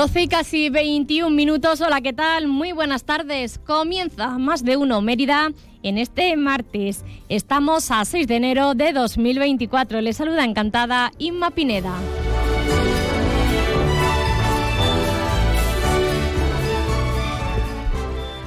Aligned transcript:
12 0.00 0.22
y 0.22 0.28
casi 0.28 0.70
21 0.70 1.28
minutos. 1.28 1.82
Hola, 1.82 2.00
¿qué 2.00 2.14
tal? 2.14 2.46
Muy 2.46 2.72
buenas 2.72 3.04
tardes. 3.04 3.58
Comienza 3.58 4.38
más 4.38 4.64
de 4.64 4.78
uno 4.78 5.02
Mérida 5.02 5.52
en 5.82 5.98
este 5.98 6.34
martes. 6.38 7.04
Estamos 7.28 7.90
a 7.90 8.02
6 8.06 8.26
de 8.26 8.36
enero 8.36 8.72
de 8.72 8.94
2024. 8.94 10.00
Les 10.00 10.16
saluda 10.16 10.44
encantada 10.44 11.12
Inma 11.18 11.50
Pineda. 11.50 11.92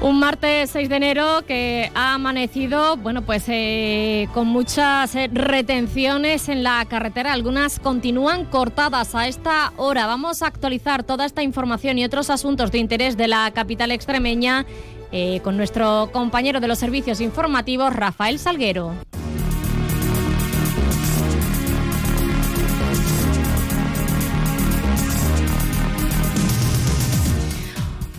Un 0.04 0.20
martes 0.20 0.72
6 0.72 0.90
de 0.90 0.96
enero 0.98 1.46
que 1.48 1.90
ha 1.96 2.16
amanecido, 2.16 2.98
bueno, 2.98 3.22
pues 3.22 3.46
eh, 3.48 4.28
con 4.34 4.48
muchas 4.48 5.16
eh, 5.16 5.30
retenciones 5.32 6.50
en 6.50 6.62
la 6.62 6.84
carretera. 6.90 7.32
Algunas 7.32 7.80
continúan 7.80 8.44
cortadas 8.44 9.16
a 9.16 9.30
esta 9.30 9.72
hora. 9.78 10.06
Vamos 10.06 10.42
a 10.42 10.48
actualizar 10.48 11.04
toda 11.04 11.26
esta 11.26 11.42
información 11.42 11.98
y 12.00 12.04
otros 12.04 12.30
asuntos 12.30 12.70
de 12.70 12.80
interés 12.80 13.16
de 13.16 13.30
la 13.30 13.50
capital 13.52 13.92
extremeña 13.92 14.66
eh, 15.14 15.40
con 15.42 15.56
nuestro 15.56 16.10
compañero 16.12 16.60
de 16.60 16.68
los 16.68 16.80
servicios 16.80 17.22
informativos, 17.22 17.96
Rafael 17.96 18.40
Salguero. 18.40 18.92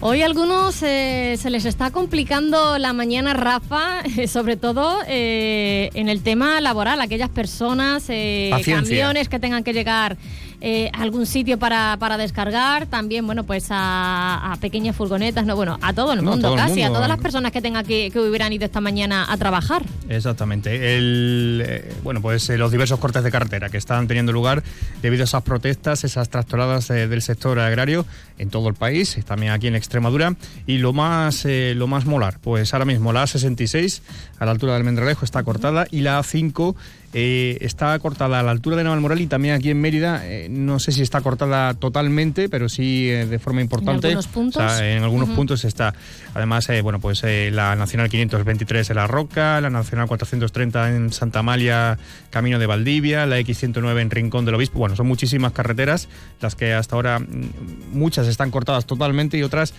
Hoy 0.07 0.21
a 0.21 0.27
algunos 0.27 0.83
eh, 0.83 1.39
se 1.39 1.49
les 1.49 1.65
está 1.65 1.91
complicando 1.91 2.77
la 2.77 2.93
mañana, 2.93 3.33
Rafa, 3.33 4.03
sobre 4.29 4.59
todo 4.59 4.99
eh, 5.09 5.89
en 5.95 6.11
el 6.11 6.23
tema 6.23 6.61
laboral, 6.61 7.01
aquellas 7.01 7.31
personas, 7.31 8.05
eh, 8.11 8.51
camiones 8.67 9.31
que 9.31 9.41
tengan 9.41 9.65
que 9.65 9.73
llegar 9.73 10.19
eh, 10.67 10.91
algún 10.95 11.27
sitio 11.27 11.59
para, 11.59 11.99
para, 11.99 12.17
descargar, 12.17 12.87
también, 12.87 13.27
bueno, 13.27 13.45
pues 13.45 13.67
a, 13.69 14.57
pequeñas 14.63 14.97
furgonetas, 14.97 15.45
no, 15.45 15.57
bueno, 15.57 15.79
a 15.83 15.93
todo 15.93 16.15
el 16.15 16.23
mundo, 16.23 16.57
casi, 16.57 16.81
a 16.81 16.89
todas 16.89 17.07
las 17.07 17.19
personas 17.19 17.53
que 17.53 17.61
tengan 17.61 17.85
que, 17.85 18.11
que 18.11 18.19
hubieran 18.19 18.51
ido 18.51 18.65
esta 18.65 18.81
mañana 18.81 19.31
a 19.31 19.37
trabajar. 19.37 19.83
Exactamente. 20.09 20.97
El, 20.97 21.63
eh, 21.67 21.93
bueno, 22.03 22.23
pues 22.23 22.49
eh, 22.49 22.57
los 22.57 22.73
diversos 22.73 22.99
cortes 22.99 23.23
de 23.23 23.31
carretera 23.31 23.69
que 23.69 23.77
están 23.77 24.09
teniendo 24.09 24.33
lugar 24.33 24.63
debido 25.03 25.25
a 25.25 25.25
esas 25.25 25.43
protestas, 25.43 26.03
esas 26.03 26.31
tractoradas 26.31 26.89
del 26.89 27.21
sector 27.21 27.59
agrario 27.59 28.07
en 28.39 28.49
todo 28.49 28.71
el 28.71 28.75
país, 28.75 29.19
también 29.27 29.53
aquí 29.53 29.67
en 29.67 29.75
Extremadura. 29.75 30.35
Y 30.67 30.79
lo 30.79 30.95
más, 30.95 31.45
lo 31.45 31.87
más 31.89 32.07
molar, 32.07 32.39
pues 32.41 32.73
ahora 32.73 32.87
mismo 32.87 33.13
la 33.13 33.25
A66 33.25 34.01
a 34.39 34.47
la 34.47 34.53
altura 34.53 34.73
del 34.73 34.85
Mendrelejo 34.85 35.27
está 35.27 35.43
cortada 35.43 35.87
y 35.91 36.01
la 36.01 36.19
A5 36.21 36.75
eh, 37.17 37.59
está 37.61 37.97
cortada 38.01 38.41
a 38.41 38.43
la 38.43 38.51
altura 38.51 38.77
de 38.77 38.83
Navalmoral 38.83 39.21
y 39.21 39.29
también 39.29 39.55
aquí 39.55 39.71
en 39.71 39.81
Mérida. 39.81 40.23
Eh, 40.25 40.49
no 40.51 40.81
sé 40.81 40.91
si 40.91 41.01
está 41.01 41.21
cortada 41.21 41.73
totalmente, 41.75 42.49
pero 42.49 42.69
sí 42.69 43.09
eh, 43.09 43.27
de 43.27 43.39
forma 43.39 43.61
importante. 43.61 44.09
En 44.09 44.17
algunos 44.17 44.27
puntos. 44.27 44.81
en 44.81 45.03
algunos 45.05 45.29
puntos 45.29 45.65
está. 45.65 45.95
Además, 46.35 46.69
bueno, 46.83 46.99
pues 46.99 47.23
la 47.23 47.77
Nacional 47.77 48.09
523 48.09 48.91
en 48.91 48.97
La 48.97 49.07
Roca, 49.07 49.61
la 49.61 49.71
Nacional 49.71 50.09
430 50.09 50.91
en 50.91 51.13
Santa 51.13 51.39
Amalia, 51.39 51.99
camino 52.31 52.59
de 52.59 52.67
Valdivia, 52.67 53.27
la 53.27 53.39
X109 53.39 54.01
en 54.01 54.11
Rincón 54.11 54.45
del 54.45 54.57
Obispo. 54.57 54.81
Bueno, 54.81 54.97
son 54.97 55.07
muchísimas 55.07 55.53
carreteras 55.53 56.09
las 56.41 56.57
que 56.57 56.75
hasta 56.75 56.97
ahora 56.97 57.21
mm, 57.21 57.93
muchas 57.93 58.27
están 58.27 58.51
cortadas 58.51 58.87
totalmente 58.87 59.39
y 59.39 59.45
otras 59.45 59.73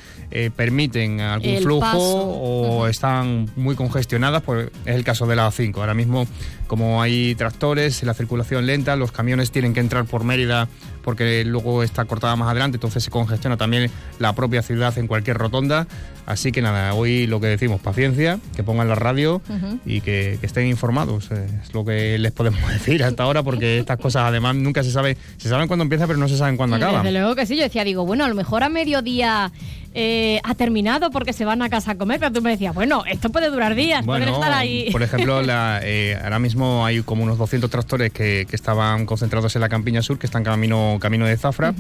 permiten 0.56 1.20
algún 1.20 1.58
flujo 1.58 1.98
o 1.98 2.88
están 2.88 3.50
muy 3.58 3.76
congestionadas. 3.76 4.42
Pues 4.42 4.70
es 4.86 4.96
el 4.96 5.04
caso 5.04 5.28
de 5.28 5.36
la 5.36 5.50
A5. 5.50 5.76
Ahora 5.78 5.94
mismo, 5.94 6.26
como 6.68 7.02
hay 7.02 7.36
tractores, 7.36 8.04
la 8.04 8.14
circulación 8.14 8.66
lenta, 8.66 8.96
los 8.96 9.12
camiones 9.12 9.52
tienen 9.52 9.74
que 9.74 9.80
entrar 9.80 10.06
por 10.06 10.24
Mérida 10.24 10.68
porque 11.04 11.46
luego 11.46 11.84
está 11.84 12.06
cortada 12.06 12.36
más 12.36 12.50
adelante, 12.50 12.78
entonces 12.78 13.04
se 13.04 13.12
congestiona 13.12 13.58
también 13.58 13.92
la 14.20 14.34
propia 14.34 14.62
ciudad 14.64 14.98
en 14.98 15.08
cualquier 15.08 15.38
rotonda. 15.38 15.88
Así 16.26 16.52
que 16.52 16.62
nada, 16.62 16.94
hoy 16.94 17.28
lo 17.28 17.40
que 17.40 17.48
decimos, 17.48 17.80
paciencia, 17.82 18.40
que 18.56 18.64
pongan 18.64 18.90
la 18.90 18.96
radio 18.96 19.42
y 19.86 20.02
que, 20.02 20.40
estén 20.42 20.68
informados. 20.68 21.30
Es 21.32 21.74
lo 21.74 21.86
que 21.86 22.18
les 22.18 22.32
podemos 22.32 22.68
decir 22.74 23.04
hasta 23.04 23.24
ahora, 23.24 23.44
porque 23.44 23.80
estas 23.80 23.98
cosas 24.00 24.24
además 24.24 24.56
nunca 24.56 24.84
se 24.84 24.92
sabe, 24.92 25.18
se 25.38 25.50
saben 25.50 25.68
cuándo 25.68 25.84
empieza, 25.84 26.08
pero 26.08 26.18
no 26.18 26.28
se 26.28 26.38
saben 26.38 26.58
cuándo 26.58 26.76
acaba. 26.76 27.00
Desde 27.00 27.12
luego 27.12 27.36
que 27.36 27.46
sí, 27.46 27.56
yo 27.56 27.64
decía, 27.64 27.84
digo, 27.84 28.06
bueno, 28.06 28.26
a 28.26 28.28
lo 28.28 28.36
mejor 28.36 28.64
a 28.64 28.70
mediodía 28.70 29.52
eh, 29.98 30.42
ha 30.44 30.56
terminado 30.56 31.10
porque 31.10 31.32
se 31.32 31.46
van 31.46 31.62
a 31.62 31.70
casa 31.70 31.92
a 31.92 31.96
comer, 31.96 32.20
pero 32.20 32.34
tú 32.34 32.42
me 32.42 32.50
decías, 32.50 32.76
bueno, 32.76 33.06
esto 33.10 33.30
puede 33.30 33.50
durar 33.50 33.76
días, 33.76 34.04
pueden 34.04 34.28
estar 34.28 34.52
ahí. 34.52 34.90
Por 34.92 35.02
ejemplo, 35.02 35.42
eh, 35.84 36.20
ahora 36.22 36.38
mismo 36.38 36.86
hay 36.86 37.02
como 37.02 37.24
unos 37.24 37.38
200 37.38 37.70
tractores 37.70 38.12
que, 38.12 38.46
estaban 38.52 39.06
concentrados 39.06 39.56
en 39.56 39.62
la 39.62 39.70
Campiña 39.70 40.02
Sur, 40.02 40.18
que 40.18 40.26
están 40.26 40.44
camino, 40.44 40.98
camino 41.00 41.26
de 41.26 41.38
Zafra, 41.38 41.74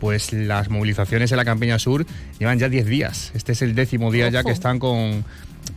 pues 0.00 0.32
las 0.32 0.70
movilizaciones 0.70 1.30
en 1.30 1.36
la 1.36 1.44
Campiña 1.44 1.78
Sur 1.78 2.06
llevan 2.38 2.58
ya 2.58 2.68
10 2.68 2.86
días. 2.86 3.32
Este 3.34 3.52
es 3.52 3.62
el 3.62 3.74
décimo 3.74 3.91
día 4.10 4.28
ya 4.28 4.42
que 4.42 4.52
están 4.52 4.78
con 4.78 5.24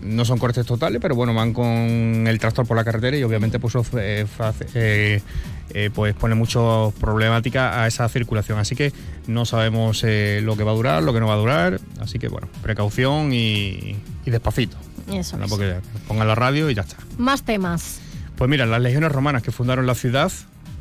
no 0.01 0.25
son 0.25 0.37
cortes 0.37 0.65
totales, 0.65 1.01
pero 1.01 1.15
bueno, 1.15 1.33
van 1.33 1.53
con 1.53 2.25
el 2.27 2.39
tractor 2.39 2.67
por 2.67 2.77
la 2.77 2.83
carretera 2.83 3.17
y 3.17 3.23
obviamente 3.23 3.59
pues, 3.59 3.75
eh, 3.97 4.25
eh, 4.73 5.21
eh, 5.73 5.89
pues 5.93 6.13
pone 6.13 6.35
mucho 6.35 6.93
problemática 6.99 7.81
a 7.81 7.87
esa 7.87 8.07
circulación. 8.09 8.59
Así 8.59 8.75
que 8.75 8.93
no 9.27 9.45
sabemos 9.45 10.03
lo 10.03 10.57
que 10.57 10.63
va 10.63 10.71
a 10.71 10.75
durar, 10.75 11.03
lo 11.03 11.13
que 11.13 11.19
no 11.19 11.27
va 11.27 11.33
a 11.33 11.37
durar. 11.37 11.79
Así 11.99 12.19
que 12.19 12.27
bueno, 12.27 12.47
precaución 12.61 13.33
y, 13.33 13.95
despacito. 14.25 14.77
Eso. 15.11 15.37
Porque 15.49 15.75
pongan 16.07 16.27
la 16.27 16.35
radio 16.35 16.69
y 16.69 16.75
ya 16.75 16.81
está. 16.81 16.97
Más 17.17 17.43
temas. 17.43 17.99
Pues 18.37 18.49
mira, 18.49 18.65
las 18.65 18.81
legiones 18.81 19.11
romanas 19.11 19.43
que 19.43 19.51
fundaron 19.51 19.85
la 19.85 19.95
ciudad, 19.95 20.31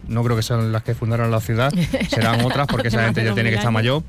no 0.08 0.24
creo 0.24 0.36
que 0.36 0.42
sean 0.42 0.72
las 0.72 0.82
que 0.82 0.94
fundaron 0.94 1.30
la 1.30 1.40
ciudad, 1.40 1.72
serán 2.08 2.44
otras 2.44 2.66
porque 2.66 2.88
esa 2.88 3.04
gente 3.04 3.24
ya 3.24 3.34
tiene 3.34 3.50
que 3.50 3.56
estar 3.56 3.70
mayor 3.70 4.02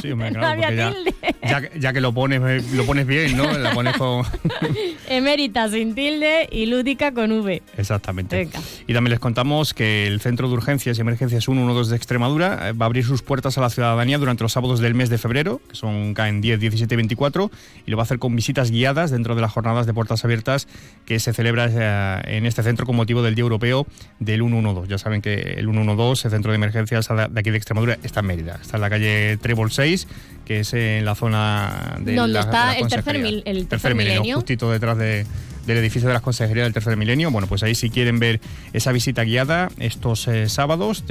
sí, 0.03 0.11
ya, 1.81 1.93
que 1.93 2.01
lo 2.01 2.13
pones, 2.13 2.41
eh, 2.45 2.63
lo 2.75 2.85
pones 2.85 3.07
bien, 3.07 3.37
¿no? 3.37 3.51
La 3.57 3.73
pones 3.73 3.97
con... 3.97 4.25
Emérita 5.09 5.69
sin 5.71 5.95
tilde 5.95 6.49
y 6.53 6.67
Lúdica 6.67 7.13
con 7.13 7.33
V. 7.33 7.63
Exactamente. 7.79 8.49
Y 8.87 8.93
también 8.93 9.13
les 9.13 9.21
contamos 9.21 9.73
que 9.73 10.07
el 10.07 10.21
Centro 10.21 10.49
de 10.49 10.55
Urgencias 10.55 10.99
y 10.99 11.01
Emergencias 11.01 11.45
112 11.45 11.91
de 11.91 11.97
Extremadura 11.97 12.69
eh, 12.69 12.73
va 12.73 12.85
a 12.85 12.89
abrir 12.89 13.05
sus 13.05 13.23
puertas 13.23 13.57
a 13.57 13.63
la 13.63 13.71
ciudadanía 13.71 14.19
durante 14.19 14.43
los 14.43 14.53
sábados 14.53 14.81
del 14.81 14.95
mes 14.95 15.09
de 15.09 15.17
febrero, 15.17 15.63
que 15.69 15.77
son 15.77 16.13
caen 16.13 16.43
10, 16.43 16.61
17 16.61 16.95
y 16.95 16.97
24, 16.97 17.51
y 17.87 17.91
lo 17.91 17.97
va 17.97 18.03
a 18.03 18.05
hacer 18.05 18.19
con 18.19 18.37
visitas 18.37 18.71
guiadas 18.71 19.11
dentro 19.11 19.35
de 19.35 19.41
las 19.41 19.53
jornadas 19.53 19.87
de 19.87 19.95
puertas 19.95 20.25
abiertas 20.25 20.69
que 21.07 21.19
se 21.21 21.33
celebra 21.33 22.21
en 22.25 22.50
este 22.51 22.63
centro 22.63 22.85
con 22.85 22.97
motivo 22.97 23.23
del 23.23 23.35
Día 23.35 23.43
Europeo 23.43 23.87
del 24.19 24.41
112. 24.41 24.89
Ya 24.89 24.99
saben 24.99 25.23
que 25.23 25.35
el 25.35 25.67
112, 25.67 26.29
el 26.29 26.33
centro 26.33 26.53
de 26.53 26.57
emergencias 26.57 27.09
de 27.09 27.41
aquí 27.41 27.51
de 27.51 27.57
Extremadura, 27.57 27.99
está 28.03 28.21
en 28.21 28.27
Mérida. 28.27 28.59
Está 28.61 28.77
en 28.77 28.81
la 28.83 28.91
calle 28.91 29.39
Trébol 29.39 29.71
6, 29.73 30.07
que 30.45 30.61
es 30.61 30.75
en 30.75 31.05
la 31.05 31.15
zona 31.15 31.97
de 32.01 32.15
¿Dónde 32.15 32.41
está 32.41 32.77
el 32.77 32.89
tercer, 32.89 33.17
el 33.17 33.67
tercer, 33.67 33.95
milenio, 33.95 34.37
justito 34.37 34.71
detrás 34.71 34.99
de, 34.99 35.25
del 35.67 35.79
edificio 35.79 36.09
de 36.09 36.15
las 36.15 36.23
consejerías 36.23 36.67
del 36.67 36.73
tercer 36.73 36.97
milenio. 36.97 37.31
Bueno, 37.31 37.47
pues 37.47 37.63
ahí 37.63 37.75
si 37.75 37.91
quieren 37.91 38.19
ver 38.19 38.41
esa 38.73 38.93
visita 38.93 39.25
guiada 39.25 39.71
estos 39.79 40.27
eh, 40.29 40.49
sábados, 40.49 41.05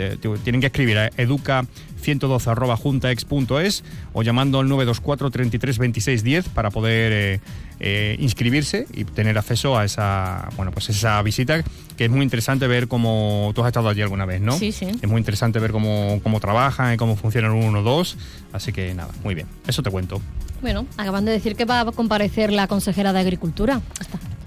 tienen 0.44 0.62
que 0.62 0.68
escribir 0.68 0.98
a 0.98 1.10
educa 1.18 1.66
112.juntaex.es 2.04 3.84
o 4.14 4.24
llamando 4.24 4.60
al 4.60 4.68
924 4.68 5.32
33 5.32 5.78
26 5.78 6.24
10 6.24 6.50
para 6.50 6.72
poder 6.72 7.12
eh, 7.14 7.40
eh, 7.80 8.18
inscribirse 8.20 8.88
y 8.94 9.06
tener 9.06 9.38
acceso 9.38 9.78
a 9.78 9.86
esa, 9.86 10.50
bueno, 10.58 10.72
pues 10.72 10.90
esa 10.90 11.22
visita 11.22 11.64
que 11.98 12.06
es 12.06 12.12
muy 12.12 12.24
interesante 12.24 12.68
ver 12.68 12.88
cómo 12.88 13.52
tú 13.56 13.62
has 13.62 13.68
estado 13.68 13.90
allí 13.90 14.02
alguna 14.02 14.26
vez, 14.26 14.42
¿no? 14.42 14.54
Sí, 14.54 14.72
sí. 14.72 14.88
Es 15.02 15.10
muy 15.10 15.20
interesante 15.20 15.60
ver 15.60 15.72
cómo, 15.72 16.20
cómo 16.24 16.40
trabajan 16.40 16.94
y 16.94 16.98
cómo 16.98 17.16
funciona 17.16 17.48
el 17.48 17.54
112. 17.54 18.18
Así 18.54 18.72
que 18.72 18.94
nada, 18.94 19.10
muy 19.24 19.36
bien. 19.36 19.48
Eso 19.68 19.84
te 19.84 19.90
cuento. 19.90 20.22
Bueno, 20.62 20.86
acaban 20.98 21.26
de 21.26 21.32
decir 21.32 21.56
que 21.56 21.66
va 21.66 21.82
a 21.82 21.86
comparecer 21.92 22.52
la 22.52 22.68
consejera 22.68 23.14
de 23.14 23.20
Agricultura. 23.20 23.82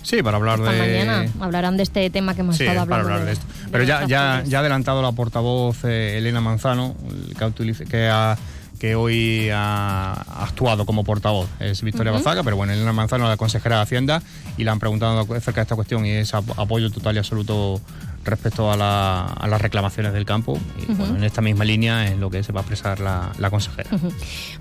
Sí, 0.02 0.22
para 0.22 0.36
hablar 0.36 0.58
Esta 0.58 0.72
de. 0.72 0.78
mañana 0.78 1.26
hablarán 1.40 1.76
de 1.76 1.84
este 1.84 2.10
tema 2.10 2.34
que 2.34 2.40
hemos 2.40 2.60
estado 2.60 2.80
hablando. 2.80 3.04
Para 3.04 3.14
hablar 3.14 3.26
de, 3.26 3.32
esto. 3.32 3.46
Pero 3.70 3.84
ya, 3.84 4.06
ya, 4.06 4.42
ya 4.46 4.58
ha 4.58 4.60
adelantado 4.60 5.00
la 5.00 5.12
portavoz 5.12 5.84
eh, 5.84 6.18
Elena 6.18 6.40
Manzano, 6.40 6.96
que, 7.38 7.86
que 7.86 8.08
ha 8.08 8.36
que 8.82 8.96
hoy 8.96 9.48
ha 9.54 10.10
actuado 10.42 10.84
como 10.86 11.04
portavoz. 11.04 11.48
Es 11.60 11.82
Victoria 11.82 12.10
Bazaga, 12.10 12.42
pero 12.42 12.56
bueno, 12.56 12.72
Elena 12.72 12.92
Manzano, 12.92 13.28
la 13.28 13.36
consejera 13.36 13.76
de 13.76 13.82
Hacienda, 13.82 14.20
y 14.56 14.64
le 14.64 14.70
han 14.72 14.80
preguntado 14.80 15.20
acerca 15.20 15.60
de 15.60 15.62
esta 15.62 15.76
cuestión 15.76 16.04
y 16.04 16.10
es 16.10 16.34
apoyo 16.34 16.90
total 16.90 17.14
y 17.14 17.18
absoluto 17.18 17.80
respecto 18.24 18.70
a, 18.70 18.76
las 18.76 19.60
reclamaciones 19.60 20.12
del 20.12 20.24
campo. 20.24 20.58
Y 20.80 20.92
bueno, 20.92 21.16
en 21.16 21.24
esta 21.24 21.40
misma 21.40 21.64
línea 21.64 22.06
es 22.06 22.18
lo 22.18 22.30
que 22.30 22.42
se 22.42 22.52
va 22.52 22.60
a 22.60 22.62
expresar 22.62 23.00
la, 23.00 23.50
consejera. 23.50 23.90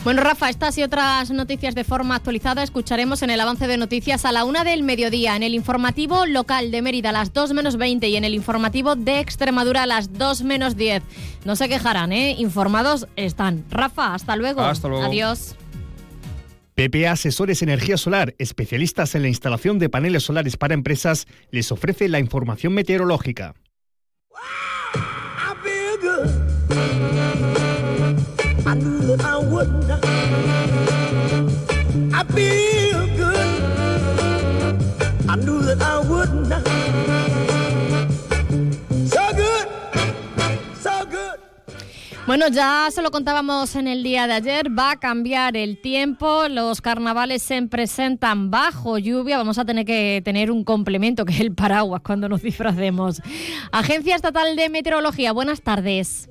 Bueno, 0.03 0.23
Rafa, 0.23 0.49
estas 0.49 0.77
y 0.77 0.83
otras 0.83 1.31
noticias 1.31 1.75
de 1.75 1.83
forma 1.83 2.15
actualizada 2.15 2.63
escucharemos 2.63 3.21
en 3.21 3.29
el 3.29 3.39
avance 3.39 3.67
de 3.67 3.77
noticias 3.77 4.25
a 4.25 4.31
la 4.31 4.43
una 4.43 4.63
del 4.63 4.83
mediodía, 4.83 5.35
en 5.35 5.43
el 5.43 5.53
informativo 5.53 6.25
local 6.25 6.71
de 6.71 6.81
Mérida 6.81 7.09
a 7.09 7.13
las 7.13 7.33
2 7.33 7.53
menos 7.53 7.77
20 7.77 8.07
y 8.09 8.15
en 8.15 8.23
el 8.23 8.33
informativo 8.33 8.95
de 8.95 9.19
Extremadura 9.19 9.83
a 9.83 9.87
las 9.87 10.13
2 10.13 10.43
menos 10.43 10.75
10. 10.75 11.03
No 11.45 11.55
se 11.55 11.69
quejarán, 11.69 12.11
¿eh? 12.11 12.35
Informados 12.37 13.07
están. 13.15 13.65
Rafa, 13.69 14.13
hasta 14.13 14.35
luego. 14.35 14.61
Hasta 14.61 14.87
luego. 14.87 15.05
Adiós. 15.05 15.55
PPA 16.75 17.12
Asesores 17.12 17.62
Energía 17.62 17.97
Solar, 17.97 18.35
especialistas 18.38 19.15
en 19.15 19.23
la 19.23 19.27
instalación 19.27 19.79
de 19.79 19.89
paneles 19.89 20.23
solares 20.23 20.57
para 20.57 20.73
empresas, 20.73 21.27
les 21.51 21.71
ofrece 21.71 22.07
la 22.07 22.19
información 22.19 22.73
meteorológica. 22.73 23.56
Bueno, 42.31 42.47
ya 42.47 42.87
se 42.91 43.01
lo 43.01 43.11
contábamos 43.11 43.75
en 43.75 43.89
el 43.89 44.03
día 44.03 44.25
de 44.25 44.31
ayer, 44.31 44.67
va 44.69 44.91
a 44.91 44.95
cambiar 45.01 45.57
el 45.57 45.81
tiempo, 45.81 46.47
los 46.47 46.79
carnavales 46.79 47.41
se 47.41 47.61
presentan 47.63 48.49
bajo 48.49 48.97
lluvia, 48.97 49.37
vamos 49.37 49.57
a 49.57 49.65
tener 49.65 49.83
que 49.83 50.21
tener 50.23 50.49
un 50.49 50.63
complemento 50.63 51.25
que 51.25 51.33
es 51.33 51.41
el 51.41 51.53
paraguas 51.53 52.01
cuando 52.05 52.29
nos 52.29 52.41
disfracemos. 52.41 53.21
Agencia 53.73 54.15
Estatal 54.15 54.55
de 54.55 54.69
Meteorología, 54.69 55.33
buenas 55.33 55.61
tardes. 55.61 56.30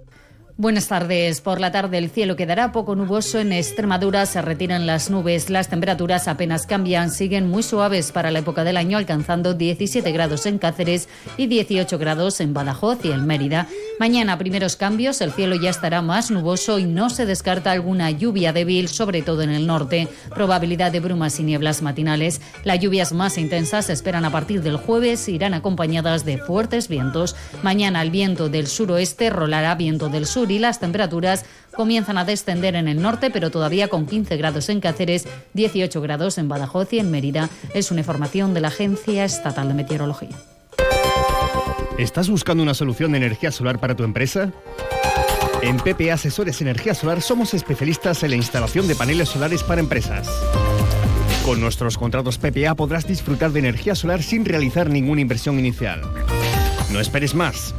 Buenas 0.61 0.89
tardes. 0.89 1.41
Por 1.41 1.59
la 1.59 1.73
tarde 1.73 1.97
el 1.97 2.11
cielo 2.11 2.37
quedará 2.37 2.71
poco 2.71 2.95
nuboso 2.95 3.39
en 3.39 3.51
Extremadura, 3.51 4.27
se 4.27 4.43
retiran 4.43 4.87
las 4.87 5.09
nubes, 5.09 5.49
las 5.49 5.71
temperaturas 5.71 6.29
apenas 6.29 6.67
cambian, 6.67 7.11
siguen 7.11 7.49
muy 7.49 7.63
suaves 7.63 8.13
para 8.13 8.31
la 8.31 8.41
época 8.41 8.63
del 8.63 8.77
año, 8.77 8.99
alcanzando 8.99 9.55
17 9.55 10.13
grados 10.13 10.45
en 10.45 10.59
Cáceres 10.59 11.09
y 11.39 11.47
18 11.47 11.97
grados 11.97 12.43
en 12.43 12.53
Badajoz 12.53 13.03
y 13.07 13.11
en 13.11 13.27
Mérida. 13.27 13.69
Mañana 13.99 14.37
primeros 14.37 14.77
cambios, 14.77 15.23
el 15.23 15.33
cielo 15.33 15.57
ya 15.57 15.71
estará 15.71 16.03
más 16.03 16.31
nuboso 16.31 16.79
y 16.79 16.85
no 16.85 17.09
se 17.09 17.25
descarta 17.25 17.73
alguna 17.73 18.11
lluvia 18.11 18.53
débil, 18.53 18.89
sobre 18.89 19.23
todo 19.23 19.41
en 19.41 19.51
el 19.51 19.67
norte. 19.67 20.09
Probabilidad 20.35 20.93
de 20.93 21.01
brumas 21.01 21.41
y 21.41 21.43
nieblas 21.43 21.81
matinales. 21.81 22.43
Las 22.65 22.81
lluvias 22.81 23.15
más 23.15 23.39
intensas 23.39 23.87
se 23.87 23.95
esperan 23.95 24.27
a 24.27 24.31
partir 24.31 24.61
del 24.61 24.77
jueves, 24.77 25.27
irán 25.27 25.55
acompañadas 25.55 26.27
de 26.27 26.37
fuertes 26.37 26.89
vientos. 26.89 27.35
Mañana 27.63 28.03
el 28.03 28.11
viento 28.11 28.51
del 28.51 28.67
suroeste 28.67 29.31
rolará 29.31 29.75
viento 29.75 30.11
del 30.11 30.27
sur 30.27 30.50
y 30.51 30.59
las 30.59 30.81
temperaturas 30.81 31.45
comienzan 31.75 32.19
a 32.19 32.25
descender 32.25 32.75
en 32.75 32.89
el 32.89 33.01
norte, 33.01 33.31
pero 33.31 33.51
todavía 33.51 33.89
con 33.89 34.07
15 34.07 34.37
grados 34.37 34.69
en 34.69 34.81
Cáceres, 34.81 35.27
18 35.55 36.01
grados 36.01 36.39
en 36.39 36.49
Badajoz 36.49 36.93
y 36.93 36.99
en 36.99 37.11
Mérida. 37.11 37.49
Es 37.75 37.91
una 37.91 38.01
información 38.01 38.55
de 38.55 38.61
la 38.61 38.69
Agencia 38.69 39.25
Estatal 39.25 39.69
de 39.69 39.75
Meteorología. 39.75 40.37
¿Estás 41.99 42.31
buscando 42.31 42.63
una 42.63 42.75
solución 42.75 43.13
de 43.13 43.19
energía 43.19 43.53
solar 43.53 43.79
para 43.79 43.95
tu 43.95 44.05
empresa? 44.05 44.53
En 45.63 45.77
PPA 45.77 46.15
Asesores 46.15 46.61
Energía 46.63 46.95
Solar 46.95 47.21
somos 47.21 47.53
especialistas 47.53 48.23
en 48.23 48.31
la 48.31 48.37
instalación 48.37 48.89
de 48.89 48.95
paneles 48.95 49.29
solares 49.29 49.63
para 49.63 49.81
empresas. 49.81 50.27
Con 51.45 51.61
nuestros 51.61 51.99
contratos 51.99 52.39
PPA 52.39 52.75
podrás 52.75 53.07
disfrutar 53.07 53.53
de 53.53 53.59
energía 53.59 53.95
solar 53.95 54.23
sin 54.23 54.45
realizar 54.45 54.89
ninguna 54.89 55.21
inversión 55.21 55.59
inicial. 55.59 56.01
No 56.91 57.01
esperes 57.01 57.35
más. 57.35 57.75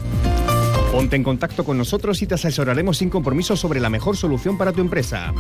Ponte 0.92 1.16
en 1.16 1.24
contacto 1.24 1.64
con 1.64 1.78
nosotros 1.78 2.22
y 2.22 2.28
te 2.28 2.36
asesoraremos 2.36 2.98
sin 2.98 3.10
compromiso 3.10 3.56
sobre 3.56 3.80
la 3.80 3.90
mejor 3.90 4.18
solución 4.18 4.58
para 4.58 4.74
tu 4.74 4.82
empresa. 4.82 5.34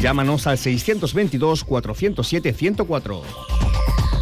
Llámanos 0.00 0.48
al 0.48 0.58
622-407-104. 0.58 3.22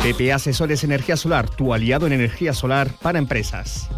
PP 0.02 0.34
Asesores 0.34 0.84
Energía 0.84 1.16
Solar, 1.16 1.48
tu 1.48 1.72
aliado 1.72 2.06
en 2.06 2.12
energía 2.12 2.52
solar 2.52 2.90
para 3.00 3.18
empresas. 3.18 3.88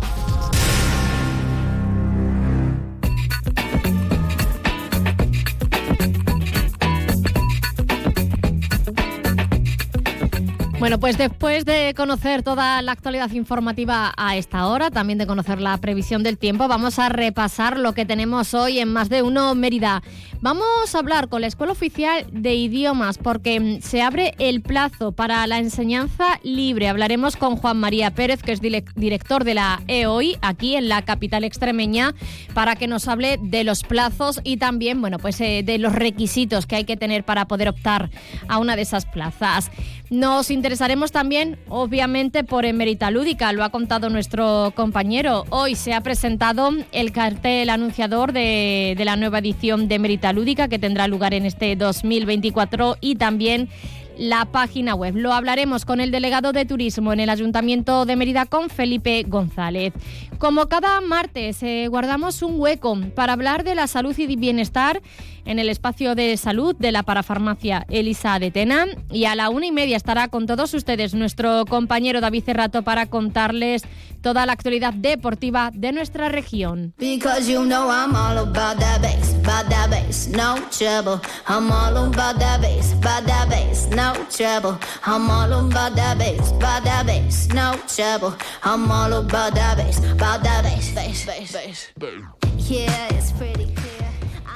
Bueno, 10.78 11.00
pues 11.00 11.16
después 11.16 11.64
de 11.64 11.94
conocer 11.96 12.42
toda 12.42 12.82
la 12.82 12.92
actualidad 12.92 13.30
informativa 13.30 14.12
a 14.14 14.36
esta 14.36 14.66
hora, 14.66 14.90
también 14.90 15.18
de 15.18 15.26
conocer 15.26 15.58
la 15.58 15.78
previsión 15.78 16.22
del 16.22 16.36
tiempo, 16.36 16.68
vamos 16.68 16.98
a 16.98 17.08
repasar 17.08 17.78
lo 17.78 17.94
que 17.94 18.04
tenemos 18.04 18.52
hoy 18.52 18.78
en 18.78 18.92
Más 18.92 19.08
de 19.08 19.22
Uno 19.22 19.54
Mérida. 19.54 20.02
Vamos 20.42 20.94
a 20.94 20.98
hablar 20.98 21.28
con 21.28 21.40
la 21.40 21.46
Escuela 21.46 21.72
Oficial 21.72 22.26
de 22.30 22.54
Idiomas 22.54 23.16
porque 23.16 23.58
mm, 23.58 23.80
se 23.80 24.02
abre 24.02 24.34
el 24.38 24.60
plazo 24.60 25.12
para 25.12 25.46
la 25.46 25.58
enseñanza 25.58 26.38
libre. 26.42 26.88
Hablaremos 26.88 27.36
con 27.36 27.56
Juan 27.56 27.80
María 27.80 28.10
Pérez, 28.10 28.42
que 28.42 28.52
es 28.52 28.60
director 28.60 29.44
de 29.44 29.54
la 29.54 29.80
EOI 29.88 30.36
aquí 30.42 30.76
en 30.76 30.90
la 30.90 31.02
capital 31.06 31.44
extremeña, 31.44 32.14
para 32.52 32.76
que 32.76 32.86
nos 32.86 33.08
hable 33.08 33.38
de 33.40 33.64
los 33.64 33.82
plazos 33.82 34.42
y 34.44 34.58
también, 34.58 35.00
bueno, 35.00 35.18
pues 35.18 35.40
eh, 35.40 35.62
de 35.64 35.78
los 35.78 35.94
requisitos 35.94 36.66
que 36.66 36.76
hay 36.76 36.84
que 36.84 36.98
tener 36.98 37.24
para 37.24 37.48
poder 37.48 37.70
optar 37.70 38.10
a 38.46 38.58
una 38.58 38.76
de 38.76 38.82
esas 38.82 39.06
plazas. 39.06 39.70
Nos 40.08 40.52
interesaremos 40.52 41.10
también, 41.10 41.58
obviamente, 41.68 42.44
por 42.44 42.64
Emerita 42.64 43.10
Lúdica, 43.10 43.52
lo 43.52 43.64
ha 43.64 43.70
contado 43.70 44.08
nuestro 44.08 44.72
compañero. 44.76 45.44
Hoy 45.50 45.74
se 45.74 45.94
ha 45.94 46.00
presentado 46.00 46.70
el 46.92 47.10
cartel 47.10 47.70
anunciador 47.70 48.32
de, 48.32 48.94
la 49.04 49.16
nueva 49.16 49.40
edición 49.40 49.88
de 49.88 49.96
Emerita 49.96 50.32
Lúdica 50.32 50.68
que 50.68 50.78
tendrá 50.78 51.08
lugar 51.08 51.34
en 51.34 51.44
este 51.44 51.74
2024 51.74 52.98
y 53.00 53.16
también 53.16 53.68
la 54.16 54.44
página 54.44 54.94
web. 54.94 55.16
Lo 55.16 55.32
hablaremos 55.32 55.84
con 55.84 56.00
el 56.00 56.12
delegado 56.12 56.52
de 56.52 56.64
turismo 56.64 57.12
en 57.12 57.18
el 57.18 57.28
Ayuntamiento 57.28 58.06
de 58.06 58.14
Mérida, 58.14 58.46
con 58.46 58.70
Felipe 58.70 59.24
González. 59.26 59.92
Como 60.38 60.68
cada 60.68 61.00
martes, 61.00 61.62
eh, 61.64 61.88
guardamos 61.88 62.42
un 62.42 62.60
hueco 62.60 62.96
para 63.16 63.32
hablar 63.32 63.64
de 63.64 63.74
la 63.74 63.88
salud 63.88 64.16
y 64.16 64.36
bienestar 64.36 65.02
en 65.46 65.58
el 65.58 65.68
espacio 65.68 66.14
de 66.14 66.36
salud 66.36 66.76
de 66.76 66.92
la 66.92 67.02
parafarmacia 67.02 67.86
Elisa 67.88 68.38
de 68.38 68.50
Tena. 68.50 68.86
Y 69.10 69.24
a 69.24 69.34
la 69.34 69.48
una 69.48 69.66
y 69.66 69.72
media 69.72 69.96
estará 69.96 70.28
con 70.28 70.46
todos 70.46 70.74
ustedes 70.74 71.14
nuestro 71.14 71.64
compañero 71.64 72.20
David 72.20 72.44
Cerrato 72.44 72.82
para 72.82 73.06
contarles 73.06 73.82
toda 74.20 74.44
la 74.44 74.52
actualidad 74.52 74.92
deportiva 74.92 75.70
de 75.72 75.92
nuestra 75.92 76.28
región. 76.28 76.94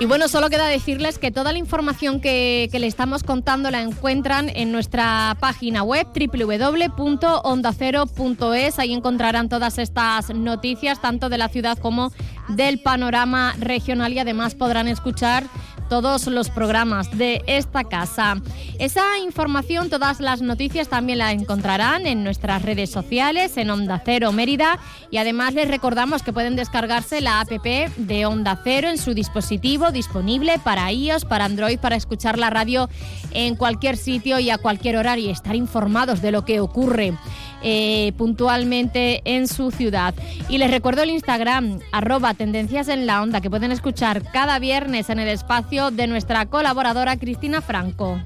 Y 0.00 0.06
bueno, 0.06 0.26
solo 0.28 0.48
queda 0.48 0.66
decirles 0.66 1.18
que 1.18 1.30
toda 1.30 1.52
la 1.52 1.58
información 1.58 2.22
que, 2.22 2.70
le 2.72 2.86
estamos 2.86 3.22
contando 3.22 3.70
la 3.70 3.82
encuentran 3.82 4.48
en 4.48 4.72
nuestra 4.72 5.36
página 5.40 5.82
web 5.82 6.06
www.ondacero.es. 6.06 8.78
Ahí 8.78 8.94
encontrarán 8.94 9.50
todas 9.50 9.76
estas 9.76 10.34
noticias, 10.34 11.02
tanto 11.02 11.28
de 11.28 11.36
la 11.36 11.50
ciudad 11.50 11.76
como 11.76 12.12
del 12.48 12.80
panorama 12.80 13.54
regional 13.58 14.14
y 14.14 14.20
además 14.20 14.54
podrán 14.54 14.88
escuchar 14.88 15.44
todos 15.90 16.28
los 16.28 16.48
programas 16.48 17.10
de 17.18 17.42
esta 17.46 17.84
casa. 17.84 18.40
Esa 18.78 19.18
información, 19.18 19.90
todas 19.90 20.20
las 20.20 20.40
noticias 20.40 20.88
también 20.88 21.18
la 21.18 21.32
encontrarán 21.32 22.06
en 22.06 22.24
nuestras 22.24 22.62
redes 22.62 22.90
sociales, 22.90 23.56
en 23.56 23.68
Onda 23.70 24.00
Cero 24.02 24.32
Mérida 24.32 24.78
y 25.10 25.18
además 25.18 25.52
les 25.52 25.68
recordamos 25.68 26.22
que 26.22 26.32
pueden 26.32 26.54
descargarse 26.56 27.20
la 27.20 27.40
app 27.40 27.50
de 27.50 28.26
Onda 28.26 28.60
Cero 28.62 28.88
en 28.88 28.98
su 28.98 29.12
dispositivo 29.12 29.90
disponible 29.90 30.60
para 30.62 30.92
iOS, 30.92 31.24
para 31.24 31.44
Android, 31.44 31.80
para 31.80 31.96
escuchar 31.96 32.38
la 32.38 32.48
radio 32.48 32.88
en 33.32 33.56
cualquier 33.56 33.96
sitio 33.96 34.38
y 34.38 34.50
a 34.50 34.58
cualquier 34.58 34.96
horario 34.96 35.26
y 35.26 35.30
estar 35.30 35.56
informados 35.56 36.22
de 36.22 36.30
lo 36.30 36.44
que 36.44 36.60
ocurre. 36.60 37.14
Eh, 37.62 38.12
puntualmente 38.16 39.20
en 39.24 39.46
su 39.46 39.70
ciudad. 39.70 40.14
Y 40.48 40.58
les 40.58 40.70
recuerdo 40.70 41.02
el 41.02 41.10
Instagram, 41.10 41.80
arroba 41.92 42.32
tendencias 42.34 42.88
en 42.88 43.06
la 43.06 43.22
onda, 43.22 43.40
que 43.40 43.50
pueden 43.50 43.70
escuchar 43.70 44.22
cada 44.32 44.58
viernes 44.58 45.10
en 45.10 45.18
el 45.18 45.28
espacio 45.28 45.90
de 45.90 46.06
nuestra 46.06 46.46
colaboradora 46.46 47.18
Cristina 47.18 47.60
Franco. 47.60 48.20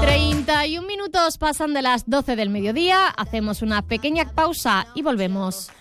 31 0.00 0.86
minutos 0.86 1.38
pasan 1.38 1.74
de 1.74 1.82
las 1.82 2.08
12 2.08 2.34
del 2.34 2.50
mediodía, 2.50 3.06
hacemos 3.08 3.62
una 3.62 3.82
pequeña 3.82 4.24
pausa 4.24 4.86
y 4.94 5.02
volvemos. 5.02 5.70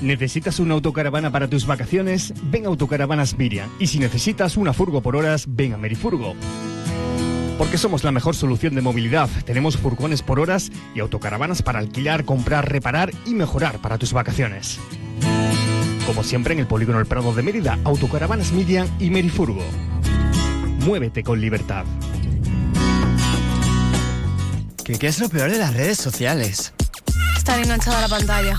¿Necesitas 0.00 0.60
una 0.60 0.74
autocaravana 0.74 1.32
para 1.32 1.48
tus 1.48 1.66
vacaciones? 1.66 2.32
Ven 2.44 2.66
a 2.66 2.68
Autocaravanas 2.68 3.36
Miriam. 3.36 3.68
Y 3.80 3.88
si 3.88 3.98
necesitas 3.98 4.56
una 4.56 4.72
furgo 4.72 5.00
por 5.00 5.16
horas, 5.16 5.46
ven 5.48 5.74
a 5.74 5.76
Merifurgo. 5.76 6.36
Porque 7.58 7.78
somos 7.78 8.04
la 8.04 8.12
mejor 8.12 8.36
solución 8.36 8.76
de 8.76 8.80
movilidad. 8.80 9.28
Tenemos 9.44 9.76
furgones 9.76 10.22
por 10.22 10.38
horas 10.38 10.70
y 10.94 11.00
autocaravanas 11.00 11.62
para 11.62 11.80
alquilar, 11.80 12.24
comprar, 12.24 12.70
reparar 12.70 13.10
y 13.26 13.34
mejorar 13.34 13.80
para 13.80 13.98
tus 13.98 14.12
vacaciones. 14.12 14.78
Como 16.06 16.22
siempre 16.22 16.54
en 16.54 16.60
el 16.60 16.68
Polígono 16.68 17.00
El 17.00 17.06
Prado 17.06 17.34
de 17.34 17.42
Mérida, 17.42 17.76
Autocaravanas 17.82 18.52
Miriam 18.52 18.86
y 19.00 19.10
Merifurgo. 19.10 19.64
Muévete 20.84 21.24
con 21.24 21.40
libertad. 21.40 21.84
¿Qué, 24.84 24.96
¿Qué 24.96 25.08
es 25.08 25.18
lo 25.18 25.28
peor 25.28 25.50
de 25.50 25.58
las 25.58 25.74
redes 25.74 25.98
sociales? 25.98 26.72
Estar 27.36 27.58
enganchada 27.58 27.98
a 27.98 28.02
la 28.02 28.08
pantalla 28.08 28.58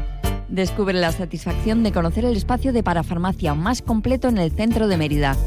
Descubre 0.51 0.99
la 0.99 1.13
satisfacción 1.13 1.81
de 1.81 1.93
conocer 1.93 2.25
el 2.25 2.35
espacio 2.35 2.73
de 2.73 2.83
parafarmacia 2.83 3.53
más 3.53 3.81
completo 3.81 4.27
en 4.27 4.37
el 4.37 4.51
centro 4.51 4.89
de 4.89 4.97
Mérida. 4.97 5.37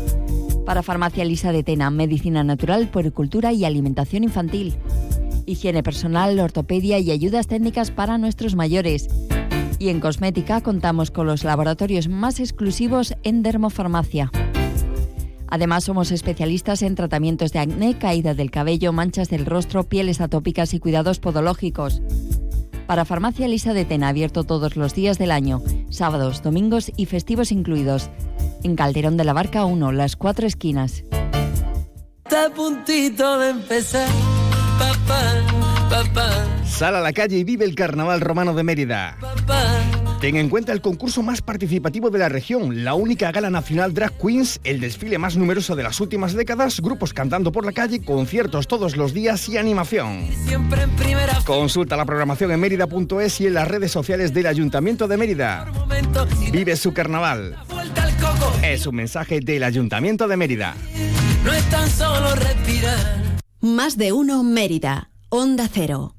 Parafarmacia 0.64 1.26
Lisa 1.26 1.52
de 1.52 1.62
Tena, 1.62 1.90
medicina 1.90 2.42
natural, 2.42 2.88
puericultura 2.88 3.52
y 3.52 3.66
alimentación 3.66 4.25
infantil. 4.25 4.75
Higiene 5.44 5.82
personal, 5.82 6.40
ortopedia 6.40 6.99
y 7.00 7.11
ayudas 7.11 7.49
técnicas 7.49 7.90
para 7.90 8.16
nuestros 8.16 8.54
mayores. 8.54 9.08
Y 9.78 9.90
en 9.90 10.00
cosmética 10.00 10.62
contamos 10.62 11.11
con 11.11 11.26
los 11.26 11.44
laboratorios 11.44 12.08
más 12.08 12.40
exclusivos 12.40 13.14
en 13.25 13.42
dermofarmacia. 13.42 14.30
Además, 15.49 15.84
somos 15.84 16.12
especialistas 16.12 16.80
en 16.80 16.94
tratamientos 16.94 17.52
de 17.52 17.58
acné, 17.58 17.99
caída 17.99 18.32
del 18.32 18.50
cabello, 18.50 18.94
manchas 18.94 19.28
del 19.28 19.44
rostro, 19.44 19.84
pieles 19.84 20.23
atópicas 20.23 20.73
y 20.73 20.80
cuidados 20.80 21.20
podológicos. 21.20 22.00
Para 22.86 23.04
Farmacia 23.04 23.48
Lisa 23.48 23.72
de 23.72 23.84
Tena, 23.84 24.08
abierto 24.08 24.44
todos 24.44 24.76
los 24.76 24.94
días 24.94 25.18
del 25.18 25.30
año, 25.30 25.62
sábados, 25.88 26.42
domingos 26.42 26.92
y 26.96 27.06
festivos 27.06 27.50
incluidos. 27.50 28.10
En 28.62 28.76
Calderón 28.76 29.16
de 29.16 29.24
la 29.24 29.32
Barca 29.32 29.64
1, 29.64 29.92
las 29.92 30.16
cuatro 30.16 30.46
esquinas. 30.46 31.04
Está 32.24 32.50
puntito 32.50 33.38
de 33.38 33.50
empezar, 33.50 34.08
papá, 34.78 35.32
papá. 35.88 36.30
Sal 36.66 36.96
a 36.96 37.00
la 37.00 37.12
calle 37.12 37.38
y 37.38 37.44
vive 37.44 37.64
el 37.64 37.74
Carnaval 37.74 38.20
Romano 38.20 38.54
de 38.54 38.62
Mérida. 38.64 39.16
Papá. 39.20 40.03
Ten 40.24 40.36
en 40.36 40.48
cuenta 40.48 40.72
el 40.72 40.80
concurso 40.80 41.22
más 41.22 41.42
participativo 41.42 42.08
de 42.08 42.18
la 42.18 42.30
región, 42.30 42.82
la 42.82 42.94
única 42.94 43.30
gala 43.30 43.50
nacional 43.50 43.92
Drag 43.92 44.16
Queens, 44.16 44.58
el 44.64 44.80
desfile 44.80 45.18
más 45.18 45.36
numeroso 45.36 45.76
de 45.76 45.82
las 45.82 46.00
últimas 46.00 46.32
décadas, 46.32 46.80
grupos 46.80 47.12
cantando 47.12 47.52
por 47.52 47.66
la 47.66 47.72
calle, 47.72 48.02
conciertos 48.02 48.66
todos 48.66 48.96
los 48.96 49.12
días 49.12 49.46
y 49.50 49.58
animación. 49.58 50.26
Consulta 51.44 51.98
la 51.98 52.06
programación 52.06 52.52
en 52.52 52.60
mérida.es 52.60 53.42
y 53.42 53.48
en 53.48 53.52
las 53.52 53.68
redes 53.68 53.92
sociales 53.92 54.32
del 54.32 54.46
Ayuntamiento 54.46 55.08
de 55.08 55.18
Mérida. 55.18 55.70
Vive 56.50 56.74
su 56.76 56.94
carnaval. 56.94 57.58
Es 58.62 58.86
un 58.86 58.94
mensaje 58.94 59.40
del 59.40 59.62
Ayuntamiento 59.62 60.26
de 60.26 60.38
Mérida. 60.38 60.74
No 61.44 61.52
es 61.52 61.68
tan 61.68 61.90
solo 61.90 62.34
respirar. 62.34 63.20
Más 63.60 63.98
de 63.98 64.12
uno 64.12 64.42
Mérida. 64.42 65.10
Onda 65.28 65.68
Cero. 65.70 66.13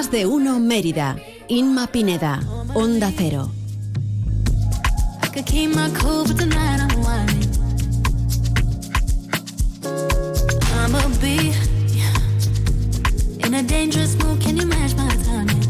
Más 0.00 0.10
de 0.10 0.24
uno 0.24 0.58
Mérida. 0.60 1.18
Inma 1.46 1.86
Pineda. 1.88 2.40
Onda 2.72 3.12
Cero. 3.14 3.50
In 13.44 13.54
a 13.54 13.62
dangerous 13.62 14.16
mood, 14.24 14.42
can 14.42 14.56
you 14.56 14.64
match 14.64 14.94
my 14.96 15.06
timing? 15.22 15.60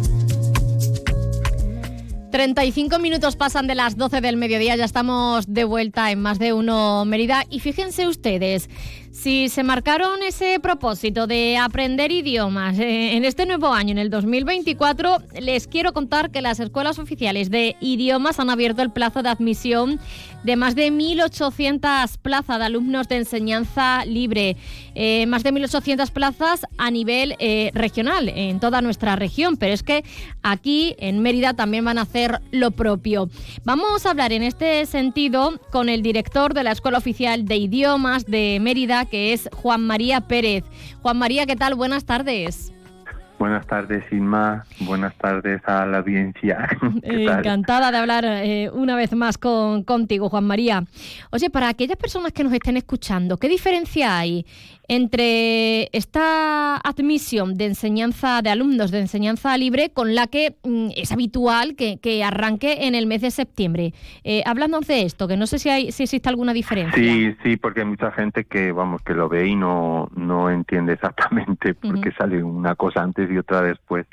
35 2.30 3.00
minutos 3.00 3.34
pasan 3.34 3.66
de 3.66 3.74
las 3.74 3.96
12 3.96 4.20
del 4.20 4.36
mediodía, 4.36 4.76
ya 4.76 4.84
estamos 4.84 5.46
de 5.48 5.64
vuelta 5.64 6.12
en 6.12 6.22
más 6.22 6.38
de 6.38 6.52
uno 6.52 7.04
Mérida 7.04 7.44
y 7.50 7.58
fíjense 7.58 8.06
ustedes, 8.06 8.70
si 9.10 9.48
se 9.48 9.64
marcaron 9.64 10.22
ese 10.22 10.60
propósito 10.60 11.26
de 11.26 11.56
aprender 11.58 12.12
idiomas 12.12 12.78
eh, 12.78 13.16
en 13.16 13.24
este 13.24 13.44
nuevo 13.44 13.72
año, 13.72 13.90
en 13.90 13.98
el 13.98 14.08
2024, 14.08 15.18
les 15.40 15.66
quiero 15.66 15.92
contar 15.92 16.30
que 16.30 16.40
las 16.40 16.60
escuelas 16.60 16.98
oficiales 16.98 17.50
de 17.50 17.76
idiomas 17.80 18.38
han 18.38 18.50
abierto 18.50 18.82
el 18.82 18.90
plazo 18.90 19.22
de 19.22 19.28
admisión 19.28 20.00
de 20.42 20.56
más 20.56 20.74
de 20.74 20.90
1.800 20.90 22.18
plazas 22.18 22.58
de 22.58 22.64
alumnos 22.64 23.08
de 23.08 23.16
enseñanza 23.16 24.04
libre, 24.04 24.56
eh, 24.94 25.26
más 25.26 25.42
de 25.42 25.52
1.800 25.52 26.10
plazas 26.10 26.66
a 26.78 26.90
nivel 26.90 27.36
eh, 27.38 27.70
regional 27.74 28.28
en 28.28 28.60
toda 28.60 28.82
nuestra 28.82 29.16
región, 29.16 29.56
pero 29.56 29.72
es 29.72 29.82
que 29.82 30.04
aquí 30.42 30.94
en 30.98 31.20
Mérida 31.20 31.54
también 31.54 31.84
van 31.84 31.98
a 31.98 32.02
hacer 32.02 32.40
lo 32.50 32.70
propio. 32.70 33.28
Vamos 33.64 34.06
a 34.06 34.10
hablar 34.10 34.32
en 34.32 34.42
este 34.42 34.86
sentido 34.86 35.60
con 35.70 35.88
el 35.88 36.02
director 36.02 36.54
de 36.54 36.64
la 36.64 36.72
Escuela 36.72 36.98
Oficial 36.98 37.44
de 37.44 37.56
Idiomas 37.56 38.26
de 38.26 38.58
Mérida, 38.60 39.04
que 39.04 39.32
es 39.32 39.48
Juan 39.52 39.86
María 39.86 40.22
Pérez. 40.22 40.64
Juan 41.02 41.18
María, 41.18 41.46
¿qué 41.46 41.56
tal? 41.56 41.74
Buenas 41.74 42.04
tardes. 42.04 42.72
Buenas 43.40 43.66
tardes, 43.66 44.04
Inma. 44.12 44.66
Buenas 44.80 45.14
tardes 45.16 45.62
a 45.64 45.86
la 45.86 46.00
audiencia. 46.00 46.68
Encantada 47.02 47.90
de 47.90 47.96
hablar 47.96 48.26
eh, 48.26 48.68
una 48.70 48.96
vez 48.96 49.14
más 49.14 49.38
con, 49.38 49.82
contigo, 49.82 50.28
Juan 50.28 50.44
María. 50.44 50.84
Oye, 51.30 51.48
para 51.48 51.70
aquellas 51.70 51.96
personas 51.96 52.34
que 52.34 52.44
nos 52.44 52.52
estén 52.52 52.76
escuchando, 52.76 53.38
¿qué 53.38 53.48
diferencia 53.48 54.18
hay 54.18 54.44
entre 54.90 55.88
esta 55.96 56.76
admisión 56.78 57.54
de 57.54 57.66
enseñanza 57.66 58.42
de 58.42 58.50
alumnos 58.50 58.90
de 58.90 58.98
enseñanza 58.98 59.56
libre 59.56 59.90
con 59.90 60.16
la 60.16 60.26
que 60.26 60.56
mm, 60.64 60.88
es 60.96 61.12
habitual 61.12 61.76
que, 61.76 62.24
arranque 62.24 62.88
en 62.88 62.96
el 62.96 63.06
mes 63.06 63.20
de 63.20 63.30
septiembre. 63.30 63.94
Eh, 64.24 64.42
hablando 64.44 64.80
de 64.80 65.02
esto, 65.02 65.28
que 65.28 65.36
no 65.36 65.46
sé 65.46 65.60
si, 65.60 65.68
hay, 65.68 65.92
si 65.92 66.02
existe 66.02 66.28
alguna 66.28 66.52
diferencia. 66.52 67.00
Sí, 67.00 67.36
sí, 67.44 67.56
porque 67.56 67.82
hay 67.82 67.86
mucha 67.86 68.10
gente 68.10 68.44
que 68.44 68.72
vamos 68.72 69.00
que 69.02 69.14
lo 69.14 69.28
ve 69.28 69.46
y 69.46 69.54
no, 69.54 70.08
no 70.16 70.50
entiende 70.50 70.94
exactamente 70.94 71.72
por 71.74 72.00
qué 72.00 72.10
sale 72.10 72.42
una 72.42 72.74
cosa 72.74 73.00
antes 73.00 73.30
y 73.30 73.38
otra 73.38 73.62
después. 73.62 74.06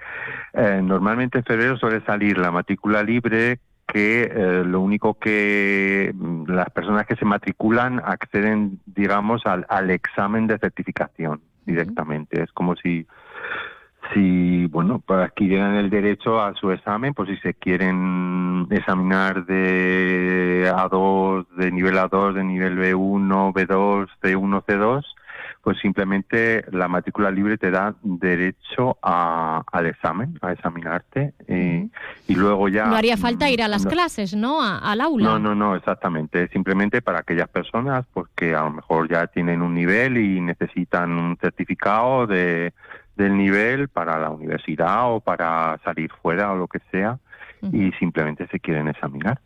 Eh, 0.54 0.82
normalmente 0.84 1.40
en 1.40 1.44
febrero 1.44 1.78
suele 1.80 2.02
salir 2.06 2.38
la 2.38 2.52
matrícula 2.52 3.02
libre 3.02 3.60
que 3.88 4.24
eh, 4.24 4.64
lo 4.66 4.82
único 4.82 5.16
que 5.16 6.12
mm, 6.14 6.52
las 6.52 6.70
personas 6.72 7.08
que 7.08 7.16
se 7.16 7.26
matriculan 7.26 8.00
acceden, 8.04 8.80
digamos, 8.86 9.46
al, 9.46 9.66
al 9.70 9.90
examen 9.90 10.48
de 10.48 10.60
certificación 10.60 11.42
directamente. 11.66 12.44
Es 12.44 12.52
como 12.52 12.76
si, 12.76 13.08
si, 14.14 14.66
bueno, 14.68 15.02
pues 15.06 15.20
adquirieran 15.20 15.76
el 15.76 15.90
derecho 15.90 16.42
a 16.42 16.54
su 16.56 16.72
examen, 16.72 17.14
pues 17.14 17.30
si 17.30 17.38
se 17.38 17.54
quieren 17.54 18.68
examinar 18.70 19.46
de 19.46 20.72
A2, 20.76 21.48
de 21.58 21.72
nivel 21.72 21.96
A2, 21.96 22.34
de 22.34 22.44
nivel 22.44 22.78
B1, 22.78 23.54
B2, 23.54 24.08
C1, 24.22 24.64
C2, 24.66 25.04
pues 25.68 25.80
simplemente 25.80 26.64
la 26.72 26.88
matrícula 26.88 27.30
libre 27.30 27.58
te 27.58 27.72
da 27.72 27.94
derecho 28.02 28.98
a, 29.04 29.66
al 29.70 29.88
examen, 29.88 30.40
a 30.42 30.54
examinarte 30.54 31.34
eh, 31.46 31.90
y 32.26 32.36
luego 32.36 32.70
ya... 32.70 32.86
No 32.86 32.96
haría 32.96 33.18
falta 33.18 33.50
ir 33.50 33.62
a 33.62 33.68
las 33.68 33.86
clases, 33.86 34.34
¿no? 34.34 34.62
al 34.64 35.02
aula. 35.02 35.26
No, 35.26 35.40
no, 35.40 35.56
no, 35.56 35.76
exactamente. 35.76 36.48
Simplemente 36.54 37.02
para 37.02 37.20
aquellas 37.20 37.50
personas 37.50 38.06
pues 38.14 38.28
que 38.34 38.56
a 38.56 38.62
lo 38.62 38.72
mejor 38.72 39.10
ya 39.10 39.28
tienen 39.28 39.62
un 39.62 39.74
nivel 39.74 40.16
y 40.16 40.40
necesitan 40.40 41.12
un 41.12 41.36
certificado 41.36 42.28
de, 42.28 42.72
del 43.18 43.36
nivel 43.36 43.90
para 43.90 44.18
la 44.18 44.30
universidad 44.30 45.14
o 45.14 45.20
para 45.20 45.82
salir 45.84 46.10
fuera 46.22 46.54
o 46.54 46.56
lo 46.56 46.70
que 46.70 46.80
sea 46.92 47.20
y 47.62 47.92
simplemente 48.00 48.48
se 48.48 48.62
quieren 48.62 48.88
examinar. 48.88 49.42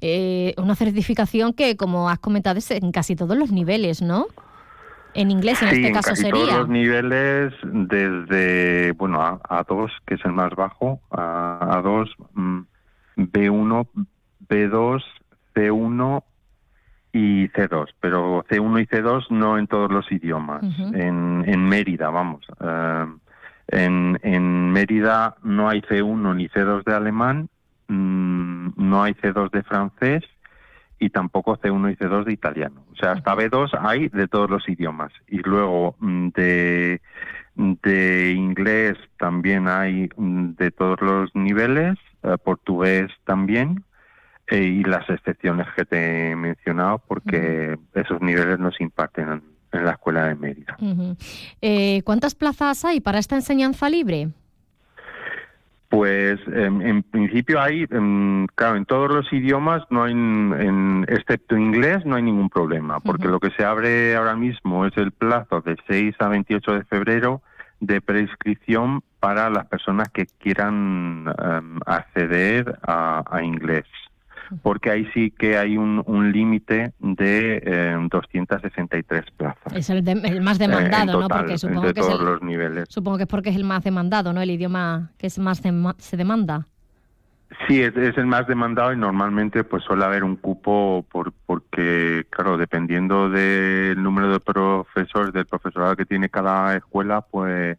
Eh, 0.00 0.54
una 0.56 0.74
certificación 0.74 1.52
que, 1.52 1.76
como 1.76 2.10
has 2.10 2.18
comentado, 2.18 2.58
es 2.58 2.68
en 2.72 2.90
casi 2.90 3.14
todos 3.14 3.38
los 3.38 3.52
niveles, 3.52 4.02
¿no? 4.02 4.26
En 5.16 5.30
inglés 5.30 5.62
en 5.62 5.68
este 5.68 5.92
caso 5.92 6.14
sería. 6.14 6.32
todos 6.32 6.58
los 6.60 6.68
niveles, 6.68 7.52
desde, 7.62 8.92
bueno, 8.92 9.20
a, 9.20 9.40
A2, 9.64 9.90
que 10.06 10.14
es 10.14 10.24
el 10.24 10.32
más 10.32 10.54
bajo, 10.54 11.00
a 11.10 11.80
A2, 11.82 12.14
B1, 13.16 13.88
B2, 14.48 15.02
C1 15.54 16.22
y 17.12 17.48
C2, 17.48 17.86
pero 18.00 18.44
C1 18.44 18.82
y 18.82 18.86
C2 18.86 19.30
no 19.30 19.58
en 19.58 19.66
todos 19.66 19.90
los 19.90 20.10
idiomas, 20.12 20.62
en, 20.92 21.44
en 21.46 21.68
Mérida, 21.68 22.10
vamos. 22.10 22.46
Eh, 22.60 23.06
en, 23.68 24.18
en 24.22 24.70
Mérida 24.70 25.36
no 25.42 25.68
hay 25.68 25.80
C1 25.80 26.36
ni 26.36 26.48
C2 26.48 26.84
de 26.84 26.94
alemán, 26.94 27.48
mm, 27.88 28.68
no 28.76 29.02
hay 29.02 29.14
C2 29.14 29.50
de 29.50 29.62
francés 29.62 30.24
y 30.98 31.10
tampoco 31.10 31.58
C1 31.58 31.92
y 31.92 31.96
C2 31.96 32.24
de 32.24 32.32
italiano. 32.32 32.84
O 32.92 32.96
sea, 32.96 33.12
hasta 33.12 33.34
B2 33.34 33.78
hay 33.80 34.08
de 34.08 34.28
todos 34.28 34.50
los 34.50 34.68
idiomas. 34.68 35.12
Y 35.28 35.38
luego 35.38 35.96
mm, 35.98 36.28
de, 36.28 37.00
de 37.54 38.32
inglés 38.32 38.96
también 39.18 39.68
hay 39.68 40.08
mm, 40.16 40.52
de 40.52 40.70
todos 40.70 41.00
los 41.00 41.34
niveles, 41.34 41.98
eh, 42.22 42.36
portugués 42.42 43.10
también, 43.24 43.84
eh, 44.48 44.62
y 44.62 44.84
las 44.84 45.08
excepciones 45.10 45.66
que 45.76 45.84
te 45.84 46.30
he 46.30 46.36
mencionado, 46.36 47.02
porque 47.06 47.76
esos 47.94 48.20
niveles 48.20 48.58
no 48.58 48.70
se 48.70 48.84
imparten 48.84 49.28
en, 49.32 49.56
la 49.84 49.90
Escuela 49.90 50.28
de 50.28 50.34
Mérida. 50.36 50.78
Eh, 51.60 52.00
¿Cuántas 52.04 52.34
plazas 52.34 52.82
hay 52.86 53.00
para 53.00 53.18
esta 53.18 53.34
enseñanza 53.34 53.90
libre? 53.90 54.30
Pues 55.88 56.40
em, 56.48 56.82
en, 56.82 57.02
principio 57.04 57.60
hay, 57.60 57.86
em, 57.90 58.46
claro, 58.54 58.76
en 58.76 58.86
todos 58.86 59.08
los 59.08 59.32
idiomas, 59.32 59.82
no 59.90 60.02
hay, 60.02 60.12
en, 60.12 61.04
excepto 61.08 61.56
inglés, 61.56 62.04
no 62.04 62.16
hay 62.16 62.22
ningún 62.22 62.50
problema, 62.50 62.98
porque 63.00 63.28
lo 63.28 63.38
que 63.38 63.50
se 63.50 63.64
abre 63.64 64.16
ahora 64.16 64.34
mismo 64.34 64.84
es 64.84 64.96
el 64.96 65.12
plazo 65.12 65.60
de 65.60 65.76
6 65.86 66.16
a 66.18 66.28
28 66.28 66.72
de 66.72 66.84
febrero 66.84 67.42
de 67.78 68.00
prescripción 68.00 69.02
para 69.20 69.48
las 69.48 69.66
personas 69.66 70.08
que 70.08 70.26
quieran 70.38 71.32
em, 71.38 71.78
acceder 71.86 72.78
a 72.82 73.42
inglés 73.42 73.84
porque 74.62 74.90
ahí 74.90 75.08
sí 75.14 75.30
que 75.30 75.58
hay 75.58 75.76
un, 75.76 76.02
un 76.06 76.32
límite 76.32 76.92
de 76.98 77.96
263 78.10 79.24
eh, 79.24 79.32
plazas. 79.36 79.72
Es 79.74 79.90
el, 79.90 80.40
más 80.40 80.58
demandado, 80.58 81.20
¿no? 81.20 81.28
Porque 81.28 81.58
supongo 81.58 81.82
que 81.82 81.94
todos 81.94 82.20
los 82.20 82.42
niveles. 82.42 82.86
Supongo 82.88 83.18
que 83.18 83.24
es 83.24 83.28
porque 83.28 83.50
es 83.50 83.56
el 83.56 83.64
más 83.64 83.82
demandado, 83.82 84.32
¿no? 84.32 84.40
El 84.40 84.50
idioma 84.50 85.10
que 85.18 85.26
es 85.26 85.38
más 85.38 85.62
se 85.98 86.16
demanda. 86.16 86.66
Sí, 87.66 87.80
es, 87.80 87.94
el 87.96 88.26
más 88.26 88.46
demandado 88.48 88.92
y 88.92 88.96
normalmente 88.96 89.62
pues 89.62 89.84
suele 89.84 90.04
haber 90.04 90.24
un 90.24 90.36
cupo 90.36 91.04
por, 91.10 91.32
porque, 91.46 92.26
claro, 92.30 92.56
dependiendo 92.56 93.30
del 93.30 94.02
número 94.02 94.32
de 94.32 94.40
profesores, 94.40 95.32
del 95.32 95.46
profesorado 95.46 95.94
que 95.94 96.04
tiene 96.04 96.28
cada 96.28 96.76
escuela, 96.76 97.20
pues 97.20 97.78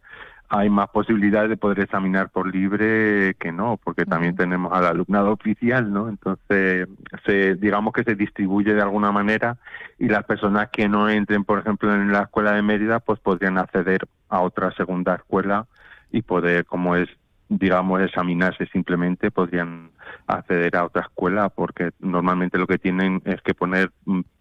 hay 0.49 0.69
más 0.69 0.89
posibilidades 0.89 1.49
de 1.49 1.57
poder 1.57 1.79
examinar 1.81 2.29
por 2.29 2.53
libre 2.53 3.35
que 3.39 3.51
no, 3.51 3.79
porque 3.83 4.05
también 4.05 4.35
tenemos 4.35 4.71
al 4.71 4.85
alumnado 4.85 5.31
oficial, 5.31 5.91
¿no? 5.91 6.07
Entonces, 6.07 6.87
se, 7.25 7.55
digamos 7.55 7.93
que 7.93 8.03
se 8.03 8.15
distribuye 8.15 8.73
de 8.73 8.81
alguna 8.81 9.11
manera 9.11 9.57
y 9.99 10.07
las 10.07 10.23
personas 10.23 10.69
que 10.69 10.87
no 10.87 11.09
entren, 11.09 11.43
por 11.43 11.59
ejemplo, 11.59 11.93
en 11.93 12.11
la 12.11 12.23
escuela 12.23 12.53
de 12.53 12.61
Mérida, 12.61 12.99
pues 12.99 13.19
podrían 13.19 13.57
acceder 13.57 14.07
a 14.29 14.41
otra 14.41 14.71
segunda 14.71 15.15
escuela 15.15 15.67
y 16.11 16.21
poder, 16.21 16.65
como 16.65 16.95
es 16.95 17.09
digamos, 17.49 18.01
examinarse 18.01 18.65
simplemente, 18.67 19.31
podrían 19.31 19.91
acceder 20.27 20.75
a 20.75 20.85
otra 20.85 21.03
escuela 21.03 21.49
porque 21.49 21.91
normalmente 21.99 22.57
lo 22.57 22.67
que 22.67 22.77
tienen 22.77 23.21
es 23.25 23.41
que 23.41 23.53
poner 23.53 23.91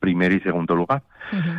primer 0.01 0.33
y 0.33 0.41
segundo 0.41 0.75
lugar. 0.75 1.03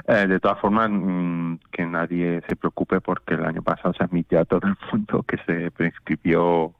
Eh, 0.07 0.27
de 0.27 0.39
todas 0.39 0.59
formas, 0.59 0.89
mm, 0.91 1.55
que 1.71 1.85
nadie 1.85 2.41
se 2.47 2.55
preocupe 2.55 3.01
porque 3.01 3.33
el 3.33 3.45
año 3.45 3.61
pasado 3.61 3.93
se 3.93 4.03
admitió 4.03 4.39
a 4.39 4.45
todo 4.45 4.61
el 4.63 4.75
mundo 4.91 5.23
que 5.23 5.37
se 5.45 5.71
prescribió 5.71 6.73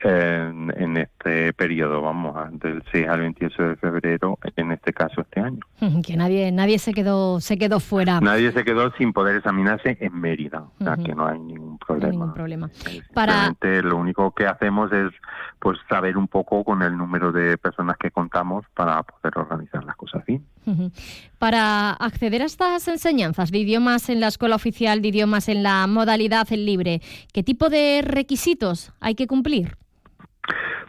en, 0.00 0.72
en, 0.76 0.96
este 0.96 1.52
periodo, 1.52 2.02
vamos, 2.02 2.36
del 2.60 2.82
6 2.92 3.08
al 3.08 3.20
28 3.20 3.62
de 3.62 3.76
febrero, 3.76 4.38
en 4.56 4.72
este 4.72 4.92
caso 4.92 5.22
este 5.22 5.40
año. 5.40 5.60
Que 6.06 6.16
nadie 6.16 6.52
nadie 6.52 6.78
se 6.78 6.92
quedó 6.92 7.40
se 7.40 7.58
quedó 7.58 7.80
fuera. 7.80 8.20
Nadie 8.20 8.52
se 8.52 8.64
quedó 8.64 8.92
sin 8.92 9.12
poder 9.12 9.36
examinarse 9.36 9.96
en 10.00 10.20
Mérida, 10.20 10.64
o 10.78 10.84
sea 10.84 10.96
que 10.96 11.14
no 11.14 11.26
hay 11.26 11.38
ningún 11.38 11.78
problema. 11.78 12.10
ningún 12.10 12.34
problema. 12.34 12.70
Para... 13.14 13.54
Lo 13.60 13.96
único 13.96 14.32
que 14.32 14.46
hacemos 14.46 14.92
es 14.92 15.12
pues 15.58 15.78
saber 15.88 16.16
un 16.16 16.28
poco 16.28 16.62
con 16.64 16.82
el 16.82 16.96
número 16.96 17.32
de 17.32 17.56
personas 17.58 17.96
que 17.98 18.10
contamos 18.10 18.64
para 18.74 19.02
poder 19.02 19.38
organizar 19.38 19.84
las 19.84 19.96
cosas 19.96 20.24
bien. 20.24 20.44
Para 21.38 21.92
acceder 21.92 22.42
a 22.42 22.46
estas 22.46 22.88
enseñanzas 22.88 23.50
de 23.50 23.58
idiomas 23.58 24.08
en 24.08 24.20
la 24.20 24.28
escuela 24.28 24.56
oficial, 24.56 25.00
de 25.00 25.08
idiomas 25.08 25.48
en 25.48 25.62
la 25.62 25.86
modalidad 25.86 26.48
libre, 26.50 27.00
¿qué 27.32 27.42
tipo 27.42 27.68
de 27.68 28.02
requisitos 28.04 28.92
hay 29.00 29.14
que 29.14 29.26
cumplir? 29.26 29.76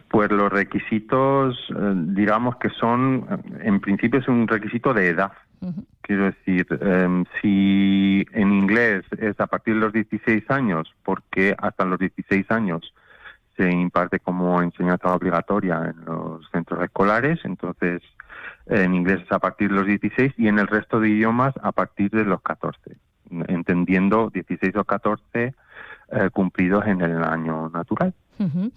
Pues 0.08 0.30
los 0.30 0.50
requisitos, 0.50 1.58
eh, 1.70 1.92
digamos 1.94 2.56
que 2.56 2.70
son, 2.70 3.26
en 3.60 3.80
principio 3.80 4.20
es 4.20 4.28
un 4.28 4.48
requisito 4.48 4.94
de 4.94 5.08
edad. 5.08 5.32
Quiero 6.02 6.26
decir, 6.26 6.66
em, 6.80 7.24
si 7.42 8.24
en 8.32 8.52
inglés 8.52 9.04
es 9.18 9.38
a 9.40 9.46
partir 9.48 9.74
de 9.74 9.80
los 9.80 9.92
16 9.92 10.48
años, 10.50 10.94
porque 11.02 11.54
hasta 11.58 11.84
los 11.84 11.98
16 11.98 12.50
años 12.50 12.94
se 13.56 13.68
imparte 13.70 14.20
como 14.20 14.62
enseñanza 14.62 15.12
obligatoria 15.12 15.92
en 15.92 16.04
los 16.04 16.48
centros 16.52 16.82
escolares, 16.82 17.40
entonces 17.44 18.02
en 18.66 18.94
inglés 18.94 19.20
es 19.24 19.32
a 19.32 19.40
partir 19.40 19.70
de 19.70 19.74
los 19.74 19.86
16 19.86 20.32
y 20.36 20.46
en 20.46 20.58
el 20.58 20.68
resto 20.68 21.00
de 21.00 21.08
idiomas 21.08 21.54
a 21.62 21.72
partir 21.72 22.10
de 22.10 22.24
los 22.24 22.40
14, 22.42 22.96
entendiendo 23.48 24.30
16 24.30 24.76
o 24.76 24.84
14 24.84 25.54
eh, 26.10 26.30
cumplidos 26.32 26.86
en 26.86 27.00
el 27.00 27.22
año 27.24 27.68
natural. 27.70 28.14
Em, 28.38 28.70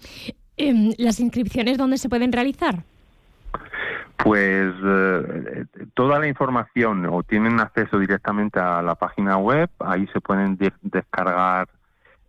¿Las 0.56 1.20
inscripciones 1.20 1.78
dónde 1.78 1.98
se 1.98 2.08
pueden 2.08 2.32
realizar? 2.32 2.82
Pues 4.16 4.72
eh, 4.84 5.64
toda 5.94 6.20
la 6.20 6.28
información 6.28 7.06
o 7.06 7.22
tienen 7.22 7.58
acceso 7.58 7.98
directamente 7.98 8.60
a 8.60 8.80
la 8.82 8.94
página 8.94 9.36
web, 9.38 9.68
ahí 9.80 10.06
se 10.12 10.20
pueden 10.20 10.58
descargar 10.82 11.68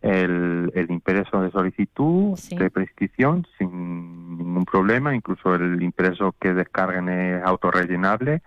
el, 0.02 0.72
el, 0.74 0.90
impreso 0.90 1.40
de 1.40 1.50
solicitud 1.50 2.38
de 2.50 2.70
prescripción 2.70 3.46
sin 3.56 4.38
ningún 4.38 4.64
problema, 4.64 5.14
incluso 5.14 5.54
el 5.54 5.82
impreso 5.82 6.34
que 6.40 6.52
descarguen 6.52 7.08
es 7.08 7.42
autorrellenable 7.44 8.42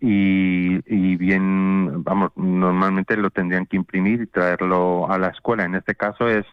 y, 0.00 0.80
y 0.86 1.16
bien, 1.16 2.04
vamos, 2.04 2.32
normalmente 2.36 3.16
lo 3.16 3.30
tendrían 3.30 3.66
que 3.66 3.76
imprimir 3.76 4.22
y 4.22 4.26
traerlo 4.26 5.10
a 5.10 5.18
la 5.18 5.28
escuela. 5.28 5.64
En 5.64 5.74
este 5.74 5.94
caso 5.94 6.28
es 6.28 6.46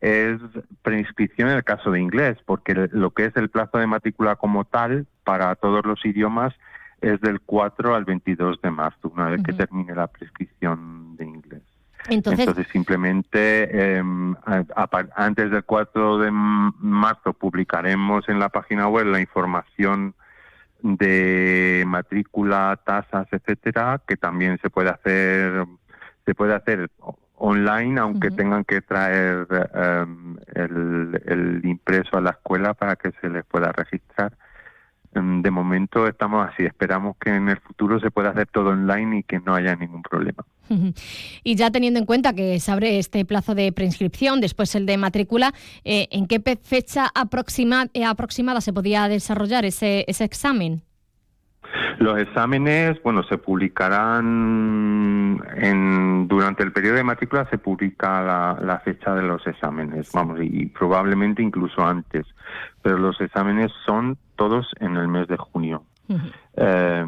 es 0.00 0.40
preinscripción 0.82 1.48
en 1.48 1.56
el 1.56 1.64
caso 1.64 1.90
de 1.90 2.00
inglés, 2.00 2.38
porque 2.44 2.88
lo 2.92 3.10
que 3.10 3.26
es 3.26 3.36
el 3.36 3.50
plazo 3.50 3.78
de 3.78 3.86
matrícula 3.86 4.36
como 4.36 4.64
tal 4.64 5.06
para 5.24 5.54
todos 5.56 5.84
los 5.84 6.04
idiomas 6.04 6.54
es 7.00 7.20
del 7.20 7.40
4 7.40 7.94
al 7.94 8.04
22 8.04 8.60
de 8.60 8.70
marzo, 8.70 9.12
una 9.14 9.28
vez 9.28 9.42
que 9.42 9.52
termine 9.52 9.94
la 9.94 10.06
prescripción 10.06 11.16
de 11.16 11.24
inglés. 11.24 11.62
Entonces, 12.08 12.66
simplemente 12.72 13.96
em, 13.96 14.34
antes 15.14 15.50
del 15.50 15.64
4 15.64 16.18
de 16.18 16.30
marzo 16.30 17.32
publicaremos 17.32 18.28
en 18.28 18.38
la 18.38 18.48
página 18.48 18.88
web 18.88 19.06
la 19.06 19.20
información 19.20 20.14
de 20.80 21.84
matrícula, 21.86 22.80
tasas, 22.84 23.26
etcétera, 23.32 24.00
que 24.06 24.16
también 24.16 24.58
se 24.62 24.70
puede 24.70 24.90
hacer 24.90 25.66
se 26.24 26.34
puede 26.34 26.54
hacer 26.54 26.90
online, 27.38 28.00
aunque 28.00 28.30
tengan 28.30 28.64
que 28.64 28.80
traer 28.80 29.46
em, 29.74 30.36
el, 30.54 31.22
el, 31.26 31.60
impreso 31.64 32.16
a 32.16 32.20
la 32.20 32.30
escuela 32.30 32.74
para 32.74 32.96
que 32.96 33.12
se 33.20 33.28
les 33.28 33.44
pueda 33.44 33.72
registrar. 33.72 34.36
Em, 35.14 35.42
de 35.42 35.50
momento 35.50 36.06
estamos 36.06 36.46
así, 36.48 36.64
esperamos 36.64 37.16
que 37.18 37.30
en 37.30 37.48
el 37.48 37.58
futuro 37.58 37.98
se 38.00 38.10
pueda 38.10 38.30
hacer 38.30 38.46
todo 38.48 38.70
online 38.70 39.18
y 39.18 39.22
que 39.22 39.40
no 39.40 39.54
haya 39.54 39.74
ningún 39.76 40.02
problema. 40.02 40.44
Y 41.42 41.54
ya 41.54 41.70
teniendo 41.70 41.98
en 41.98 42.04
cuenta 42.04 42.34
que 42.34 42.60
se 42.60 42.70
abre 42.70 42.98
este 42.98 43.24
plazo 43.24 43.54
de 43.54 43.72
preinscripción, 43.72 44.40
después 44.40 44.74
el 44.74 44.84
de 44.84 44.98
matrícula, 44.98 45.54
eh, 45.84 46.08
¿en 46.10 46.26
qué 46.26 46.42
fecha 46.62 47.08
aproxima, 47.14 47.86
eh, 47.94 48.04
aproximada 48.04 48.60
se 48.60 48.74
podía 48.74 49.08
desarrollar 49.08 49.64
ese, 49.64 50.04
ese 50.08 50.24
examen? 50.24 50.82
Los 51.98 52.18
exámenes, 52.18 53.02
bueno, 53.02 53.22
se 53.24 53.38
publicarán 53.38 55.42
en, 55.56 56.28
durante 56.28 56.62
el 56.62 56.72
periodo 56.72 56.96
de 56.96 57.04
matrícula 57.04 57.46
se 57.50 57.58
publica 57.58 58.22
la, 58.22 58.80
fecha 58.84 59.14
de 59.14 59.22
los 59.22 59.46
exámenes, 59.46 60.10
vamos, 60.12 60.38
y, 60.40 60.66
probablemente 60.66 61.42
incluso 61.42 61.84
antes, 61.84 62.26
pero 62.82 62.98
los 62.98 63.20
exámenes 63.20 63.72
son 63.84 64.16
todos 64.36 64.70
en 64.80 64.96
el 64.96 65.08
mes 65.08 65.26
de 65.28 65.36
junio. 65.36 65.84
Eh, 66.56 67.06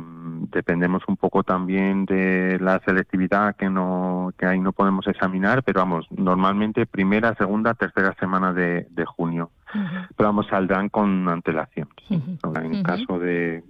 dependemos 0.52 1.02
un 1.08 1.16
poco 1.16 1.42
también 1.42 2.04
de 2.04 2.58
la 2.60 2.82
selectividad 2.84 3.56
que 3.56 3.70
no 3.70 4.30
que 4.36 4.44
ahí 4.44 4.60
no 4.60 4.72
podemos 4.72 5.06
examinar, 5.06 5.62
pero 5.62 5.80
vamos, 5.80 6.06
normalmente 6.10 6.84
primera, 6.84 7.34
segunda, 7.36 7.72
tercera 7.72 8.14
semana 8.20 8.52
de 8.52 9.04
junio 9.06 9.50
pero 9.72 10.28
vamos, 10.28 10.46
saldrán 10.48 10.88
con 10.88 11.28
antelación. 11.28 11.88
En 12.09 12.83
caso 12.83 13.18
de, 13.18 13.62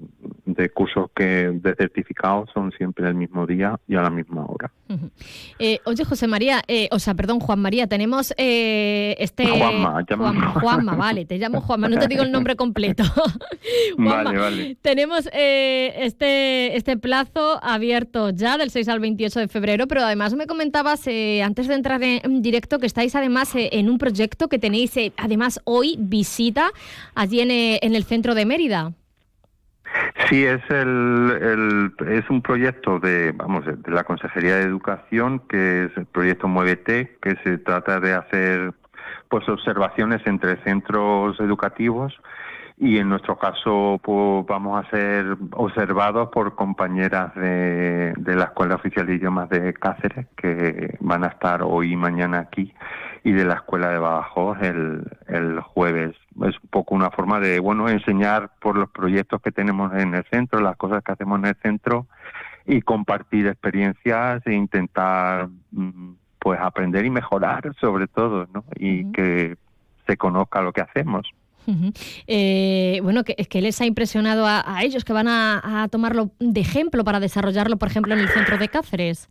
cursos 0.74 1.10
que 1.14 1.50
de 1.52 1.74
certificados 1.74 2.50
son 2.52 2.72
siempre 2.72 3.08
el 3.08 3.14
mismo 3.14 3.46
día 3.46 3.78
y 3.86 3.96
a 3.96 4.02
la 4.02 4.10
misma 4.10 4.44
hora. 4.46 4.70
Eh, 5.58 5.78
oye, 5.84 6.04
José 6.04 6.26
María, 6.26 6.62
eh, 6.66 6.88
o 6.90 6.98
sea, 6.98 7.14
perdón, 7.14 7.38
Juan 7.40 7.60
María, 7.60 7.86
tenemos 7.86 8.34
eh, 8.36 9.14
este... 9.18 9.46
Juanma, 9.46 10.04
Juanma, 10.60 10.96
vale, 10.96 11.24
te 11.26 11.38
llamo 11.38 11.60
Juanma, 11.60 11.88
no 11.88 11.98
te 11.98 12.08
digo 12.08 12.22
el 12.22 12.32
nombre 12.32 12.56
completo. 12.56 13.04
vale, 13.98 14.38
vale. 14.38 14.76
Tenemos 14.80 15.28
este, 15.32 16.76
este 16.76 16.96
plazo 16.96 17.62
abierto 17.62 18.30
ya 18.30 18.58
del 18.58 18.70
6 18.70 18.88
al 18.88 19.00
28 19.00 19.40
de 19.40 19.48
febrero, 19.48 19.86
pero 19.86 20.02
además 20.02 20.34
me 20.34 20.46
comentabas 20.46 21.06
antes 21.44 21.68
de 21.68 21.74
entrar 21.74 22.02
en 22.02 22.42
directo 22.42 22.78
que 22.78 22.86
estáis 22.86 23.14
además 23.14 23.52
en 23.54 23.88
un 23.88 23.98
proyecto 23.98 24.48
que 24.48 24.58
tenéis 24.58 24.94
además 25.16 25.60
hoy 25.64 25.89
visita 25.98 26.70
allí 27.14 27.40
eh, 27.40 27.78
en, 27.82 27.94
el 27.94 28.04
centro 28.04 28.34
de 28.34 28.46
Mérida. 28.46 28.92
Sí, 30.28 30.44
es 30.44 30.62
el, 30.70 31.92
es 32.08 32.28
un 32.30 32.42
proyecto 32.42 33.00
de 33.00 33.32
vamos 33.32 33.64
de 33.66 33.90
la 33.90 34.04
Consejería 34.04 34.56
de 34.56 34.62
Educación 34.62 35.40
que 35.48 35.84
es 35.84 35.96
el 35.96 36.06
proyecto 36.06 36.46
Muévete 36.46 37.18
que 37.20 37.34
se 37.42 37.58
trata 37.58 37.98
de 37.98 38.12
hacer 38.12 38.72
pues 39.28 39.48
observaciones 39.48 40.20
entre 40.26 40.62
centros 40.62 41.38
educativos 41.40 42.14
y 42.80 42.98
en 42.98 43.08
nuestro 43.10 43.36
caso 43.38 44.00
pues, 44.02 44.46
vamos 44.46 44.82
a 44.82 44.90
ser 44.90 45.36
observados 45.52 46.30
por 46.30 46.54
compañeras 46.54 47.34
de, 47.34 48.14
de 48.16 48.36
la 48.36 48.44
Escuela 48.44 48.76
Oficial 48.76 49.06
de 49.06 49.16
Idiomas 49.16 49.50
de 49.50 49.74
Cáceres 49.74 50.26
que 50.36 50.96
van 51.00 51.24
a 51.24 51.28
estar 51.28 51.62
hoy 51.62 51.92
y 51.92 51.96
mañana 51.96 52.38
aquí 52.38 52.72
y 53.22 53.32
de 53.32 53.44
la 53.44 53.54
escuela 53.54 53.90
de 53.90 53.98
Badajoz 53.98 54.58
el, 54.62 55.04
el 55.28 55.60
jueves. 55.60 56.16
Es 56.42 56.54
un 56.62 56.68
poco 56.70 56.94
una 56.94 57.10
forma 57.10 57.40
de, 57.40 57.58
bueno, 57.60 57.88
enseñar 57.88 58.50
por 58.60 58.76
los 58.76 58.90
proyectos 58.90 59.42
que 59.42 59.52
tenemos 59.52 59.92
en 59.94 60.14
el 60.14 60.24
centro, 60.24 60.60
las 60.60 60.76
cosas 60.76 61.02
que 61.02 61.12
hacemos 61.12 61.38
en 61.40 61.46
el 61.46 61.56
centro 61.56 62.06
y 62.66 62.82
compartir 62.82 63.46
experiencias 63.46 64.46
e 64.46 64.54
intentar 64.54 65.48
mm, 65.72 66.12
pues 66.38 66.58
aprender 66.60 67.04
y 67.04 67.10
mejorar 67.10 67.74
sobre 67.80 68.06
todo, 68.06 68.48
¿no? 68.52 68.64
Y 68.76 69.10
que 69.12 69.56
se 70.06 70.16
conozca 70.16 70.62
lo 70.62 70.72
que 70.72 70.80
hacemos. 70.80 71.30
eh, 72.26 73.00
bueno, 73.02 73.22
que, 73.22 73.34
es 73.38 73.46
que 73.46 73.60
les 73.60 73.80
ha 73.80 73.86
impresionado 73.86 74.44
a, 74.46 74.82
ellos 74.82 75.04
que 75.04 75.12
van 75.12 75.28
a, 75.28 75.82
a, 75.82 75.88
tomarlo 75.88 76.30
de 76.38 76.60
ejemplo 76.60 77.04
para 77.04 77.20
desarrollarlo, 77.20 77.76
por 77.76 77.88
ejemplo, 77.88 78.14
en 78.14 78.20
el 78.20 78.28
centro 78.28 78.58
de 78.58 78.68
Cáceres. 78.68 79.28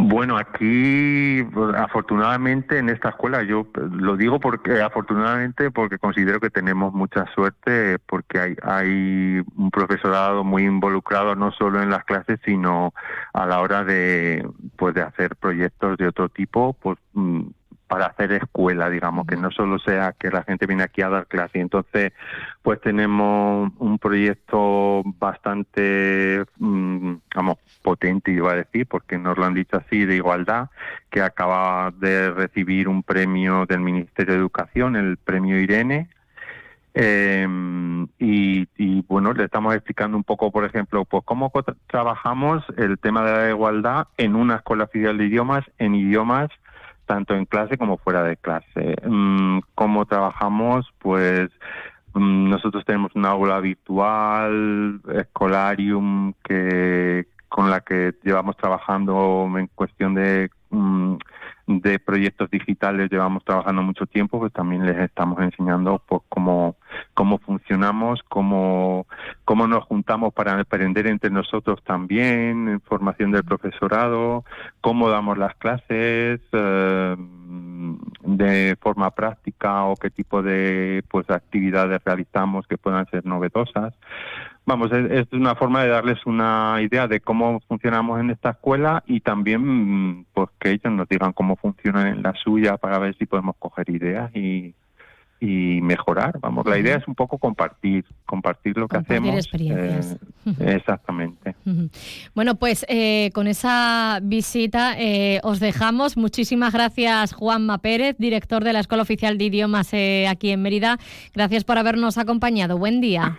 Bueno, 0.00 0.36
aquí 0.38 1.42
pues, 1.52 1.74
afortunadamente 1.74 2.78
en 2.78 2.88
esta 2.88 3.08
escuela, 3.08 3.42
yo 3.42 3.66
lo 3.90 4.16
digo 4.16 4.38
porque 4.38 4.80
afortunadamente 4.80 5.72
porque 5.72 5.98
considero 5.98 6.38
que 6.38 6.50
tenemos 6.50 6.94
mucha 6.94 7.26
suerte 7.34 7.98
porque 8.06 8.38
hay, 8.38 8.56
hay 8.62 9.42
un 9.56 9.70
profesorado 9.72 10.44
muy 10.44 10.62
involucrado 10.62 11.34
no 11.34 11.50
solo 11.50 11.82
en 11.82 11.90
las 11.90 12.04
clases 12.04 12.38
sino 12.44 12.94
a 13.32 13.46
la 13.46 13.60
hora 13.60 13.82
de 13.82 14.48
pues 14.76 14.94
de 14.94 15.02
hacer 15.02 15.34
proyectos 15.34 15.98
de 15.98 16.06
otro 16.06 16.28
tipo, 16.28 16.74
pues 16.74 16.96
mm, 17.14 17.48
para 17.88 18.06
hacer 18.06 18.32
escuela, 18.32 18.90
digamos, 18.90 19.26
que 19.26 19.36
no 19.36 19.50
solo 19.50 19.78
sea 19.78 20.12
que 20.12 20.30
la 20.30 20.44
gente 20.44 20.66
viene 20.66 20.82
aquí 20.82 21.00
a 21.02 21.08
dar 21.08 21.26
clase. 21.26 21.58
Entonces, 21.58 22.12
pues 22.62 22.80
tenemos 22.82 23.72
un 23.78 23.98
proyecto 23.98 25.02
bastante, 25.18 26.44
mm, 26.58 27.14
vamos, 27.34 27.56
potente, 27.82 28.30
iba 28.30 28.52
a 28.52 28.56
decir, 28.56 28.86
porque 28.86 29.18
nos 29.18 29.38
lo 29.38 29.44
han 29.46 29.54
dicho 29.54 29.78
así, 29.78 30.04
de 30.04 30.16
igualdad, 30.16 30.68
que 31.10 31.22
acaba 31.22 31.90
de 31.98 32.30
recibir 32.30 32.88
un 32.88 33.02
premio 33.02 33.64
del 33.66 33.80
Ministerio 33.80 34.34
de 34.34 34.40
Educación, 34.40 34.94
el 34.94 35.16
premio 35.16 35.58
Irene, 35.58 36.10
em, 36.92 38.04
y, 38.18 38.68
y, 38.76 39.02
bueno, 39.08 39.32
le 39.32 39.44
estamos 39.44 39.74
explicando 39.74 40.16
un 40.16 40.24
poco, 40.24 40.50
por 40.50 40.64
ejemplo, 40.64 41.04
pues 41.06 41.24
cómo 41.24 41.50
trabajamos 41.86 42.64
el 42.76 42.98
tema 42.98 43.24
de 43.24 43.32
la 43.32 43.48
igualdad 43.50 44.08
en 44.18 44.34
una 44.36 44.56
escuela 44.56 44.84
oficial 44.84 45.16
de 45.16 45.26
idiomas, 45.26 45.64
en 45.78 45.94
idiomas 45.94 46.50
tanto 47.08 47.34
en 47.34 47.46
clase 47.46 47.78
como 47.78 47.96
fuera 47.96 48.22
de 48.22 48.36
clase. 48.36 48.94
Mm, 49.04 49.60
¿Cómo 49.74 50.04
trabajamos? 50.04 50.86
Pues 50.98 51.48
mm, 52.12 52.50
nosotros 52.50 52.84
tenemos 52.84 53.10
una 53.16 53.30
aula 53.30 53.58
virtual, 53.58 55.00
Escolarium, 55.12 56.34
que 56.44 57.26
con 57.48 57.70
la 57.70 57.80
que 57.80 58.14
llevamos 58.22 58.56
trabajando 58.58 59.48
en 59.56 59.68
cuestión 59.74 60.14
de 60.14 60.50
de 60.70 61.98
proyectos 61.98 62.50
digitales 62.50 63.10
llevamos 63.10 63.44
trabajando 63.44 63.82
mucho 63.82 64.06
tiempo, 64.06 64.38
pues 64.38 64.52
también 64.52 64.86
les 64.86 64.96
estamos 64.98 65.38
enseñando 65.40 66.02
pues 66.06 66.22
cómo, 66.28 66.76
cómo 67.14 67.38
funcionamos, 67.38 68.22
cómo, 68.28 69.06
cómo 69.44 69.66
nos 69.66 69.84
juntamos 69.84 70.32
para 70.32 70.58
aprender 70.58 71.06
entre 71.06 71.30
nosotros 71.30 71.82
también, 71.84 72.80
formación 72.86 73.32
del 73.32 73.44
profesorado, 73.44 74.44
cómo 74.80 75.10
damos 75.10 75.36
las 75.36 75.54
clases 75.56 76.40
eh, 76.52 77.16
de 78.22 78.76
forma 78.80 79.10
práctica 79.10 79.84
o 79.84 79.96
qué 79.96 80.10
tipo 80.10 80.42
de 80.42 81.04
pues 81.10 81.28
actividades 81.28 82.02
realizamos 82.04 82.66
que 82.66 82.78
puedan 82.78 83.06
ser 83.10 83.26
novedosas 83.26 83.94
vamos, 84.68 84.92
es, 84.92 85.26
una 85.32 85.54
forma 85.54 85.82
de 85.82 85.88
darles 85.88 86.24
una 86.26 86.76
idea 86.82 87.08
de 87.08 87.20
cómo 87.20 87.58
funcionamos 87.66 88.20
en 88.20 88.30
esta 88.30 88.50
escuela 88.50 89.02
y 89.06 89.20
también 89.20 89.62
mm, 89.62 90.26
pues 90.34 90.50
que 90.60 90.70
ellos 90.72 90.92
nos 90.92 91.08
digan 91.08 91.32
cómo 91.32 91.56
funcionan 91.56 92.06
en 92.06 92.22
la 92.22 92.34
suya 92.34 92.76
para 92.76 92.98
ver 92.98 93.16
si 93.16 93.24
podemos 93.24 93.56
coger 93.58 93.88
ideas 93.88 94.30
y, 94.36 94.74
y 95.40 95.80
mejorar. 95.80 96.38
Vamos, 96.40 96.66
la 96.66 96.78
idea 96.78 96.96
es 96.96 97.08
un 97.08 97.14
poco 97.14 97.38
compartir, 97.38 98.04
compartir 98.26 98.76
lo 98.76 98.88
que 98.88 98.98
hacemos. 98.98 99.34
experiencias. 99.34 100.18
Eh, 100.46 100.74
exactamente. 100.76 101.54
Bueno, 102.34 102.56
pues 102.56 102.84
eh, 102.90 103.30
con 103.32 103.46
esa 103.46 104.20
visita 104.22 104.96
eh, 104.98 105.40
os 105.44 105.60
dejamos. 105.60 106.18
Muchísimas 106.18 106.74
gracias, 106.74 107.32
Juanma 107.32 107.78
Pérez, 107.78 108.16
director 108.18 108.62
de 108.64 108.74
la 108.74 108.80
Escuela 108.80 109.02
Oficial 109.02 109.38
de 109.38 109.44
Idiomas 109.44 109.94
aquí 110.28 110.50
en 110.50 110.60
Mérida. 110.60 110.98
Gracias 111.32 111.64
por 111.64 111.78
habernos 111.78 112.18
acompañado. 112.18 112.76
Buen 112.76 113.00
día. 113.00 113.38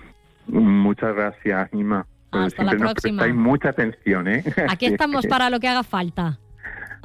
Muchas 0.50 1.16
gracias, 1.16 1.70
Ima. 1.74 2.06
Hasta 2.32 2.64
la 2.64 2.72
próxima. 2.72 3.26
Nos 3.26 3.36
mucha 3.36 3.70
atención, 3.70 4.28
¿eh? 4.28 4.44
Aquí 4.70 4.86
estamos 4.88 5.26
para 5.28 5.50
lo 5.50 5.60
que 5.60 5.68
haga 5.68 5.84
falta. 5.84 6.40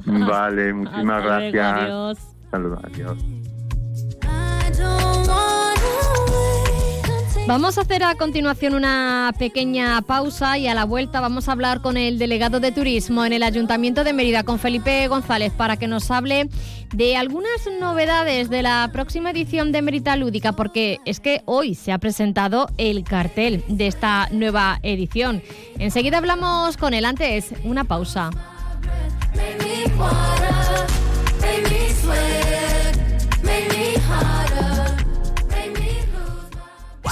Vale, 0.05 0.73
muchísimas 0.73 1.23
gracias. 1.23 1.81
adiós. 1.81 2.17
Saludos, 2.51 2.79
adiós. 2.83 3.17
Vamos 7.47 7.77
a 7.77 7.81
hacer 7.81 8.03
a 8.03 8.15
continuación 8.15 8.73
una 8.73 9.31
pequeña 9.37 10.01
pausa 10.01 10.57
y 10.57 10.67
a 10.67 10.73
la 10.73 10.83
vuelta 10.83 11.21
vamos 11.21 11.47
a 11.47 11.51
hablar 11.51 11.79
con 11.79 11.95
el 11.95 12.17
delegado 12.17 12.59
de 12.59 12.71
turismo 12.71 13.23
en 13.23 13.33
el 13.33 13.43
Ayuntamiento 13.43 14.03
de 14.03 14.13
Mérida, 14.13 14.43
con 14.43 14.57
Felipe 14.57 15.07
González, 15.07 15.53
para 15.53 15.77
que 15.77 15.87
nos 15.87 16.09
hable 16.09 16.49
de 16.91 17.15
algunas 17.15 17.69
novedades 17.79 18.49
de 18.49 18.63
la 18.63 18.89
próxima 18.91 19.29
edición 19.29 19.71
de 19.71 19.83
Mérida 19.83 20.15
Lúdica, 20.15 20.53
porque 20.53 20.97
es 21.05 21.19
que 21.19 21.43
hoy 21.45 21.75
se 21.75 21.91
ha 21.91 21.99
presentado 21.99 22.67
el 22.79 23.03
cartel 23.03 23.63
de 23.67 23.87
esta 23.87 24.27
nueva 24.31 24.79
edición. 24.81 25.43
Enseguida 25.77 26.17
hablamos 26.17 26.77
con 26.77 26.95
él, 26.95 27.05
antes 27.05 27.53
una 27.63 27.83
pausa. 27.83 28.31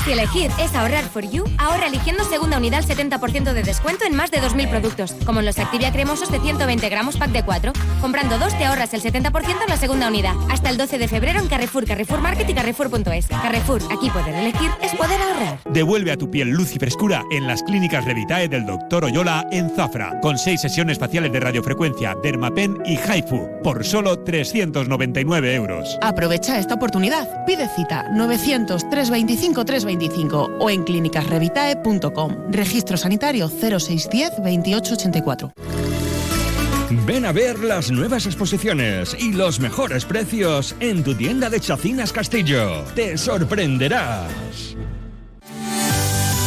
Si 0.04 0.12
elegir 0.12 0.52
es 0.60 0.76
ahorrar 0.76 1.06
for 1.06 1.24
you, 1.24 1.46
ahorra 1.58 1.88
eligiendo 1.88 2.24
segunda 2.26 2.58
unidad 2.58 2.80
al 2.80 2.86
70% 2.86 3.54
de 3.54 3.64
descuento 3.64 4.06
en 4.06 4.16
más 4.16 4.32
de 4.32 4.42
2.000 4.42 4.70
productos, 4.70 5.14
como 5.26 5.40
en 5.40 5.46
los 5.46 5.60
Activia 5.60 5.94
cremosos 5.94 6.30
de 6.32 6.40
120 6.40 6.90
gramos 6.90 7.16
pack 7.16 7.32
de 7.32 7.44
4. 7.44 7.72
Comprando 8.02 8.38
dos 8.38 8.58
te 8.58 8.66
ahorras 8.66 8.94
el 8.94 9.02
70% 9.02 9.62
en 9.62 9.70
la 9.70 9.78
segunda 9.78 10.08
unidad. 10.10 10.34
Hasta 10.50 10.70
el 10.70 10.78
12 10.78 10.98
de 10.98 11.08
febrero 11.08 11.40
en 11.40 11.48
Carrefour, 11.48 11.86
Carrefour 11.86 12.20
Market 12.20 12.50
y 12.50 12.54
Carrefour.es. 12.54 13.28
Carrefour, 13.28 13.82
aquí 13.92 14.10
poder 14.10 14.36
elegir 14.36 14.72
es 14.82 14.94
poder 14.96 15.22
ahorrar. 15.22 15.60
Devuelve 15.70 16.12
a 16.12 16.18
tu 16.18 16.30
piel 16.30 16.50
luz 16.50 16.76
y 16.76 16.80
frescura 16.80 17.24
en 17.32 17.48
las 17.48 17.64
clínicas 17.64 18.04
Revitae 18.04 18.50
del 18.50 18.66
Dr. 18.66 19.06
Oyola 19.06 19.48
en 19.52 19.70
Zafra, 19.70 20.20
con 20.22 20.38
seis 20.38 20.60
sesiones 20.62 21.00
faciales 21.00 21.32
de 21.32 21.40
radiofrecuencia, 21.40 22.16
Dermapen 22.22 22.82
y 22.86 22.98
Haifu, 22.98 23.48
por 23.64 23.86
solo 23.86 24.20
399 24.20 25.56
euros. 25.56 25.98
Aprovecha 26.02 26.60
esta 26.60 26.74
oportunidad. 26.74 27.46
Pide 27.46 27.70
cita 27.70 28.10
900 28.12 28.90
325 28.90 29.66
325 29.84 30.58
o 30.60 30.70
en 30.70 30.84
clínicasrevitae.com. 30.84 32.52
Registro 32.52 32.98
sanitario 32.98 33.50
0610 33.50 34.32
2884. 34.38 35.54
Ven 37.06 37.26
a 37.26 37.32
ver 37.32 37.60
las 37.60 37.92
nuevas 37.92 38.26
exposiciones 38.26 39.16
y 39.20 39.34
los 39.34 39.60
mejores 39.60 40.06
precios 40.06 40.76
en 40.80 41.04
tu 41.04 41.16
tienda 41.16 41.50
de 41.50 41.60
Chacinas 41.60 42.14
Castillo. 42.14 42.84
Te 42.96 43.18
sorprenderás. 43.18 44.73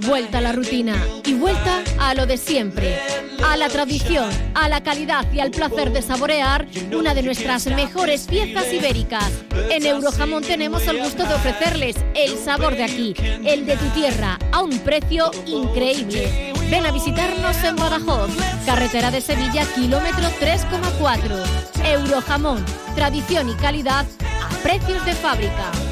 Vuelta 0.00 0.38
a 0.38 0.40
la 0.42 0.52
rutina 0.52 0.94
y 1.24 1.32
vuelta 1.32 1.82
a 1.98 2.14
lo 2.14 2.26
de 2.26 2.36
siempre, 2.36 2.98
a 3.42 3.56
la 3.56 3.70
tradición, 3.70 4.28
a 4.54 4.68
la 4.68 4.82
calidad 4.82 5.30
y 5.32 5.40
al 5.40 5.50
placer 5.50 5.92
de 5.92 6.02
saborear 6.02 6.66
una 6.94 7.14
de 7.14 7.22
nuestras 7.22 7.66
mejores 7.66 8.26
piezas 8.26 8.70
ibéricas. 8.70 9.30
En 9.70 9.86
Eurojamón 9.86 10.42
tenemos 10.42 10.86
el 10.88 10.98
gusto 10.98 11.24
de 11.24 11.34
ofrecerles 11.34 11.96
el 12.14 12.36
sabor 12.36 12.76
de 12.76 12.84
aquí, 12.84 13.14
el 13.44 13.64
de 13.64 13.78
tu 13.78 13.86
tierra, 13.94 14.38
a 14.52 14.60
un 14.60 14.78
precio 14.80 15.30
increíble. 15.46 16.52
Ven 16.70 16.84
a 16.84 16.92
visitarnos 16.92 17.56
en 17.64 17.76
Badajoz, 17.76 18.30
carretera 18.66 19.10
de 19.10 19.22
Sevilla, 19.22 19.64
kilómetro 19.74 20.28
3,4. 20.38 21.42
Eurojamón, 21.84 22.62
tradición 22.94 23.48
y 23.48 23.54
calidad 23.54 24.04
a 24.42 24.54
precios 24.62 25.04
de 25.06 25.14
fábrica. 25.14 25.91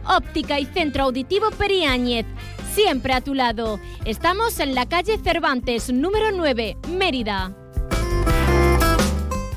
Óptica 0.05 0.59
y 0.59 0.65
Centro 0.65 1.03
Auditivo 1.03 1.51
Periáñez. 1.51 2.25
Siempre 2.73 3.13
a 3.13 3.21
tu 3.21 3.33
lado. 3.33 3.79
Estamos 4.05 4.59
en 4.59 4.75
la 4.75 4.85
calle 4.87 5.17
Cervantes, 5.17 5.91
número 5.91 6.31
9, 6.31 6.77
Mérida. 6.89 7.53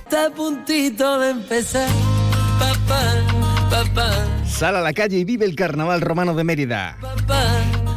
Está 0.05 0.27
a 0.27 0.31
puntito 0.31 1.19
de 1.19 1.31
empezar, 1.31 1.89
papá, 2.59 3.15
papá. 3.71 4.11
Sal 4.47 4.77
a 4.77 4.81
la 4.81 4.93
calle 4.93 5.19
y 5.19 5.25
vive 5.25 5.45
el 5.45 5.57
Carnaval 5.57 6.01
Romano 6.01 6.35
de 6.35 6.45
Mérida. 6.45 6.97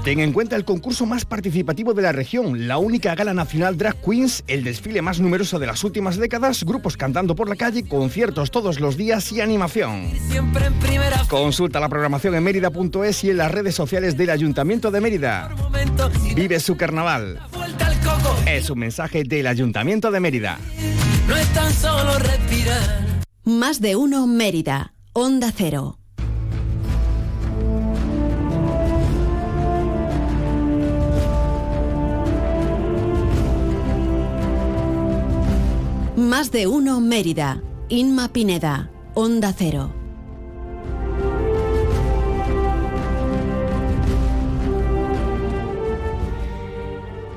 Ten 0.07 0.21
en 0.21 0.31
cuenta 0.31 0.55
el 0.55 0.63
concurso 0.63 1.05
más 1.05 1.25
participativo 1.25 1.93
de 1.93 2.01
la 2.01 2.13
región, 2.13 2.65
la 2.65 2.77
única 2.77 3.13
gala 3.13 3.33
nacional 3.33 3.75
Drag 3.75 3.97
Queens, 4.01 4.41
el 4.47 4.63
desfile 4.63 5.01
más 5.01 5.19
numeroso 5.19 5.59
de 5.59 5.67
las 5.67 5.83
últimas 5.83 6.15
décadas, 6.15 6.63
grupos 6.63 6.95
cantando 6.95 7.35
por 7.35 7.49
la 7.49 7.57
calle, 7.57 7.85
conciertos 7.85 8.49
todos 8.49 8.79
los 8.79 8.95
días 8.95 9.29
y 9.33 9.41
animación. 9.41 10.09
Consulta 11.27 11.81
la 11.81 11.89
programación 11.89 12.35
en 12.35 12.43
mérida.es 12.45 13.25
y 13.25 13.31
en 13.31 13.35
las 13.35 13.51
redes 13.51 13.75
sociales 13.75 14.15
del 14.15 14.29
Ayuntamiento 14.29 14.91
de 14.91 15.01
Mérida. 15.01 15.53
Vive 16.33 16.61
su 16.61 16.77
carnaval. 16.77 17.41
Es 18.45 18.69
un 18.69 18.79
mensaje 18.79 19.25
del 19.25 19.45
Ayuntamiento 19.45 20.09
de 20.09 20.21
Mérida. 20.21 20.57
No 21.27 21.35
es 21.35 21.47
tan 21.49 21.73
solo 21.73 22.17
respirar. 22.17 23.03
Más 23.43 23.81
de 23.81 23.97
uno 23.97 24.25
Mérida. 24.25 24.93
Onda 25.11 25.51
Cero. 25.53 25.96
Más 36.17 36.51
de 36.51 36.65
uno 36.65 36.99
Mérida. 36.99 37.61
Inma 37.89 38.29
Pineda. 38.29 38.89
Onda 39.13 39.53
Cero. 39.55 39.93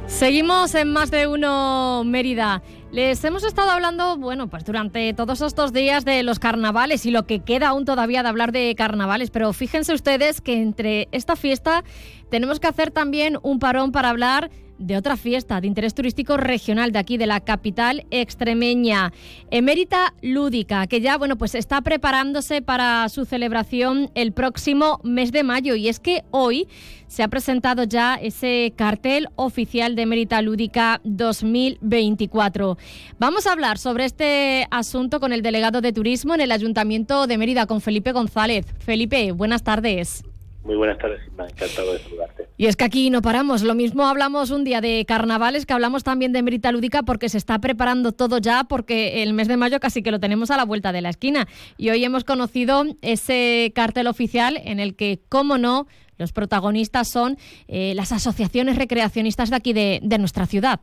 Seguimos 0.06 0.74
en 0.74 0.94
más 0.94 1.10
de 1.10 1.26
uno 1.26 2.04
Mérida. 2.06 2.62
Les 2.90 3.22
hemos 3.22 3.44
estado 3.44 3.70
hablando, 3.70 4.16
bueno, 4.16 4.48
pues 4.48 4.64
durante 4.64 5.12
todos 5.12 5.42
estos 5.42 5.74
días 5.74 6.06
de 6.06 6.22
los 6.22 6.38
carnavales 6.38 7.04
y 7.04 7.10
lo 7.10 7.26
que 7.26 7.40
queda 7.40 7.68
aún 7.68 7.84
todavía 7.84 8.22
de 8.22 8.30
hablar 8.30 8.50
de 8.50 8.74
carnavales, 8.74 9.30
pero 9.30 9.52
fíjense 9.52 9.92
ustedes 9.92 10.40
que 10.40 10.54
entre 10.54 11.08
esta 11.12 11.36
fiesta 11.36 11.84
tenemos 12.30 12.60
que 12.60 12.68
hacer 12.68 12.90
también 12.90 13.36
un 13.42 13.58
parón 13.58 13.92
para 13.92 14.08
hablar 14.08 14.50
de 14.80 14.96
otra 14.96 15.16
fiesta 15.16 15.60
de 15.60 15.68
interés 15.68 15.94
turístico 15.94 16.36
regional 16.36 16.90
de 16.90 16.98
aquí, 16.98 17.16
de 17.18 17.26
la 17.26 17.40
capital 17.40 18.06
extremeña, 18.10 19.12
Emérita 19.50 20.14
Lúdica, 20.22 20.86
que 20.88 21.00
ya, 21.00 21.16
bueno, 21.16 21.36
pues 21.36 21.54
está 21.54 21.82
preparándose 21.82 22.62
para 22.62 23.08
su 23.08 23.24
celebración 23.24 24.10
el 24.14 24.32
próximo 24.32 25.00
mes 25.04 25.30
de 25.30 25.44
mayo. 25.44 25.74
Y 25.76 25.88
es 25.88 26.00
que 26.00 26.24
hoy 26.30 26.66
se 27.06 27.22
ha 27.22 27.28
presentado 27.28 27.84
ya 27.84 28.14
ese 28.14 28.72
cartel 28.76 29.28
oficial 29.36 29.96
de 29.96 30.02
Emérita 30.02 30.40
Lúdica 30.42 31.00
2024. 31.04 32.78
Vamos 33.18 33.46
a 33.46 33.52
hablar 33.52 33.78
sobre 33.78 34.04
este 34.04 34.66
asunto 34.70 35.20
con 35.20 35.32
el 35.32 35.42
delegado 35.42 35.80
de 35.80 35.92
turismo 35.92 36.34
en 36.34 36.40
el 36.40 36.52
Ayuntamiento 36.52 37.26
de 37.26 37.36
Mérida, 37.36 37.66
con 37.66 37.80
Felipe 37.80 38.12
González. 38.12 38.66
Felipe, 38.78 39.32
buenas 39.32 39.62
tardes. 39.62 40.22
Muy 40.62 40.76
buenas 40.76 40.98
tardes, 40.98 41.20
me 41.32 41.44
ha 41.44 41.46
encantado 41.46 41.94
de 41.94 41.98
saludarte. 42.00 42.46
Y 42.58 42.66
es 42.66 42.76
que 42.76 42.84
aquí 42.84 43.08
no 43.08 43.22
paramos. 43.22 43.62
Lo 43.62 43.74
mismo 43.74 44.04
hablamos 44.06 44.50
un 44.50 44.62
día 44.62 44.82
de 44.82 45.06
carnavales, 45.06 45.64
que 45.64 45.72
hablamos 45.72 46.04
también 46.04 46.34
de 46.34 46.42
Merita 46.42 46.70
Lúdica, 46.70 47.02
porque 47.02 47.30
se 47.30 47.38
está 47.38 47.58
preparando 47.60 48.12
todo 48.12 48.36
ya, 48.38 48.64
porque 48.64 49.22
el 49.22 49.32
mes 49.32 49.48
de 49.48 49.56
mayo 49.56 49.80
casi 49.80 50.02
que 50.02 50.10
lo 50.10 50.20
tenemos 50.20 50.50
a 50.50 50.58
la 50.58 50.66
vuelta 50.66 50.92
de 50.92 51.00
la 51.00 51.08
esquina. 51.08 51.46
Y 51.78 51.88
hoy 51.88 52.04
hemos 52.04 52.24
conocido 52.24 52.84
ese 53.00 53.72
cartel 53.74 54.06
oficial 54.06 54.60
en 54.62 54.80
el 54.80 54.96
que, 54.96 55.20
cómo 55.30 55.56
no, 55.56 55.86
los 56.18 56.32
protagonistas 56.32 57.08
son 57.08 57.38
eh, 57.66 57.94
las 57.96 58.12
asociaciones 58.12 58.76
recreacionistas 58.76 59.48
de 59.48 59.56
aquí 59.56 59.72
de, 59.72 60.00
nuestra 60.18 60.44
ciudad. 60.44 60.80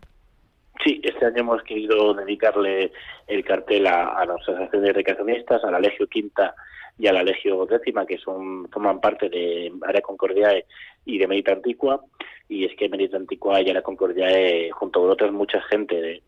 Sí, 0.84 1.00
este 1.04 1.26
año 1.26 1.42
hemos 1.42 1.62
querido 1.62 2.16
dedicarle 2.16 2.92
el 3.28 3.46
cartel 3.46 3.86
a, 3.86 4.08
a 4.18 4.26
las 4.26 4.42
asociaciones 4.42 4.96
recreacionistas, 4.96 5.63
a 5.63 5.70
la 5.70 5.80
Legio 5.80 6.08
Quinta 6.08 6.56
y 6.98 7.08
a 7.08 7.14
la 7.14 7.24
Legio 7.24 7.66
Décima, 7.66 8.06
que 8.06 8.18
son 8.18 8.68
forman 8.70 9.00
parte 9.00 9.30
de 9.30 9.72
Área 9.86 10.02
Concordiae 10.02 10.66
y 11.06 11.18
de 11.18 11.28
Medita 11.28 11.52
Antigua, 11.52 12.04
y 12.50 12.66
es 12.66 12.76
que 12.76 12.90
Medita 12.90 13.18
Antigua 13.18 13.62
y 13.62 13.70
Área 13.70 13.82
Concordiae, 13.82 14.72
junto 14.72 15.02
con 15.02 15.12
otras 15.12 15.32
mucha 15.32 15.62
gente 15.64 15.96
de, 15.96 16.24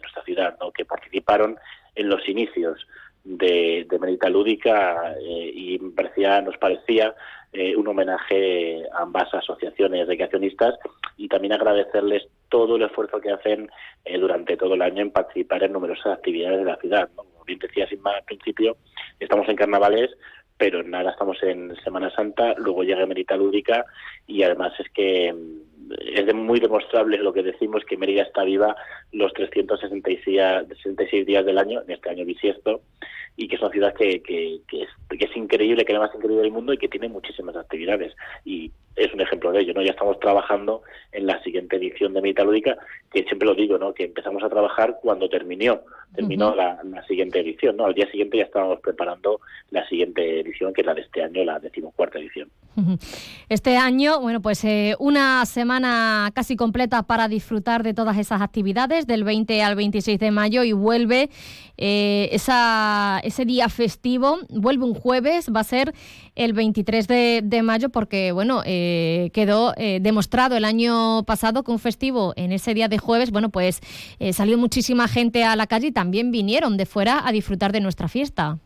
nuestra 0.00 0.24
ciudad, 0.24 0.56
¿no? 0.60 0.72
que 0.72 0.84
participaron 0.84 1.56
en 1.94 2.08
los 2.08 2.26
inicios 2.28 2.86
de, 3.24 3.86
de 3.88 3.98
Medita 3.98 4.28
Lúdica 4.28 5.14
eh, 5.20 5.50
y 5.54 5.78
parecía, 5.78 6.40
nos 6.40 6.56
parecía 6.58 7.14
eh, 7.52 7.76
un 7.76 7.86
homenaje 7.86 8.82
a 8.92 9.02
ambas 9.02 9.32
asociaciones 9.34 10.06
recreacionistas 10.06 10.74
y 11.16 11.28
también 11.28 11.52
agradecerles 11.52 12.26
todo 12.48 12.76
el 12.76 12.82
esfuerzo 12.82 13.20
que 13.20 13.30
hacen 13.30 13.70
eh, 14.04 14.18
durante 14.18 14.56
todo 14.56 14.74
el 14.74 14.82
año 14.82 15.02
en 15.02 15.10
participar 15.10 15.62
en 15.62 15.72
numerosas 15.72 16.18
actividades 16.18 16.60
de 16.60 16.64
la 16.64 16.76
ciudad. 16.76 17.10
Como 17.14 17.44
bien 17.44 17.58
decía 17.58 17.86
Simba 17.88 18.16
al 18.16 18.24
principio, 18.24 18.76
estamos 19.20 19.48
en 19.48 19.56
carnavales, 19.56 20.10
pero 20.56 20.82
nada, 20.82 21.10
estamos 21.10 21.42
en 21.42 21.74
Semana 21.82 22.10
Santa, 22.14 22.54
luego 22.56 22.84
llega 22.84 23.06
Merita 23.06 23.36
Lúdica 23.36 23.84
y 24.26 24.42
además 24.42 24.72
es 24.78 24.88
que 24.90 25.32
mm, 25.32 25.71
es 26.00 26.34
muy 26.34 26.60
demostrable 26.60 27.18
lo 27.18 27.32
que 27.32 27.42
decimos 27.42 27.84
que 27.84 27.96
Mérida 27.96 28.22
está 28.22 28.44
viva 28.44 28.76
los 29.12 29.32
366 29.32 31.26
días 31.26 31.46
del 31.46 31.58
año, 31.58 31.82
en 31.82 31.90
este 31.90 32.10
año 32.10 32.24
bisiesto, 32.24 32.82
y 33.36 33.48
que 33.48 33.56
es 33.56 33.62
una 33.62 33.70
ciudad 33.70 33.94
que, 33.94 34.22
que, 34.22 34.60
que, 34.68 34.82
es, 34.82 34.88
que 35.08 35.24
es 35.24 35.36
increíble, 35.36 35.84
que 35.84 35.92
es 35.92 35.98
la 35.98 36.06
más 36.06 36.14
increíble 36.14 36.42
del 36.42 36.52
mundo 36.52 36.72
y 36.72 36.78
que 36.78 36.88
tiene 36.88 37.08
muchísimas 37.08 37.56
actividades. 37.56 38.14
Y 38.44 38.70
es 38.96 39.12
un 39.12 39.20
ejemplo 39.20 39.52
de 39.52 39.60
ello, 39.60 39.74
¿no? 39.74 39.82
Ya 39.82 39.92
estamos 39.92 40.18
trabajando 40.20 40.82
en 41.12 41.26
la 41.26 41.42
siguiente 41.42 41.76
edición 41.76 42.12
de 42.12 42.20
Metalúdica, 42.20 42.76
que 43.10 43.24
siempre 43.24 43.48
lo 43.48 43.54
digo, 43.54 43.78
¿no? 43.78 43.94
Que 43.94 44.04
empezamos 44.04 44.42
a 44.42 44.50
trabajar 44.50 44.98
cuando 45.00 45.28
terminó, 45.28 45.80
terminó 46.14 46.54
la, 46.54 46.78
siguiente 47.08 47.40
edición, 47.40 47.76
¿no? 47.76 47.86
Al 47.86 47.94
día 47.94 48.10
siguiente 48.10 48.38
ya 48.38 48.44
estábamos 48.44 48.80
preparando 48.80 49.40
la 49.70 49.86
siguiente 49.88 50.40
edición, 50.40 50.74
que 50.74 50.82
es 50.82 50.86
la 50.86 50.94
de 50.94 51.00
este 51.02 51.22
año, 51.22 51.44
la 51.44 51.58
decimocuarta 51.58 52.18
edición. 52.18 52.50
Este 53.48 53.76
año, 53.76 54.20
bueno, 54.20 54.40
pues 54.40 54.64
eh, 54.64 54.96
una 54.98 55.44
semana 55.44 56.30
casi 56.34 56.56
completa 56.56 57.02
para 57.02 57.28
disfrutar 57.28 57.82
de 57.82 57.92
todas 57.92 58.16
esas 58.16 58.40
actividades, 58.40 59.06
del 59.06 59.24
20 59.24 59.62
al 59.62 59.76
26 59.76 60.18
de 60.18 60.30
mayo, 60.30 60.64
y 60.64 60.72
vuelve 60.72 61.28
eh, 61.76 62.28
esa, 62.32 63.20
ese 63.24 63.44
día 63.44 63.68
festivo, 63.68 64.38
vuelve 64.48 64.84
un 64.84 64.94
jueves, 64.94 65.50
va 65.54 65.60
a 65.60 65.64
ser 65.64 65.92
el 66.34 66.52
23 66.52 67.08
de, 67.08 67.60
mayo, 67.62 67.90
porque, 67.90 68.32
bueno, 68.32 68.62
eh, 68.64 69.30
quedó 69.32 69.74
eh, 69.76 69.98
demostrado 70.00 70.56
el 70.56 70.64
año 70.64 71.24
pasado 71.24 71.62
que 71.62 71.70
un 71.70 71.78
festivo 71.78 72.32
en 72.36 72.52
ese 72.52 72.74
día 72.74 72.88
de 72.88 72.98
jueves, 72.98 73.30
bueno, 73.30 73.50
pues 73.50 73.80
eh, 74.18 74.32
salió 74.32 74.56
muchísima 74.56 75.08
gente 75.08 75.44
a 75.44 75.56
la 75.56 75.66
calle 75.66 75.88
y 75.88 75.92
también 75.92 76.30
vinieron 76.30 76.76
de 76.76 76.86
fuera 76.86 77.26
a 77.26 77.32
disfrutar 77.32 77.72
de 77.72 77.80
nuestra 77.80 78.08
fiesta. 78.08 78.58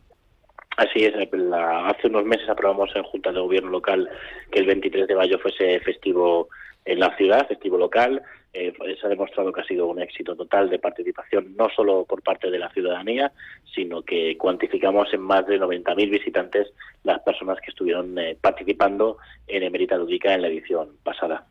Así 0.77 1.05
es, 1.05 1.15
hace 1.15 2.07
unos 2.09 2.25
meses 2.25 2.49
aprobamos 2.51 2.95
en 2.95 3.03
Junta 3.05 3.33
de 3.33 3.41
Gobierno 3.41 3.71
local 3.71 4.11
que 4.51 4.61
el 4.61 4.67
23 4.67 5.07
de 5.07 5.15
mayo 5.15 5.39
fuese 5.39 5.81
festivo 5.81 6.49
en 6.85 7.01
la 7.01 7.17
ciudad, 7.17 7.49
festivo 7.49 7.79
local. 7.79 8.23
Eh, 8.53 8.75
se 9.01 9.07
ha 9.07 9.11
demostrado 9.11 9.53
que 9.53 9.63
ha 9.63 9.67
sido 9.67 9.87
un 9.87 10.01
éxito 10.01 10.37
total 10.37 10.69
de 10.69 10.79
participación, 10.79 11.57
no 11.57 11.69
solo 11.75 12.05
por 12.05 12.23
parte 12.23 12.51
de 12.51 12.59
la 12.59 12.71
ciudadanía, 12.71 13.33
sino 13.75 14.03
que 14.03 14.37
cuantificamos 14.37 15.13
en 15.15 15.21
más 15.21 15.47
de 15.47 15.59
90.000 15.59 16.11
visitantes 16.11 16.69
las 17.05 17.21
personas 17.21 17.59
que 17.61 17.71
estuvieron 17.71 18.19
eh, 18.19 18.37
participando 18.39 19.17
en 19.47 19.63
Emerita 19.63 19.97
Ludica 19.97 20.35
en 20.35 20.43
la 20.43 20.49
edición 20.49 20.91
pasada. 21.03 21.47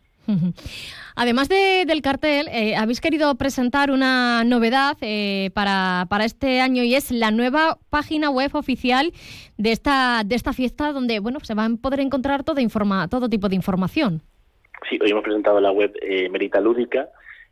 Además 1.15 1.49
del 1.49 2.01
cartel, 2.01 2.47
eh, 2.51 2.75
habéis 2.75 2.99
querido 2.99 3.35
presentar 3.35 3.91
una 3.91 4.43
novedad 4.43 4.97
para, 5.53 6.05
para, 6.09 6.25
este 6.25 6.61
año 6.61 6.83
y 6.83 6.95
es 6.95 7.11
la 7.11 7.31
nueva 7.31 7.77
página 7.89 8.29
web 8.29 8.51
oficial 8.53 9.11
de 9.57 9.71
esta, 9.71 10.23
de 10.25 10.35
esta 10.35 10.53
fiesta 10.53 10.91
donde 10.91 11.19
bueno, 11.19 11.39
se 11.41 11.53
va 11.53 11.65
a 11.65 11.69
poder 11.81 12.01
encontrar 12.01 12.43
todo, 12.43 12.59
informa, 12.59 13.07
todo 13.07 13.29
tipo 13.29 13.49
de 13.49 13.55
información. 13.55 14.21
Sí, 14.89 14.97
hoy 15.01 15.09
hemos 15.09 15.23
presentado 15.23 15.59
la 15.59 15.71
web 15.71 15.95
eh, 16.01 16.25
Emerita 16.25 16.59
Lúdica, 16.59 17.09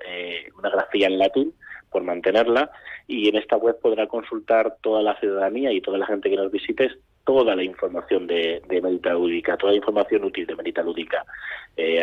una 0.59 0.71
grafía 0.71 1.07
en 1.07 1.19
latín, 1.19 1.55
por 1.93 2.03
mantenerla, 2.03 2.71
y 3.07 3.29
en 3.29 3.37
esta 3.37 3.57
web 3.57 3.79
podrá 3.81 4.07
consultar 4.07 4.77
toda 4.81 5.03
la 5.03 5.19
ciudadanía 5.21 5.73
y 5.73 5.81
toda 5.81 5.99
la 5.99 6.07
gente 6.07 6.31
que 6.31 6.37
nos 6.37 6.51
visite 6.51 6.91
toda 7.25 7.55
la 7.55 7.63
información 7.63 8.27
de, 8.27 8.63
de 8.69 8.81
Merita 8.81 9.13
Lúdica, 9.13 9.57
toda 9.57 9.73
la 9.73 9.79
información 9.79 10.25
útil 10.25 10.47
de 10.47 10.57
Merita 10.57 10.83
Lúdica, 10.83 11.25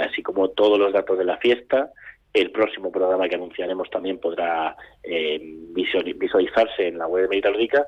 así 0.02 0.23
como 0.23 0.49
todos 0.49 0.80
los 0.80 0.93
datos 0.93 1.17
de 1.17 1.25
la 1.25 1.38
fiesta, 1.38 1.91
el 2.34 2.52
próximo 2.52 2.91
programa 2.91 3.28
que 3.28 3.36
anunciaremos 3.36 3.89
también 3.89 4.19
podrá 4.19 4.75
eh, 5.04 5.39
visualizarse 5.73 6.88
en 6.88 6.97
la 6.97 7.08
web 7.08 7.23
de 7.23 7.30
Mediterránea 7.30 7.88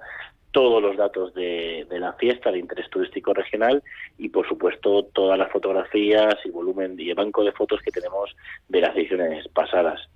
todos 0.52 0.82
los 0.82 0.98
datos 0.98 1.34
de, 1.34 1.86
de, 1.90 2.00
la 2.00 2.14
fiesta 2.14 2.52
de 2.52 2.60
interés 2.60 2.90
turístico 2.90 3.34
regional 3.34 3.82
y, 4.18 4.28
por 4.28 4.46
supuesto, 4.48 5.04
todas 5.14 5.40
las 5.40 5.50
fotografías 5.50 6.36
y 6.44 6.50
volumen 6.50 7.00
y 7.00 7.10
el 7.10 7.16
banco 7.16 7.44
de 7.44 7.54
fotos 7.54 7.82
que 7.82 7.92
tenemos 7.92 8.36
de 8.68 8.82
las 8.82 8.96
ediciones 8.96 9.48
pasadas. 9.48 10.10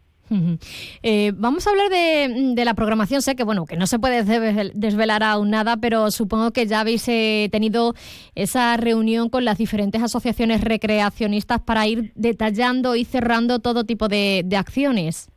Eh, 1.03 1.31
vamos 1.35 1.67
a 1.67 1.69
hablar 1.69 1.89
de, 1.89 2.65
la 2.65 2.73
programación. 2.73 3.21
Sé 3.21 3.35
que 3.35 3.43
bueno 3.43 3.65
que 3.65 3.77
no 3.77 3.87
se 3.87 3.99
puede 3.99 4.23
desvelar 4.73 5.23
aún 5.23 5.51
nada, 5.51 5.77
pero 5.77 6.11
supongo 6.11 6.51
que 6.51 6.65
ya 6.65 6.81
habéis 6.81 7.07
eh, 7.07 7.49
tenido 7.51 7.93
esa 8.33 8.75
reunión 8.77 9.29
con 9.29 9.45
las 9.45 9.57
diferentes 9.57 10.01
asociaciones 10.01 10.61
recreacionistas 10.61 11.61
para 11.61 11.87
ir 11.87 12.11
detallando 12.15 12.95
y 12.95 13.05
cerrando 13.05 13.59
todo 13.59 13.83
tipo 13.83 14.07
de, 14.07 14.41
de 14.45 14.57
acciones. 14.57 15.29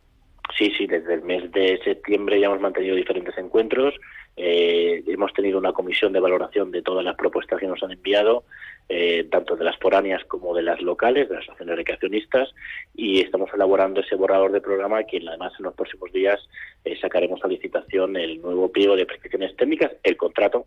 Sí, 0.56 0.72
sí, 0.76 0.86
desde 0.86 1.14
el 1.14 1.22
mes 1.22 1.50
de 1.52 1.78
septiembre 1.84 2.40
ya 2.40 2.46
hemos 2.46 2.60
mantenido 2.60 2.96
diferentes 2.96 3.36
encuentros. 3.36 3.94
Eh, 4.36 5.02
hemos 5.06 5.32
tenido 5.32 5.58
una 5.58 5.72
comisión 5.72 6.12
de 6.12 6.20
valoración 6.20 6.70
de 6.70 6.80
todas 6.80 7.04
las 7.04 7.16
propuestas 7.16 7.58
que 7.58 7.66
nos 7.66 7.82
han 7.82 7.90
enviado 7.90 8.44
eh, 8.88 9.28
tanto 9.30 9.54
de 9.56 9.64
las 9.64 9.76
foráneas 9.78 10.24
como 10.24 10.54
de 10.54 10.62
las 10.62 10.80
locales, 10.80 11.28
de 11.28 11.34
las 11.34 11.44
asociaciones 11.44 11.76
recreacionistas, 11.76 12.54
y 12.94 13.20
estamos 13.20 13.50
elaborando 13.52 14.00
ese 14.00 14.16
borrador 14.16 14.52
de 14.52 14.60
programa 14.60 15.04
que 15.04 15.20
además 15.26 15.52
en 15.58 15.64
los 15.64 15.74
próximos 15.74 16.12
días 16.12 16.40
eh, 16.84 16.98
sacaremos 17.00 17.44
a 17.44 17.48
licitación 17.48 18.16
el 18.16 18.40
nuevo 18.40 18.70
pliego 18.70 18.96
de 18.96 19.06
prescripciones 19.06 19.54
técnicas, 19.56 19.92
el 20.02 20.16
contrato, 20.16 20.66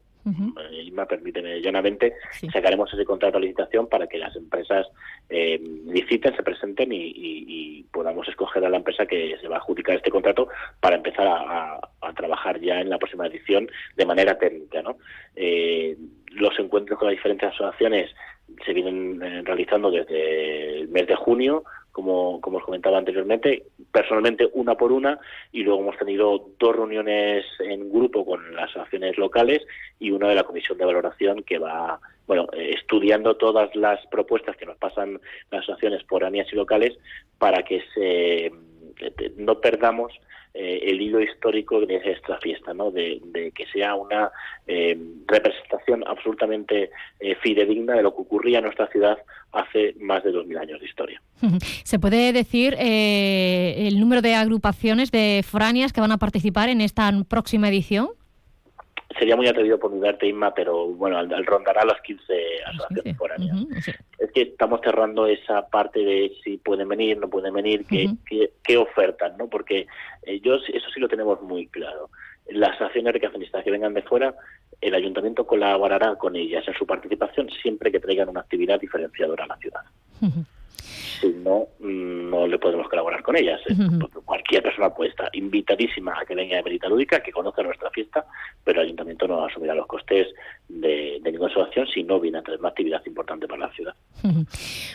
y 0.72 0.92
me 0.92 1.06
permíteme 1.06 1.62
llanamente, 1.62 2.14
sacaremos 2.52 2.94
ese 2.94 3.06
contrato 3.06 3.38
a 3.38 3.42
licitación 3.42 3.88
para 3.88 4.08
que 4.08 4.18
las 4.18 4.36
empresas 4.36 4.88
eh, 5.30 5.60
liciten, 5.86 6.36
se 6.36 6.44
presenten 6.44 6.90
y, 6.92 7.86
podamos 7.92 8.28
escoger 8.30 8.64
a 8.64 8.70
la 8.70 8.78
empresa 8.78 9.06
que 9.06 9.38
se 9.42 9.48
va 9.50 9.56
a 9.56 9.60
adjudicar 9.60 9.98
este 9.98 10.10
contrato 10.10 10.48
para 10.80 10.96
empezar 10.96 11.28
a, 11.28 11.80
a 12.02 12.14
trabajar 12.14 12.60
ya 12.60 12.80
en 12.80 12.90
la 12.90 12.98
próxima 12.98 13.28
edición 13.28 13.70
de 13.96 14.06
manera 14.06 14.38
técnica. 14.38 14.82
¿no? 14.82 14.98
Eh, 15.36 15.98
los 16.32 16.58
encuentros 16.60 16.98
con 16.98 17.08
las 17.08 17.18
diferentes 17.18 17.50
asociaciones 17.50 18.10
se 18.66 18.74
vienen 18.74 19.22
eh, 19.22 19.42
realizando 19.44 19.92
desde 19.92 20.80
el 20.80 20.88
mes 20.90 21.08
de 21.08 21.16
junio 21.16 21.64
como, 21.92 22.40
como 22.42 22.58
os 22.58 22.64
comentaba 22.64 22.98
anteriormente, 22.98 23.64
personalmente 23.92 24.50
una 24.54 24.76
por 24.76 24.92
una, 24.92 25.20
y 25.52 25.64
luego 25.64 25.82
hemos 25.82 25.98
tenido 25.98 26.50
dos 26.58 26.76
reuniones 26.76 27.46
en 27.60 27.92
grupo 27.92 28.26
con 28.26 28.56
las 28.56 28.70
asociaciones 28.70 29.18
locales 29.18 29.62
y 30.00 30.12
una 30.12 30.30
de 30.30 30.36
la 30.36 30.44
comisión 30.44 30.78
de 30.78 30.86
valoración 30.86 31.44
que 31.44 31.60
va 31.60 32.00
bueno, 32.28 32.48
eh, 32.54 32.76
estudiando 32.78 33.36
todas 33.36 33.76
las 33.76 34.06
propuestas 34.08 34.56
que 34.56 34.66
nos 34.66 34.78
pasan 34.78 35.20
las 35.50 35.64
asociaciones 35.64 36.04
foráneas 36.06 36.48
y 36.52 36.56
locales 36.56 36.98
para 37.38 37.64
que 37.64 37.84
se, 37.94 38.46
eh, 38.46 39.34
no 39.38 39.60
perdamos 39.60 40.14
eh, 40.54 40.80
el 40.84 41.02
hilo 41.02 41.22
histórico 41.22 41.80
de 41.82 42.02
esta 42.04 42.38
fiesta, 42.40 42.74
¿no? 42.74 42.92
de, 42.92 43.22
que 43.56 43.66
sea 43.68 43.96
una 43.96 44.32
representación 45.28 46.04
absolutamente 46.08 46.92
fidedigna 47.42 47.96
de 47.96 48.04
lo 48.04 48.16
que 48.16 48.22
ocurría 48.22 48.60
en 48.60 48.66
nuestra 48.66 48.88
ciudad 48.88 49.18
hace 49.52 49.96
más 50.00 50.24
de 50.24 50.32
dos 50.32 50.46
mil 50.46 50.58
años 50.58 50.80
de 50.80 50.86
historia. 50.86 51.22
¿Se 51.84 52.00
puede 52.00 52.32
decir 52.32 52.76
el 52.80 54.00
número 54.00 54.22
de 54.22 54.36
agrupaciones 54.36 55.12
de 55.12 55.44
foráneas 55.46 55.92
que 55.92 56.00
van 56.00 56.14
a 56.14 56.18
participar 56.18 56.70
en 56.70 56.80
esta 56.80 57.12
próxima 57.28 57.68
edición? 57.68 58.10
Sería 59.18 59.36
muy 59.36 59.48
atrevido 59.48 59.80
por 59.80 59.92
mi 59.92 60.00
parte, 60.00 60.28
Inma, 60.28 60.54
pero 60.54 60.88
bueno, 60.88 61.18
al, 61.18 61.46
rondará 61.46 61.86
las 61.86 62.02
15 62.02 62.24
asociaciones 62.66 63.18
foráneas. 63.18 63.58
Es 64.18 64.32
que 64.32 64.42
estamos 64.42 64.82
cerrando 64.84 65.28
esa 65.28 65.68
parte 65.68 66.00
de 66.00 66.34
si 66.44 66.58
pueden 66.58 66.88
venir, 66.88 67.18
no 67.18 67.30
pueden 67.30 67.54
venir, 67.54 67.86
qué, 67.86 68.10
qué, 68.64 68.78
ofertan, 68.78 69.38
¿no? 69.38 69.48
Porque 69.48 69.88
ellos, 70.24 70.64
eso 70.74 70.90
sí 70.94 71.00
lo 71.00 71.08
tenemos 71.08 71.42
muy 71.42 71.68
claro. 71.68 72.10
Las 72.50 72.72
asociaciones 72.72 73.14
recreacionistas 73.14 73.64
que 73.64 73.72
vengan 73.72 73.94
de 73.94 74.02
fuera, 74.04 74.34
el 74.80 74.96
ayuntamiento 74.96 75.46
colaborará 75.46 76.16
con 76.16 76.36
ellas 76.36 76.68
en 76.68 76.74
su 76.74 76.86
participación 76.86 77.50
siempre 77.62 77.92
que 77.92 78.00
traigan 78.00 78.30
una 78.30 78.42
actividad 78.42 78.80
diferenciadora 78.80 79.44
a 79.44 79.48
la 79.48 79.58
ciudad 79.58 79.82
si 81.22 81.30
no, 81.30 81.68
no 81.80 82.48
le 82.48 82.58
podemos 82.58 82.90
colaborar 82.90 83.22
con 83.22 83.38
ellas. 83.38 83.62
Cualquier 84.26 84.64
persona 84.64 84.90
puede 84.90 85.12
estar 85.12 85.30
invitadísima 85.34 86.14
a 86.20 86.26
que 86.26 86.36
venga 86.36 86.60
a 86.60 86.64
Merita 86.64 86.90
Lúdica, 86.90 87.22
que 87.22 87.32
conozca 87.32 87.62
nuestra 87.62 87.90
fiesta, 87.92 88.26
pero 88.64 88.82
el 88.82 88.88
ayuntamiento 88.88 89.28
no 89.28 89.46
asumirá 89.46 89.76
los 89.76 89.86
costes 89.86 90.28
de, 90.68 91.22
ninguna 91.24 91.52
asociación 91.52 91.88
si 91.94 92.04
no 92.04 92.20
viene 92.20 92.40
a 92.40 92.42
tener 92.42 92.60
una 92.60 92.70
actividad 92.70 93.02
importante 93.06 93.48
para 93.48 93.68
la 93.68 93.74
ciudad. 93.74 93.94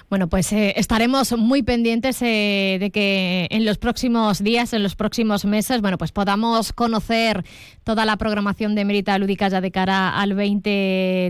Bueno, 0.09 0.29
pues 0.29 0.53
eh, 0.53 0.75
estaremos 0.77 1.37
muy 1.37 1.63
pendientes 1.63 2.21
eh, 2.23 2.79
de 2.81 2.91
que 2.91 3.47
en 3.51 3.65
los 3.65 3.79
próximos 3.79 4.43
días, 4.43 4.73
en 4.73 4.83
los 4.83 4.97
próximos 4.97 5.45
meses, 5.45 5.81
bueno, 5.81 5.99
pues 5.99 6.13
podamos 6.13 6.73
conocer 6.73 7.45
toda 7.85 8.05
la 8.05 8.17
programación 8.17 8.75
de 8.75 8.85
Merita 8.85 9.19
Lúdica 9.19 9.49
ya 9.49 9.61
de 9.61 9.71
cara 9.71 10.11
al 10.11 10.35
20 10.35 10.71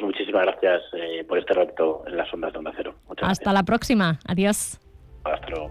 Muchísimas 0.00 0.42
gracias 0.46 0.82
eh, 0.94 1.24
por 1.28 1.38
este 1.38 1.54
rato 1.54 2.04
en 2.06 2.16
las 2.16 2.32
ondas 2.32 2.52
de 2.52 2.58
Onda 2.58 2.72
Cero. 2.76 2.94
Hasta 3.22 3.52
la 3.52 3.62
próxima. 3.62 4.18
Adiós. 4.26 4.80
Hasta 5.24 5.48
luego. 5.50 5.70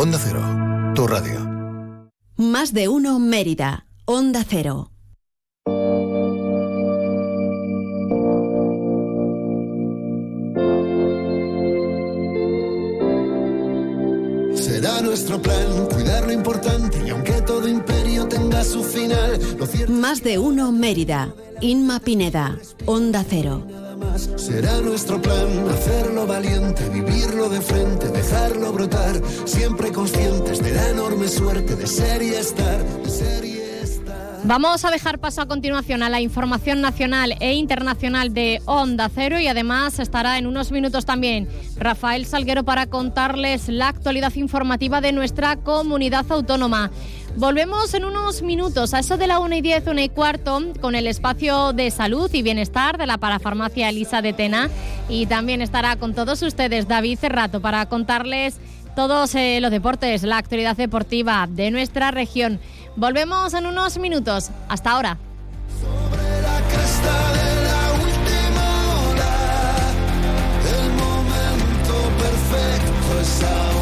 Onda 0.00 0.16
Cero, 0.22 0.40
tu 0.94 1.08
radio. 1.08 1.40
Más 2.36 2.72
de 2.72 2.86
uno 2.86 3.18
Mérida, 3.18 3.88
Onda 4.04 4.44
Cero. 4.48 4.92
Será 14.54 15.00
nuestro 15.02 15.42
plan 15.42 15.88
cuidar 15.92 16.26
lo 16.26 16.32
importante 16.32 17.02
y 17.04 17.10
aunque 17.10 17.42
todo 17.42 17.66
imperio 17.66 18.28
tenga 18.28 18.62
su 18.62 18.84
final, 18.84 19.40
Más 19.88 20.22
de 20.22 20.38
uno 20.38 20.70
Mérida, 20.70 21.34
Inma 21.60 21.98
Pineda, 21.98 22.56
Onda 22.86 23.24
Cero. 23.28 23.66
Será 24.18 24.80
nuestro 24.80 25.22
plan 25.22 25.68
hacerlo 25.68 26.26
valiente, 26.26 26.88
vivirlo 26.88 27.48
de 27.48 27.60
frente, 27.60 28.08
dejarlo 28.08 28.72
brotar, 28.72 29.22
siempre 29.44 29.92
conscientes 29.92 30.60
de 30.60 30.72
la 30.72 30.88
enorme 30.88 31.28
suerte 31.28 31.76
de 31.76 31.86
ser 31.86 32.20
y 32.22 32.30
estar, 32.30 32.82
de 33.04 33.10
ser 33.10 33.44
y 33.44 33.58
estar. 33.58 34.40
Vamos 34.42 34.84
a 34.84 34.90
dejar 34.90 35.20
paso 35.20 35.42
a 35.42 35.46
continuación 35.46 36.02
a 36.02 36.08
la 36.08 36.20
información 36.20 36.80
nacional 36.80 37.36
e 37.38 37.54
internacional 37.54 38.34
de 38.34 38.60
Onda 38.64 39.08
Cero 39.08 39.38
y 39.38 39.46
además 39.46 40.00
estará 40.00 40.36
en 40.38 40.48
unos 40.48 40.72
minutos 40.72 41.06
también 41.06 41.48
Rafael 41.76 42.26
Salguero 42.26 42.64
para 42.64 42.86
contarles 42.86 43.68
la 43.68 43.86
actualidad 43.86 44.34
informativa 44.34 45.00
de 45.00 45.12
nuestra 45.12 45.54
comunidad 45.56 46.26
autónoma. 46.30 46.90
Volvemos 47.38 47.94
en 47.94 48.04
unos 48.04 48.42
minutos, 48.42 48.94
a 48.94 48.98
eso 48.98 49.16
de 49.16 49.28
la 49.28 49.38
1 49.38 49.54
y 49.54 49.60
10, 49.60 49.86
1 49.86 50.00
y 50.00 50.08
cuarto, 50.08 50.60
con 50.80 50.96
el 50.96 51.06
espacio 51.06 51.72
de 51.72 51.92
salud 51.92 52.28
y 52.34 52.42
bienestar 52.42 52.98
de 52.98 53.06
la 53.06 53.18
parafarmacia 53.18 53.88
Elisa 53.90 54.22
de 54.22 54.32
Tena. 54.32 54.68
Y 55.08 55.26
también 55.26 55.62
estará 55.62 55.94
con 55.94 56.14
todos 56.14 56.42
ustedes 56.42 56.88
David 56.88 57.16
Cerrato 57.16 57.60
para 57.60 57.86
contarles 57.86 58.58
todos 58.96 59.36
eh, 59.36 59.60
los 59.60 59.70
deportes, 59.70 60.24
la 60.24 60.38
actualidad 60.38 60.76
deportiva 60.76 61.46
de 61.48 61.70
nuestra 61.70 62.10
región. 62.10 62.58
Volvemos 62.96 63.54
en 63.54 63.66
unos 63.66 63.98
minutos. 63.98 64.50
Hasta 64.68 64.90
ahora. 64.90 65.16
Sobre 65.80 66.42
la 66.42 66.60
cresta 66.68 67.32
de 67.34 67.62
la 67.62 67.92
última 68.02 68.66
hora, 68.98 69.32
el 70.74 70.90
momento 70.90 71.94
perfecto 72.18 73.20
es 73.20 73.42
ahora. 73.44 73.77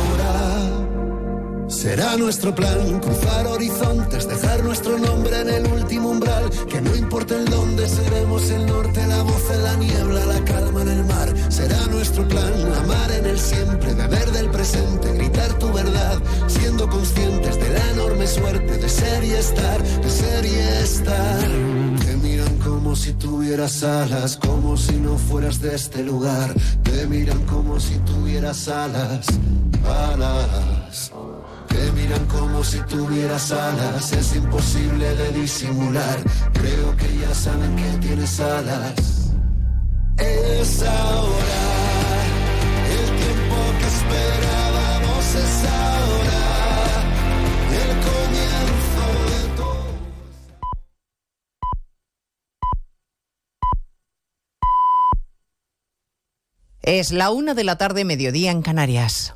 Será 1.76 2.16
nuestro 2.16 2.54
plan 2.54 3.00
cruzar 3.00 3.46
horizontes, 3.46 4.26
dejar 4.26 4.64
nuestro 4.64 4.98
nombre 4.98 5.42
en 5.42 5.50
el 5.50 5.66
último 5.70 6.08
umbral. 6.08 6.48
Que 6.70 6.80
no 6.80 6.96
importa 6.96 7.36
el 7.36 7.44
dónde, 7.44 7.86
seremos 7.86 8.50
el 8.50 8.64
norte, 8.64 9.06
la 9.06 9.22
voz 9.22 9.50
en 9.50 9.62
la 9.62 9.76
niebla, 9.76 10.24
la 10.24 10.42
calma 10.46 10.80
en 10.80 10.88
el 10.88 11.04
mar. 11.04 11.34
Será 11.50 11.78
nuestro 11.88 12.26
plan 12.26 12.50
amar 12.82 13.12
en 13.12 13.26
el 13.26 13.38
siempre, 13.38 13.92
beber 13.92 14.32
del 14.32 14.48
presente, 14.48 15.12
gritar 15.12 15.52
tu 15.58 15.70
verdad, 15.70 16.18
siendo 16.46 16.88
conscientes 16.88 17.60
de 17.60 17.68
la 17.68 17.90
enorme 17.90 18.26
suerte 18.26 18.78
de 18.78 18.88
ser 18.88 19.22
y 19.22 19.32
estar, 19.32 19.82
de 19.82 20.10
ser 20.10 20.46
y 20.46 20.54
estar. 20.82 21.48
Te 22.06 22.16
miran 22.16 22.56
como 22.56 22.96
si 22.96 23.12
tuvieras 23.12 23.82
alas, 23.82 24.38
como 24.38 24.78
si 24.78 24.94
no 24.94 25.18
fueras 25.18 25.60
de 25.60 25.74
este 25.74 26.02
lugar. 26.02 26.54
Te 26.82 27.06
miran 27.06 27.42
como 27.44 27.78
si 27.78 27.98
tuvieras 27.98 28.66
alas, 28.66 29.26
alas. 29.84 31.12
Te 31.76 31.92
miran 31.92 32.24
como 32.26 32.64
si 32.64 32.80
tuvieras 32.80 33.52
alas, 33.52 34.10
es 34.12 34.34
imposible 34.34 35.14
de 35.14 35.32
disimular. 35.32 36.18
Creo 36.54 36.96
que 36.96 37.18
ya 37.18 37.34
saben 37.34 37.76
que 37.76 37.98
tienes 37.98 38.40
alas. 38.40 39.30
Es 40.16 40.82
ahora, 40.82 41.64
el 42.96 43.06
tiempo 43.20 43.56
que 43.78 43.86
esperábamos 43.94 45.34
es 45.34 45.64
ahora, 45.68 46.44
el 47.82 47.90
comienzo 48.08 49.06
de 49.28 49.40
todo. 49.56 49.92
Es 56.80 57.12
la 57.12 57.30
una 57.30 57.52
de 57.52 57.64
la 57.64 57.76
tarde, 57.76 58.06
mediodía 58.06 58.50
en 58.50 58.62
Canarias. 58.62 59.35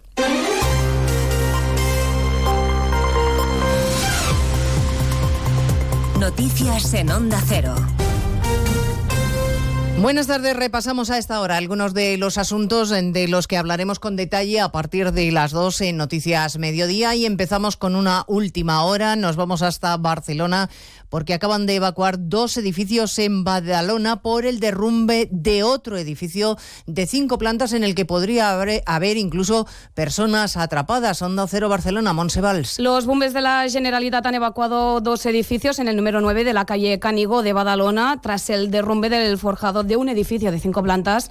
Noticias 6.21 6.93
en 6.93 7.11
Onda 7.11 7.43
Cero. 7.49 7.75
Buenas 10.01 10.27
tardes, 10.27 10.55
repasamos 10.55 11.09
a 11.09 11.17
esta 11.17 11.41
hora 11.41 11.57
algunos 11.57 11.95
de 11.95 12.19
los 12.19 12.37
asuntos 12.37 12.91
de 12.91 13.27
los 13.27 13.47
que 13.47 13.57
hablaremos 13.57 13.99
con 13.99 14.17
detalle 14.17 14.61
a 14.61 14.71
partir 14.71 15.13
de 15.13 15.33
las 15.33 15.51
2 15.51 15.81
en 15.81 15.97
Noticias 15.97 16.59
Mediodía 16.59 17.15
y 17.15 17.25
empezamos 17.25 17.79
con 17.79 17.97
una 17.97 18.25
última 18.27 18.85
hora. 18.85 19.17
Nos 19.17 19.37
vamos 19.37 19.63
hasta 19.63 19.97
Barcelona 19.97 20.69
porque 21.11 21.35
acaban 21.35 21.67
de 21.67 21.75
evacuar 21.75 22.17
dos 22.19 22.57
edificios 22.57 23.19
en 23.19 23.45
Badalona 23.45 24.23
por 24.23 24.47
el 24.47 24.61
derrumbe 24.61 25.29
de 25.31 25.63
otro 25.63 25.99
edificio 25.99 26.57
de 26.87 27.07
cinco 27.07 27.37
plantas 27.37 27.75
en 27.75 27.85
el 27.85 27.95
que 27.95 28.07
podría 28.07 28.53
haber, 28.87 29.17
incluso 29.17 29.67
personas 29.95 30.57
atrapadas. 30.57 31.21
Onda 31.21 31.47
Cero 31.47 31.69
Barcelona, 31.69 32.13
Monsevals. 32.13 32.79
Los 32.79 33.05
bombes 33.05 33.35
de 33.35 33.43
la 33.43 33.69
Generalitat 33.69 34.25
han 34.25 34.37
evacuado 34.37 35.01
dos 35.01 35.27
edificios 35.27 35.79
en 35.79 35.89
el 35.89 35.97
número 35.97 36.21
9 36.21 36.45
de 36.45 36.53
la 36.53 36.65
calle 36.65 36.99
Canigo 36.99 37.43
de 37.43 37.53
Badalona 37.53 38.21
tras 38.23 38.49
el 38.49 38.71
derrumbe 38.71 39.11
del 39.11 39.37
forjado 39.37 39.83
de 39.83 39.97
un 39.97 40.09
edificio 40.09 40.53
de 40.53 40.61
cinco 40.61 40.83
plantas 40.83 41.31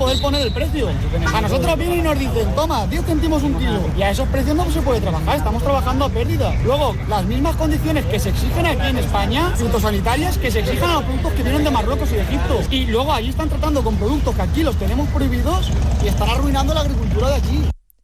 podemos 0.00 0.22
poner 0.22 0.46
el 0.46 0.52
precio. 0.52 0.88
A 1.34 1.40
nosotros 1.42 1.76
vienen 1.76 1.98
y 1.98 2.02
nos 2.02 2.18
dicen, 2.18 2.54
toma, 2.54 2.86
10 2.86 3.04
céntimos 3.04 3.42
un 3.42 3.54
kilo. 3.58 3.80
Y 3.98 4.02
a 4.02 4.10
esos 4.10 4.26
precios 4.28 4.56
no 4.56 4.68
se 4.70 4.80
puede 4.80 5.00
trabajar, 5.00 5.36
estamos 5.36 5.62
trabajando 5.62 6.06
a 6.06 6.08
pérdida. 6.08 6.54
Luego, 6.64 6.96
las 7.08 7.24
mismas 7.26 7.54
condiciones 7.56 8.06
que 8.06 8.18
se 8.18 8.30
exigen 8.30 8.66
aquí 8.66 8.88
en 8.88 8.96
España, 8.96 9.52
fitosanitarias, 9.56 10.38
que 10.38 10.50
se 10.50 10.60
exigen 10.60 10.84
a 10.84 10.94
los 10.94 11.04
productos 11.04 11.32
que 11.34 11.42
vienen 11.42 11.64
de 11.64 11.70
Marruecos 11.70 12.10
y 12.12 12.14
de 12.14 12.22
Egipto. 12.22 12.60
Y 12.70 12.86
luego 12.86 13.12
allí 13.12 13.28
están 13.28 13.50
tratando 13.50 13.84
con 13.84 13.96
productos 13.96 14.34
que 14.34 14.42
aquí 14.42 14.62
los 14.62 14.76
tenemos 14.76 15.06
prohibidos 15.10 15.70
y 16.02 16.08
están 16.08 16.30
arruinando 16.30 16.72
la 16.72 16.80
agricultura 16.80 17.28
de 17.28 17.34
allí. 17.34 17.79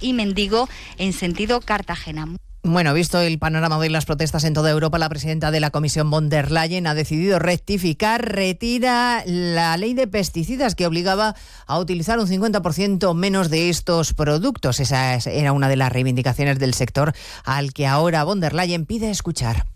y 0.00 0.12
Mendigo 0.12 0.68
en 0.98 1.12
sentido 1.12 1.60
Cartagena. 1.60 2.28
Bueno, 2.64 2.94
visto 2.94 3.20
el 3.20 3.40
panorama 3.40 3.80
de 3.80 3.90
las 3.90 4.04
protestas 4.04 4.44
en 4.44 4.54
toda 4.54 4.70
Europa, 4.70 4.96
la 4.96 5.08
presidenta 5.08 5.50
de 5.50 5.58
la 5.58 5.70
Comisión 5.70 6.10
von 6.10 6.28
der 6.28 6.52
Leyen 6.52 6.86
ha 6.86 6.94
decidido 6.94 7.40
rectificar, 7.40 8.24
retira 8.24 9.24
la 9.26 9.76
ley 9.76 9.94
de 9.94 10.06
pesticidas 10.06 10.76
que 10.76 10.86
obligaba 10.86 11.34
a 11.66 11.78
utilizar 11.80 12.20
un 12.20 12.28
50% 12.28 13.14
menos 13.16 13.50
de 13.50 13.68
estos 13.68 14.14
productos. 14.14 14.78
Esa 14.78 15.16
era 15.16 15.52
una 15.52 15.68
de 15.68 15.74
las 15.74 15.90
reivindicaciones 15.90 16.60
del 16.60 16.74
sector 16.74 17.14
al 17.44 17.72
que 17.72 17.88
ahora 17.88 18.22
von 18.22 18.38
der 18.38 18.54
Leyen 18.54 18.86
pide 18.86 19.10
escuchar. 19.10 19.66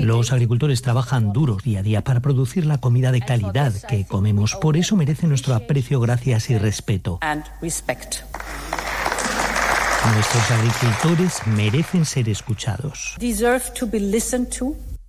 Los 0.00 0.32
agricultores 0.32 0.82
trabajan 0.82 1.32
duro 1.32 1.58
día 1.62 1.78
a 1.78 1.82
día 1.84 2.02
para 2.02 2.18
producir 2.18 2.66
la 2.66 2.78
comida 2.78 3.12
de 3.12 3.20
calidad 3.20 3.72
que 3.88 4.04
comemos. 4.04 4.56
Por 4.56 4.76
eso 4.76 4.96
merecen 4.96 5.28
nuestro 5.28 5.54
aprecio, 5.54 6.00
gracias 6.00 6.50
y 6.50 6.58
respeto. 6.58 7.20
Nuestros 10.12 10.50
agricultores 10.50 11.46
merecen 11.46 12.04
ser 12.04 12.28
escuchados. 12.28 13.14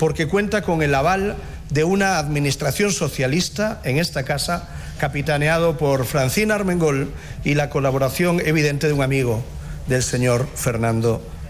porque 0.00 0.26
cuenta 0.26 0.62
con 0.62 0.82
el 0.82 0.94
aval 0.94 1.36
de 1.68 1.84
una 1.84 2.16
administración 2.16 2.90
socialista 2.90 3.82
en 3.84 3.98
esta 3.98 4.22
casa, 4.24 4.66
capitaneado 4.98 5.76
por 5.76 6.06
Francina 6.06 6.54
Armengol 6.54 7.12
y 7.44 7.52
la 7.52 7.68
colaboración 7.68 8.40
evidente 8.40 8.86
de 8.86 8.94
un 8.94 9.02
amigo 9.02 9.42
del 9.88 10.02
señor 10.02 10.48
Fernando 10.54 11.22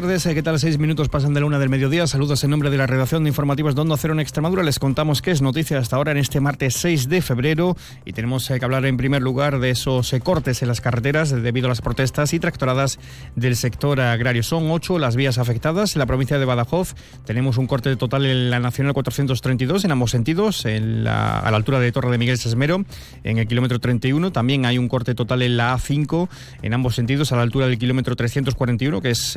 Tardes. 0.00 0.24
Eh, 0.24 0.34
¿Qué 0.34 0.42
tal? 0.42 0.58
Seis 0.58 0.78
minutos 0.78 1.10
pasan 1.10 1.34
de 1.34 1.40
la 1.40 1.46
una 1.46 1.58
del 1.58 1.68
mediodía. 1.68 2.06
Saludos 2.06 2.42
en 2.42 2.50
nombre 2.50 2.70
de 2.70 2.78
la 2.78 2.86
redacción 2.86 3.22
de 3.22 3.28
informativos 3.28 3.74
de 3.74 3.82
Onda 3.82 3.98
Cero 3.98 4.14
en 4.14 4.20
Extremadura. 4.20 4.62
Les 4.62 4.78
contamos 4.78 5.20
qué 5.20 5.30
es 5.30 5.42
noticia 5.42 5.78
hasta 5.78 5.96
ahora 5.96 6.12
en 6.12 6.16
este 6.16 6.40
martes 6.40 6.74
6 6.76 7.10
de 7.10 7.20
febrero 7.20 7.76
y 8.06 8.14
tenemos 8.14 8.50
eh, 8.50 8.58
que 8.58 8.64
hablar 8.64 8.86
en 8.86 8.96
primer 8.96 9.20
lugar 9.20 9.58
de 9.58 9.68
esos 9.68 10.10
eh, 10.14 10.20
cortes 10.20 10.62
en 10.62 10.68
las 10.68 10.80
carreteras 10.80 11.30
debido 11.30 11.66
a 11.66 11.68
las 11.68 11.82
protestas 11.82 12.32
y 12.32 12.38
tractoradas 12.38 12.98
del 13.36 13.56
sector 13.56 14.00
agrario. 14.00 14.42
Son 14.42 14.70
ocho 14.70 14.98
las 14.98 15.16
vías 15.16 15.36
afectadas. 15.36 15.96
En 15.96 15.98
la 15.98 16.06
provincia 16.06 16.38
de 16.38 16.46
Badajoz 16.46 16.94
tenemos 17.26 17.58
un 17.58 17.66
corte 17.66 17.94
total 17.96 18.24
en 18.24 18.48
la 18.48 18.58
Nacional 18.58 18.94
432 18.94 19.84
en 19.84 19.92
ambos 19.92 20.12
sentidos, 20.12 20.64
en 20.64 21.04
la, 21.04 21.40
a 21.40 21.50
la 21.50 21.58
altura 21.58 21.78
de 21.78 21.92
Torre 21.92 22.10
de 22.10 22.16
Miguel 22.16 22.38
Sesmero, 22.38 22.86
en 23.22 23.36
el 23.36 23.46
kilómetro 23.46 23.78
31. 23.80 24.32
También 24.32 24.64
hay 24.64 24.78
un 24.78 24.88
corte 24.88 25.14
total 25.14 25.42
en 25.42 25.58
la 25.58 25.76
A5 25.76 26.28
en 26.62 26.72
ambos 26.72 26.94
sentidos, 26.94 27.32
a 27.32 27.36
la 27.36 27.42
altura 27.42 27.66
del 27.66 27.76
kilómetro 27.76 28.16
341, 28.16 29.02
que 29.02 29.10
es 29.10 29.36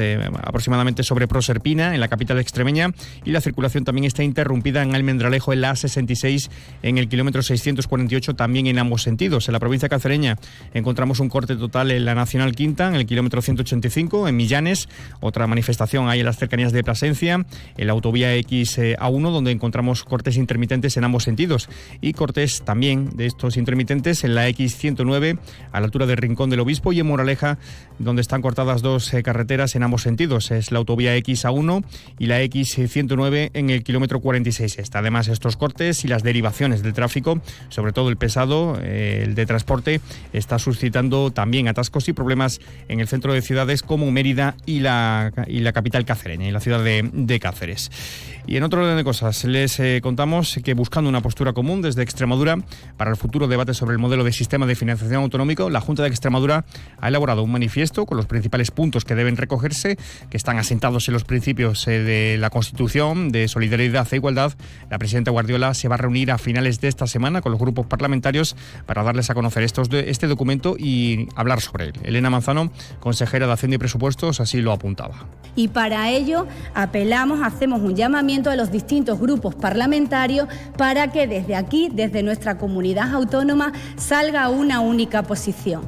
aproximadamente 0.54 1.02
sobre 1.02 1.28
Proserpina, 1.28 1.96
en 1.96 2.00
la 2.00 2.08
capital 2.08 2.38
extremeña, 2.38 2.94
y 3.26 3.32
la 3.32 3.42
circulación 3.42 3.86
también 3.86 4.06
está 4.06 4.22
interrumpida 4.24 4.84
en 4.84 4.94
Almendralejo, 4.94 5.52
en 5.52 5.62
la 5.62 5.72
A66, 5.72 6.52
en 6.84 7.00
el 7.00 7.10
kilómetro 7.10 7.42
648, 7.42 8.36
también 8.36 8.68
en 8.68 8.78
ambos 8.78 9.02
sentidos. 9.02 9.48
En 9.48 9.54
la 9.54 9.60
provincia 9.60 9.90
cacereña 9.90 10.38
encontramos 10.76 11.20
un 11.20 11.30
corte 11.30 11.56
total 11.56 11.90
en 11.90 12.06
la 12.06 12.14
Nacional 12.14 12.54
Quinta, 12.54 12.88
en 12.88 12.94
el 12.94 13.08
kilómetro 13.08 13.42
185, 13.42 14.28
en 14.28 14.36
Millanes, 14.36 14.90
otra 15.22 15.48
manifestación 15.48 16.08
hay 16.08 16.20
en 16.20 16.28
las 16.28 16.38
cercanías 16.38 16.72
de 16.72 16.84
Plasencia, 16.84 17.44
en 17.76 17.88
la 17.88 17.94
autovía 17.94 18.36
XA1, 18.36 19.32
donde 19.32 19.50
encontramos 19.50 20.04
cortes 20.04 20.38
intermitentes 20.38 20.98
en 20.98 21.04
ambos 21.04 21.24
sentidos, 21.24 21.68
y 22.00 22.14
cortes 22.14 22.62
también 22.64 23.10
de 23.16 23.26
estos 23.26 23.58
intermitentes 23.58 24.24
en 24.24 24.36
la 24.36 24.48
X109, 24.50 25.40
a 25.72 25.80
la 25.80 25.86
altura 25.86 26.06
del 26.06 26.18
Rincón 26.18 26.52
del 26.52 26.60
Obispo, 26.60 26.94
y 26.94 27.00
en 27.00 27.08
Moraleja, 27.08 27.58
donde 27.98 28.22
están 28.22 28.44
cortadas 28.44 28.84
dos 28.84 29.12
eh, 29.16 29.24
carreteras 29.24 29.76
en 29.76 29.82
ambos 29.82 30.04
sentidos 30.04 30.43
es 30.52 30.72
la 30.72 30.80
autovía 30.80 31.16
XA1 31.18 31.84
y 32.20 32.26
la 32.28 32.42
X109 32.42 33.52
en 33.54 33.70
el 33.70 33.84
kilómetro 33.84 34.20
46. 34.20 34.80
Está 34.80 35.00
además 35.00 35.28
estos 35.28 35.58
cortes 35.58 36.04
y 36.06 36.08
las 36.08 36.24
derivaciones 36.24 36.84
del 36.84 36.94
tráfico, 36.94 37.42
sobre 37.70 37.94
todo 37.94 38.10
el 38.10 38.18
pesado, 38.18 38.80
eh, 38.82 39.22
el 39.24 39.36
de 39.36 39.46
transporte, 39.46 40.02
está 40.34 40.60
suscitando 40.60 41.32
también 41.32 41.68
atascos 41.68 42.08
y 42.10 42.14
problemas 42.14 42.60
en 42.88 43.00
el 43.00 43.08
centro 43.08 43.34
de 43.34 43.42
ciudades 43.42 43.84
como 43.84 44.12
Mérida 44.12 44.56
y 44.66 44.80
la, 44.80 45.32
y 45.48 45.60
la 45.60 45.74
capital 45.74 46.06
cacereña, 46.06 46.48
en 46.48 46.54
la 46.54 46.60
ciudad 46.60 46.84
de 46.84 47.40
Cáceres. 47.40 47.92
Y 48.46 48.58
en 48.58 48.64
otro 48.64 48.82
orden 48.82 48.98
de 48.98 49.04
cosas, 49.06 49.46
les 49.46 49.80
eh, 49.80 50.02
contamos 50.04 50.60
que 50.64 50.74
buscando 50.74 51.10
una 51.10 51.22
postura 51.22 51.54
común 51.54 51.82
desde 51.82 52.04
Extremadura 52.04 52.58
para 52.98 53.10
el 53.10 53.16
futuro 53.16 53.48
debate 53.48 53.74
sobre 53.74 53.94
el 53.94 54.00
modelo 54.00 54.26
de 54.26 54.34
sistema 54.34 54.66
de 54.66 54.76
financiación 54.76 55.24
autonómico, 55.24 55.70
la 55.70 55.80
Junta 55.80 56.04
de 56.04 56.10
Extremadura 56.10 56.66
ha 57.00 57.08
elaborado 57.08 57.44
un 57.44 57.52
manifiesto 57.52 58.06
con 58.06 58.18
los 58.18 58.26
principales 58.26 58.70
puntos 58.72 59.06
que 59.06 59.16
deben 59.16 59.38
recogerse, 59.38 59.98
que 60.30 60.36
están 60.36 60.58
asentados 60.58 61.08
en 61.08 61.14
los 61.14 61.24
principios 61.24 61.88
eh, 61.88 62.04
de 62.04 62.38
la 62.38 62.50
Constitución, 62.50 63.32
de 63.32 63.48
solidaridad 63.48 64.08
e 64.12 64.18
igualdad. 64.18 64.52
La 64.90 65.00
presidenta 65.00 65.32
Guardiola 65.32 65.74
se 65.74 65.88
va 65.88 65.96
a 65.96 66.00
reunir 66.00 66.30
a 66.30 66.38
finales 66.38 66.82
de 66.82 66.90
esta 66.90 67.08
semana 67.08 67.42
con 67.42 67.54
los 67.54 67.62
grupos 67.62 67.86
parlamentarios 67.86 68.58
para 68.86 69.04
darles 69.04 69.30
a 69.30 69.36
conocer 69.36 69.64
estos 69.64 69.88
este 69.94 70.28
documento 70.28 70.76
y 70.78 71.30
hablar 71.36 71.62
sobre 71.62 71.86
él. 71.86 71.94
Elena 72.04 72.30
Manzano, 72.30 72.72
consejera 73.00 73.48
de 73.48 73.54
Hacienda 73.54 73.76
y 73.76 73.78
Presupuestos, 73.78 74.42
así 74.42 74.62
lo 74.62 74.74
apuntaba. 74.74 75.28
Y 75.56 75.70
para 75.70 76.10
ello 76.10 76.48
apelamos, 76.74 77.42
hacemos 77.42 77.82
un 77.82 77.96
llamamiento 77.96 78.33
a 78.34 78.56
los 78.56 78.72
distintos 78.72 79.20
grupos 79.20 79.54
parlamentarios 79.54 80.48
para 80.76 81.12
que 81.12 81.28
desde 81.28 81.56
aquí, 81.56 81.90
desde 81.94 82.24
nuestra 82.24 82.58
comunidad 82.58 83.14
autónoma, 83.14 83.74
salga 83.96 84.50
una 84.50 84.80
única 84.80 85.22
posición. 85.22 85.84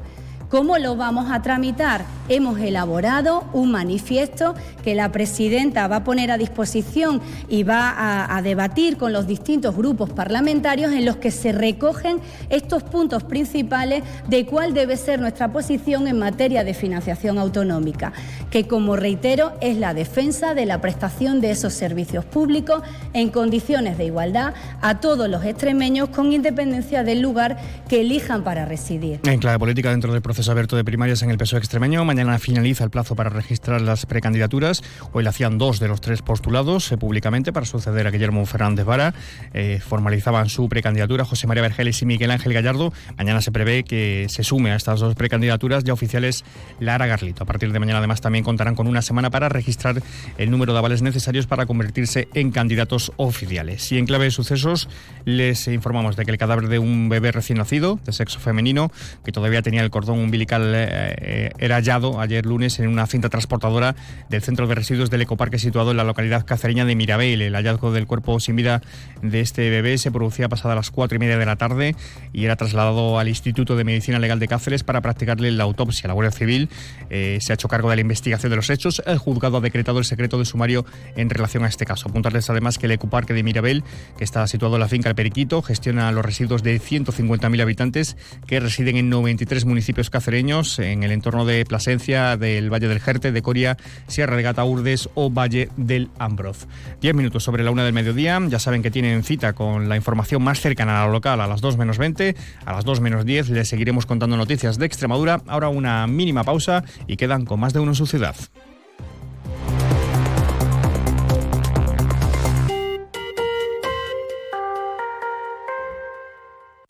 ¿Cómo 0.49 0.77
lo 0.77 0.95
vamos 0.95 1.31
a 1.31 1.41
tramitar? 1.41 2.05
Hemos 2.29 2.59
elaborado 2.59 3.45
un 3.51 3.71
manifiesto 3.71 4.53
que 4.83 4.93
la 4.93 5.11
presidenta 5.11 5.87
va 5.87 5.97
a 5.97 6.03
poner 6.03 6.29
a 6.29 6.37
disposición 6.37 7.19
y 7.49 7.63
va 7.63 8.35
a, 8.35 8.41
debatir 8.41 8.97
con 8.97 9.11
los 9.11 9.25
distintos 9.25 9.75
grupos 9.75 10.11
parlamentarios 10.11 10.93
en 10.93 11.03
los 11.03 11.17
que 11.17 11.31
se 11.31 11.51
recogen 11.51 12.19
estos 12.49 12.83
puntos 12.83 13.23
principales 13.23 14.03
de 14.27 14.45
cuál 14.45 14.73
debe 14.73 14.97
ser 14.97 15.19
nuestra 15.19 15.51
posición 15.51 16.07
en 16.07 16.19
materia 16.19 16.63
de 16.63 16.75
financiación 16.75 17.39
autonómica, 17.39 18.13
que 18.51 18.67
como 18.67 18.95
reitero 18.95 19.53
es 19.61 19.77
la 19.77 19.95
defensa 19.95 20.53
de 20.53 20.67
la 20.67 20.79
prestación 20.79 21.41
de 21.41 21.51
esos 21.51 21.73
servicios 21.73 22.23
públicos 22.23 22.83
en 23.13 23.29
condiciones 23.29 23.97
de 23.97 24.05
igualdad 24.05 24.53
a 24.81 24.99
todos 24.99 25.27
los 25.27 25.43
extremeños 25.43 26.09
con 26.09 26.31
independencia 26.31 27.03
del 27.03 27.21
lugar 27.21 27.57
que 27.87 28.01
elijan 28.01 28.43
para 28.43 28.65
residir. 28.65 29.21
En 29.23 29.39
clave 29.39 29.57
política 29.57 29.89
dentro 29.89 30.13
del 30.13 30.21
proceso 30.21 30.44
abierto 30.49 30.75
de 30.75 30.83
primarias 30.83 31.21
en 31.23 31.29
el 31.29 31.37
PSOE 31.37 31.59
extremeño, 31.59 32.05
mañana 32.05 32.37
finaliza 32.39 32.83
el 32.83 32.89
plazo 32.89 33.15
para 33.15 33.29
registrar 33.29 33.81
las 33.81 34.05
precandidaturas. 34.05 34.83
Hoy 35.13 35.23
le 35.23 35.29
hacían 35.29 35.57
dos 35.57 35.79
de 35.79 35.87
los 35.87 36.01
tres 36.01 36.21
postulados 36.21 36.91
eh, 36.91 36.97
públicamente 36.97 37.53
para 37.53 37.65
suceder 37.65 38.07
a 38.07 38.11
Guillermo 38.11 38.45
Fernández 38.45 38.85
Vara. 38.85 39.13
Eh, 39.53 39.79
formalizaban 39.85 40.49
su 40.49 40.67
precandidatura 40.69 41.25
José 41.25 41.47
María 41.47 41.61
Vergeles 41.63 42.01
y 42.01 42.05
Miguel 42.05 42.31
Ángel 42.31 42.53
Gallardo. 42.53 42.93
Mañana 43.17 43.41
se 43.41 43.51
prevé 43.51 43.83
que 43.83 44.27
se 44.29 44.43
sume 44.43 44.71
a 44.71 44.75
estas 44.75 44.99
dos 44.99 45.15
precandidaturas 45.15 45.83
ya 45.83 45.93
oficiales 45.93 46.43
Lara 46.79 47.07
Garlito. 47.07 47.43
A 47.43 47.45
partir 47.45 47.71
de 47.71 47.79
mañana 47.79 47.99
además 47.99 48.21
también 48.21 48.43
contarán 48.43 48.75
con 48.75 48.87
una 48.87 49.01
semana 49.01 49.29
para 49.29 49.49
registrar 49.49 50.01
el 50.37 50.51
número 50.51 50.73
de 50.73 50.79
avales 50.79 51.01
necesarios 51.01 51.47
para 51.47 51.65
convertirse 51.65 52.27
en 52.33 52.51
candidatos 52.51 53.11
oficiales. 53.17 53.91
Y 53.91 53.97
en 53.97 54.05
clave 54.05 54.25
de 54.25 54.31
sucesos 54.31 54.89
les 55.25 55.67
informamos 55.67 56.15
de 56.15 56.25
que 56.25 56.31
el 56.31 56.37
cadáver 56.37 56.67
de 56.67 56.79
un 56.79 57.09
bebé 57.09 57.31
recién 57.31 57.57
nacido, 57.57 57.99
de 58.05 58.13
sexo 58.13 58.39
femenino, 58.39 58.91
que 59.23 59.31
todavía 59.31 59.61
tenía 59.61 59.81
el 59.81 59.89
cordón 59.89 60.24
umbilical, 60.25 60.73
eh, 60.75 61.15
eh, 61.17 61.49
era 61.59 61.75
hallado 61.75 62.19
ayer 62.19 62.45
lunes 62.45 62.79
en 62.79 62.87
una 62.87 63.07
cinta 63.07 63.29
transportadora 63.29 63.95
del 64.29 64.41
centro 64.41 64.67
de 64.67 64.75
residuos 64.75 65.09
del 65.09 65.21
ecoparque 65.21 65.59
situado 65.59 65.91
en 65.91 65.97
la 65.97 66.03
localidad 66.03 66.45
cacereña 66.45 66.85
de 66.85 66.95
Mirabel. 66.95 67.41
El 67.41 67.55
hallazgo 67.55 67.91
del 67.91 68.07
cuerpo 68.07 68.39
sin 68.39 68.55
vida 68.55 68.81
de 69.21 69.41
este 69.41 69.69
bebé 69.69 69.97
se 69.97 70.11
producía 70.11 70.49
pasada 70.49 70.75
las 70.75 70.91
cuatro 70.91 71.15
y 71.15 71.19
media 71.19 71.37
de 71.37 71.45
la 71.45 71.55
tarde 71.55 71.95
y 72.33 72.45
era 72.45 72.55
trasladado 72.55 73.19
al 73.19 73.27
Instituto 73.27 73.75
de 73.75 73.83
Medicina 73.83 74.19
Legal 74.19 74.39
de 74.39 74.47
Cáceres 74.47 74.83
para 74.83 75.01
practicarle 75.01 75.51
la 75.51 75.63
autopsia. 75.63 76.07
La 76.07 76.13
Guardia 76.13 76.31
Civil 76.31 76.69
eh, 77.09 77.37
se 77.41 77.53
ha 77.53 77.55
hecho 77.55 77.67
cargo 77.67 77.89
de 77.89 77.95
la 77.95 78.01
investigación 78.01 78.49
de 78.49 78.55
los 78.55 78.69
hechos. 78.69 79.01
El 79.05 79.17
juzgado 79.17 79.57
ha 79.57 79.61
decretado 79.61 79.99
el 79.99 80.05
secreto 80.05 80.37
de 80.37 80.45
sumario 80.45 80.85
en 81.15 81.29
relación 81.29 81.63
a 81.63 81.67
este 81.67 81.85
caso. 81.85 82.09
Apuntarles 82.09 82.49
además 82.49 82.77
que 82.77 82.87
el 82.87 82.91
ecoparque 82.91 83.33
de 83.33 83.43
Mirabel, 83.43 83.83
que 84.17 84.23
está 84.23 84.45
situado 84.47 84.75
en 84.75 84.81
la 84.81 84.87
finca 84.87 85.09
El 85.09 85.15
Periquito, 85.15 85.61
gestiona 85.61 86.11
los 86.11 86.25
residuos 86.25 86.63
de 86.63 86.79
150.000 86.79 87.61
habitantes 87.61 88.17
que 88.47 88.59
residen 88.59 88.97
en 88.97 89.09
93 89.09 89.65
municipios 89.65 90.09
cacereños 90.15 90.79
en 90.79 91.03
el 91.03 91.11
entorno 91.11 91.43
de 91.43 91.65
Plasencia, 91.65 92.37
del 92.37 92.71
Valle 92.71 92.87
del 92.87 93.01
Jerte, 93.01 93.33
de 93.33 93.41
Coria, 93.41 93.75
Sierra 94.07 94.37
de 94.37 94.43
Gata 94.43 94.63
Urdes 94.63 95.09
o 95.13 95.29
Valle 95.29 95.67
del 95.75 96.09
Ambroz. 96.19 96.67
Diez 97.01 97.13
minutos 97.13 97.43
sobre 97.43 97.65
la 97.65 97.71
una 97.71 97.83
del 97.83 97.91
mediodía. 97.91 98.39
Ya 98.47 98.59
saben 98.59 98.81
que 98.81 98.91
tienen 98.91 99.25
cita 99.25 99.51
con 99.51 99.89
la 99.89 99.97
información 99.97 100.41
más 100.41 100.61
cercana 100.61 101.03
a 101.03 101.05
la 101.05 101.11
local 101.11 101.41
a 101.41 101.47
las 101.47 101.59
2 101.59 101.75
menos 101.75 101.97
20. 101.97 102.33
A 102.65 102.71
las 102.71 102.85
2 102.85 103.01
menos 103.01 103.25
10 103.25 103.49
les 103.49 103.67
seguiremos 103.67 104.05
contando 104.05 104.37
noticias 104.37 104.77
de 104.77 104.85
Extremadura. 104.85 105.41
Ahora 105.47 105.67
una 105.67 106.07
mínima 106.07 106.45
pausa 106.45 106.85
y 107.07 107.17
quedan 107.17 107.43
con 107.43 107.59
más 107.59 107.73
de 107.73 107.81
uno 107.81 107.91
en 107.91 107.95
su 107.95 108.07
ciudad. 108.07 108.37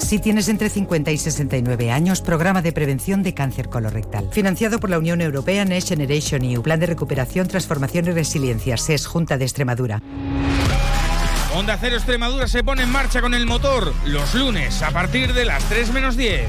Si 0.05 0.19
tienes 0.19 0.49
entre 0.49 0.69
50 0.69 1.11
y 1.11 1.17
69 1.17 1.91
años, 1.91 2.21
programa 2.21 2.61
de 2.61 2.71
prevención 2.71 3.23
de 3.23 3.33
cáncer 3.33 3.69
colorectal. 3.69 4.29
Financiado 4.31 4.79
por 4.79 4.91
la 4.91 4.99
Unión 4.99 5.19
Europea 5.19 5.65
Next 5.65 5.89
Generation 5.89 6.43
EU, 6.43 6.61
Plan 6.61 6.79
de 6.79 6.85
Recuperación, 6.85 7.47
Transformación 7.47 8.05
y 8.05 8.11
Resiliencia, 8.11 8.77
SES, 8.77 9.07
Junta 9.07 9.39
de 9.39 9.45
Extremadura. 9.45 10.03
Onda 11.55 11.75
Cero 11.81 11.95
Extremadura 11.95 12.47
se 12.47 12.63
pone 12.63 12.83
en 12.83 12.91
marcha 12.91 13.19
con 13.19 13.33
el 13.33 13.47
motor 13.47 13.95
los 14.05 14.35
lunes 14.35 14.83
a 14.83 14.91
partir 14.91 15.33
de 15.33 15.43
las 15.43 15.63
3 15.69 15.91
menos 15.91 16.15
10. 16.15 16.43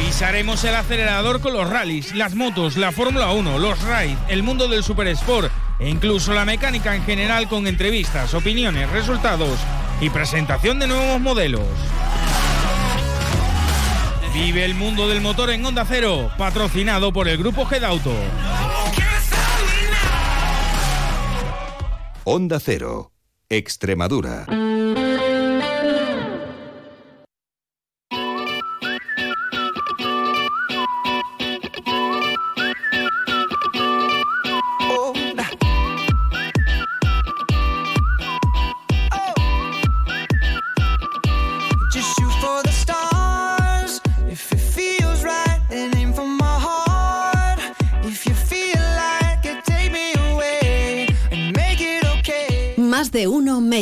Pisaremos 0.00 0.64
el 0.64 0.74
acelerador 0.74 1.40
con 1.40 1.52
los 1.52 1.70
rallies, 1.70 2.16
las 2.16 2.34
motos, 2.34 2.76
la 2.76 2.90
Fórmula 2.90 3.30
1, 3.30 3.60
los 3.60 3.80
raids, 3.82 4.18
el 4.26 4.42
mundo 4.42 4.66
del 4.66 4.82
super 4.82 5.06
sport 5.06 5.52
e 5.78 5.88
incluso 5.88 6.32
la 6.32 6.44
mecánica 6.44 6.94
en 6.94 7.02
general 7.04 7.48
con 7.48 7.66
entrevistas, 7.66 8.34
opiniones, 8.34 8.90
resultados 8.90 9.58
y 10.00 10.10
presentación 10.10 10.78
de 10.78 10.88
nuevos 10.88 11.20
modelos. 11.20 11.68
Vive 14.32 14.64
el 14.64 14.74
mundo 14.74 15.08
del 15.08 15.20
motor 15.20 15.50
en 15.50 15.64
Onda 15.64 15.84
Cero, 15.88 16.30
patrocinado 16.36 17.12
por 17.12 17.28
el 17.28 17.38
grupo 17.38 17.66
Gedauto. 17.66 18.12
Onda 22.24 22.58
Cero, 22.58 23.12
Extremadura. 23.48 24.46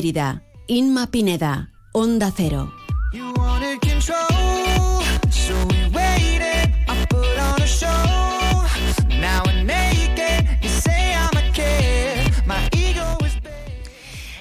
Mérida. 0.03 0.43
Inma 0.67 1.07
Pineda. 1.13 1.71
Onda 1.93 2.33
Cero. 2.37 2.73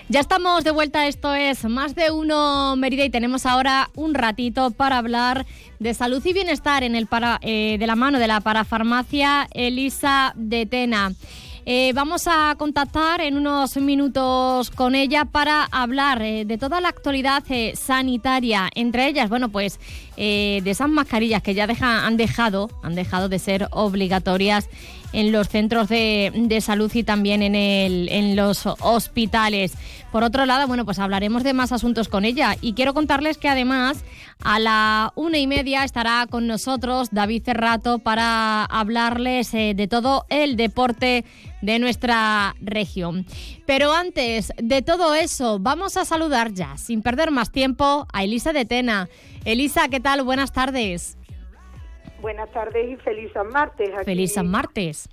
Ya 0.10 0.20
estamos 0.20 0.64
de 0.64 0.72
vuelta, 0.72 1.06
esto 1.06 1.36
es 1.36 1.64
Más 1.66 1.94
de 1.94 2.10
Uno 2.10 2.76
Mérida 2.76 3.06
y 3.06 3.12
tenemos 3.12 3.46
ahora 3.46 3.92
un 3.96 4.16
ratito 4.16 4.72
para 4.72 4.98
hablar 4.98 5.46
de 5.78 5.94
salud 5.94 6.26
y 6.26 6.34
bienestar 6.34 6.84
en 6.84 6.96
el 6.96 7.06
para, 7.06 7.38
eh, 7.44 7.78
de 7.80 7.86
la 7.86 7.96
mano 7.96 8.18
de 8.18 8.28
la 8.28 8.42
parafarmacia 8.42 9.48
Elisa 9.54 10.34
de 10.36 10.66
Tena. 10.66 11.14
Eh, 11.66 11.92
vamos 11.94 12.28
a 12.28 12.56
contactar 12.58 13.22
en 13.22 13.38
unos 13.38 13.78
minutos 13.78 14.72
con 14.72 14.96
ella 14.96 15.26
para 15.26 15.66
hablar 15.66 16.20
eh, 16.24 16.44
de 16.44 16.58
toda 16.58 16.82
la 16.82 16.90
actualidad 16.90 17.44
eh, 17.50 17.74
sanitaria, 17.76 18.68
entre 18.74 19.08
ellas, 19.08 19.30
bueno, 19.30 19.50
pues 19.50 19.80
de 20.18 20.62
esas 20.66 20.88
mascarillas 20.88 21.42
que 21.42 21.56
ya 21.56 21.68
han 21.82 22.18
dejado, 22.18 22.70
han 22.84 22.94
dejado 22.94 23.28
de 23.28 23.40
ser 23.40 23.68
obligatorias 23.72 24.70
en 25.14 25.32
los 25.32 25.50
centros 25.50 25.90
de, 25.90 26.60
salud 26.62 26.92
y 26.94 27.04
también 27.04 27.42
en, 27.42 27.56
el, 27.56 28.10
en 28.10 28.36
los 28.36 28.66
hospitales. 28.66 29.74
Por 30.12 30.24
otro 30.24 30.46
lado, 30.46 30.68
bueno, 30.68 30.86
pues 30.86 31.00
hablaremos 31.00 31.44
de 31.44 31.54
más 31.54 31.72
asuntos 31.72 32.08
con 32.08 32.26
ella 32.26 32.56
y 32.62 32.74
quiero 32.74 32.94
contarles 32.94 33.38
que 33.38 33.50
además 33.50 34.04
a 34.44 34.60
la 34.60 35.14
una 35.16 35.38
y 35.38 35.48
media 35.48 35.84
estará 35.84 36.28
con 36.30 36.48
nosotros 36.48 37.10
David 37.12 37.44
Cerrato 37.46 38.00
para 38.00 38.66
hablarles 38.66 39.52
de 39.52 39.88
todo 39.90 40.26
el 40.30 40.58
deporte 40.58 41.26
de 41.62 41.80
nuestra 41.80 42.56
región. 42.60 43.26
Pero 43.66 43.94
antes 43.94 44.52
de 44.58 44.82
todo 44.82 45.16
eso, 45.16 45.60
vamos 45.60 45.96
a 45.98 46.06
saludar 46.06 46.54
ya, 46.54 46.78
sin 46.78 47.02
perder 47.02 47.32
más 47.32 47.52
tiempo, 47.52 48.08
a 48.12 48.24
Elisa 48.24 48.52
de 48.52 48.66
Tena. 48.66 49.10
Elisa, 49.46 49.88
¿qué 49.88 50.00
tal? 50.00 50.24
Buenas 50.24 50.52
tardes. 50.52 51.18
Buenas 52.22 52.52
tardes 52.52 52.88
y 52.92 52.96
feliz 52.98 53.32
San 53.34 53.50
Martes. 53.50 53.90
Feliz 54.06 54.34
San 54.34 54.48
Martes. 54.48 55.10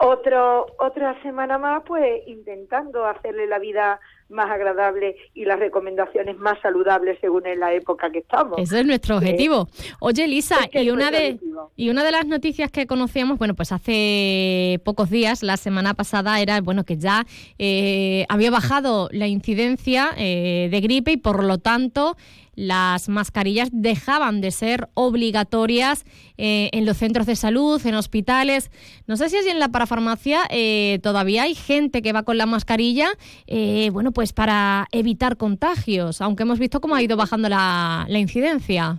Otro, 0.00 0.66
otra 0.78 1.20
semana 1.22 1.58
más, 1.58 1.82
pues 1.84 2.22
intentando 2.28 3.04
hacerle 3.04 3.48
la 3.48 3.58
vida 3.58 3.98
más 4.28 4.48
agradable 4.48 5.16
y 5.34 5.44
las 5.44 5.58
recomendaciones 5.58 6.38
más 6.38 6.60
saludables 6.60 7.18
según 7.20 7.46
en 7.46 7.58
la 7.58 7.74
época 7.74 8.10
que 8.10 8.20
estamos. 8.20 8.58
Ese 8.58 8.80
es 8.80 8.86
nuestro 8.86 9.16
objetivo. 9.16 9.68
Oye, 10.00 10.28
Lisa, 10.28 10.56
y 10.72 10.90
una 10.90 11.10
de 11.10 11.40
y 11.74 11.90
una 11.90 12.04
de 12.04 12.12
las 12.12 12.26
noticias 12.26 12.70
que 12.70 12.86
conocíamos, 12.86 13.38
bueno, 13.38 13.54
pues 13.54 13.72
hace 13.72 14.80
pocos 14.84 15.10
días, 15.10 15.42
la 15.42 15.56
semana 15.56 15.94
pasada, 15.94 16.40
era 16.40 16.60
bueno 16.60 16.84
que 16.84 16.96
ya 16.96 17.26
eh, 17.58 18.24
había 18.28 18.52
bajado 18.52 19.08
la 19.10 19.26
incidencia 19.26 20.10
eh, 20.16 20.68
de 20.70 20.80
gripe 20.80 21.12
y 21.12 21.16
por 21.16 21.42
lo 21.42 21.58
tanto 21.58 22.16
las 22.58 23.08
mascarillas 23.08 23.68
dejaban 23.72 24.40
de 24.40 24.50
ser 24.50 24.88
obligatorias 24.94 26.04
eh, 26.38 26.70
en 26.72 26.86
los 26.86 26.96
centros 26.96 27.24
de 27.26 27.36
salud, 27.36 27.80
en 27.86 27.94
hospitales. 27.94 28.72
No 29.06 29.16
sé 29.16 29.28
si 29.28 29.36
es 29.36 29.46
en 29.46 29.60
la 29.60 29.68
parafarmacia 29.68 30.40
eh, 30.50 30.98
todavía 31.00 31.44
hay 31.44 31.54
gente 31.54 32.02
que 32.02 32.12
va 32.12 32.24
con 32.24 32.36
la 32.36 32.46
mascarilla, 32.46 33.10
eh, 33.46 33.90
bueno, 33.92 34.10
pues 34.10 34.32
para 34.32 34.86
evitar 34.90 35.36
contagios, 35.36 36.20
aunque 36.20 36.42
hemos 36.42 36.58
visto 36.58 36.80
cómo 36.80 36.96
ha 36.96 37.02
ido 37.02 37.16
bajando 37.16 37.48
la, 37.48 38.06
incidencia. 38.08 38.98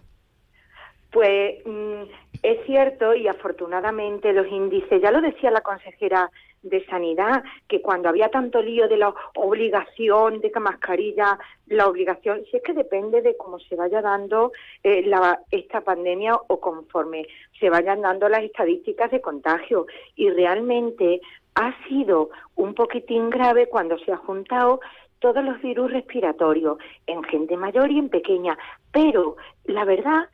Pues 1.11 1.57
mm, 1.65 2.03
es 2.41 2.65
cierto 2.65 3.13
y 3.13 3.27
afortunadamente 3.27 4.31
los 4.31 4.47
índices, 4.47 5.01
ya 5.01 5.11
lo 5.11 5.19
decía 5.19 5.51
la 5.51 5.61
consejera 5.61 6.31
de 6.61 6.85
Sanidad, 6.85 7.43
que 7.67 7.81
cuando 7.81 8.09
había 8.09 8.29
tanto 8.29 8.61
lío 8.61 8.87
de 8.87 8.97
la 8.97 9.13
obligación 9.35 10.41
de 10.41 10.51
que 10.51 10.59
mascarilla, 10.59 11.39
la 11.67 11.87
obligación, 11.87 12.43
si 12.49 12.57
es 12.57 12.63
que 12.63 12.73
depende 12.73 13.21
de 13.21 13.37
cómo 13.37 13.59
se 13.59 13.75
vaya 13.75 14.01
dando 14.01 14.51
eh, 14.83 15.09
esta 15.51 15.81
pandemia 15.81 16.35
o 16.47 16.59
conforme 16.59 17.27
se 17.59 17.69
vayan 17.69 18.01
dando 18.01 18.27
las 18.29 18.43
estadísticas 18.43 19.11
de 19.11 19.21
contagio. 19.21 19.85
Y 20.15 20.29
realmente 20.29 21.21
ha 21.55 21.73
sido 21.87 22.29
un 22.55 22.73
poquitín 22.73 23.29
grave 23.29 23.67
cuando 23.67 23.97
se 23.99 24.11
ha 24.11 24.17
juntado 24.17 24.79
todos 25.19 25.43
los 25.43 25.61
virus 25.61 25.91
respiratorios 25.91 26.77
en 27.05 27.23
gente 27.23 27.57
mayor 27.57 27.91
y 27.91 27.99
en 27.99 28.09
pequeña. 28.09 28.57
Pero 28.91 29.35
la 29.65 29.85
verdad 29.85 30.29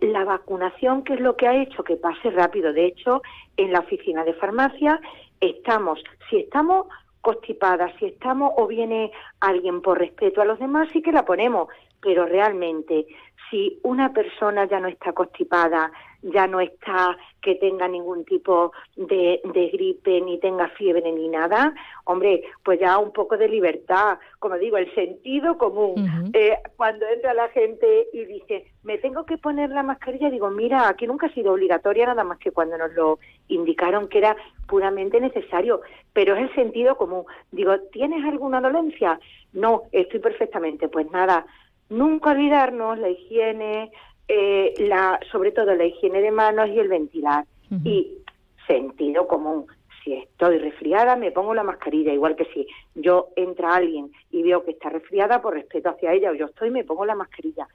la 0.00 0.24
vacunación, 0.24 1.02
que 1.02 1.14
es 1.14 1.20
lo 1.20 1.36
que 1.36 1.46
ha 1.46 1.60
hecho 1.60 1.82
que 1.82 1.96
pase 1.96 2.30
rápido. 2.30 2.72
De 2.72 2.86
hecho, 2.86 3.22
en 3.56 3.72
la 3.72 3.80
oficina 3.80 4.24
de 4.24 4.34
farmacia 4.34 5.00
estamos, 5.40 6.02
si 6.28 6.38
estamos 6.38 6.86
constipadas, 7.20 7.92
si 7.98 8.06
estamos 8.06 8.52
o 8.56 8.66
viene 8.66 9.12
alguien 9.40 9.82
por 9.82 9.98
respeto 9.98 10.40
a 10.40 10.44
los 10.44 10.58
demás, 10.58 10.88
sí 10.92 11.02
que 11.02 11.12
la 11.12 11.24
ponemos, 11.24 11.68
pero 12.00 12.26
realmente 12.26 13.06
si 13.50 13.78
una 13.82 14.12
persona 14.12 14.64
ya 14.66 14.80
no 14.80 14.88
está 14.88 15.12
constipada, 15.12 15.90
ya 16.22 16.46
no 16.46 16.60
está 16.60 17.16
que 17.40 17.54
tenga 17.54 17.88
ningún 17.88 18.24
tipo 18.24 18.72
de, 18.96 19.40
gripe, 19.72 20.20
ni 20.20 20.38
tenga 20.38 20.68
fiebre, 20.68 21.10
ni 21.12 21.28
nada, 21.28 21.74
hombre, 22.04 22.42
pues 22.62 22.78
ya 22.78 22.98
un 22.98 23.12
poco 23.12 23.36
de 23.36 23.48
libertad, 23.48 24.18
como 24.38 24.56
digo, 24.56 24.76
el 24.76 24.94
sentido 24.94 25.56
común. 25.56 26.30
Eh, 26.34 26.58
cuando 26.76 27.06
entra 27.06 27.32
la 27.32 27.48
gente 27.48 28.08
y 28.12 28.24
dice, 28.26 28.66
me 28.82 28.98
tengo 28.98 29.24
que 29.24 29.38
poner 29.38 29.70
la 29.70 29.82
mascarilla, 29.82 30.30
digo, 30.30 30.50
mira, 30.50 30.88
aquí 30.88 31.06
nunca 31.06 31.26
ha 31.28 31.34
sido 31.34 31.52
obligatoria, 31.52 32.06
nada 32.06 32.24
más 32.24 32.38
que 32.38 32.50
cuando 32.50 32.76
nos 32.76 32.92
lo 32.92 33.18
indicaron 33.48 34.08
que 34.08 34.18
era 34.18 34.36
puramente 34.68 35.20
necesario, 35.20 35.80
pero 36.12 36.36
es 36.36 36.42
el 36.42 36.54
sentido 36.54 36.96
común. 36.96 37.24
Digo, 37.50 37.78
¿tienes 37.92 38.24
alguna 38.24 38.60
dolencia? 38.60 39.18
No, 39.52 39.82
estoy 39.92 40.20
perfectamente. 40.20 40.88
Pues 40.88 41.10
nada, 41.10 41.46
nunca 41.88 42.30
olvidarnos 42.30 42.98
la 42.98 43.10
higiene, 43.10 43.90
eh, 44.32 44.74
la, 44.78 45.18
sobre 45.32 45.50
todo 45.50 45.74
la 45.74 45.84
higiene 45.84 46.20
de 46.22 46.30
manos 46.30 46.68
y 46.68 46.78
el 46.78 46.86
ventilar. 46.86 47.44
Y 47.84 48.18
sentido 48.66 49.28
común. 49.28 49.66
Si 50.02 50.12
estoy 50.12 50.58
resfriada, 50.58 51.14
me 51.14 51.30
pongo 51.30 51.54
la 51.54 51.62
mascarilla, 51.62 52.12
igual 52.12 52.34
que 52.34 52.46
si 52.46 52.66
yo 52.94 53.28
entra 53.36 53.74
alguien 53.74 54.10
y 54.30 54.42
veo 54.42 54.64
que 54.64 54.72
está 54.72 54.88
resfriada, 54.88 55.42
por 55.42 55.54
respeto 55.54 55.90
hacia 55.90 56.12
ella, 56.12 56.30
o 56.30 56.34
yo 56.34 56.46
estoy, 56.46 56.70
me 56.70 56.84
pongo 56.84 57.04
la 57.04 57.14
mascarilla 57.14 57.68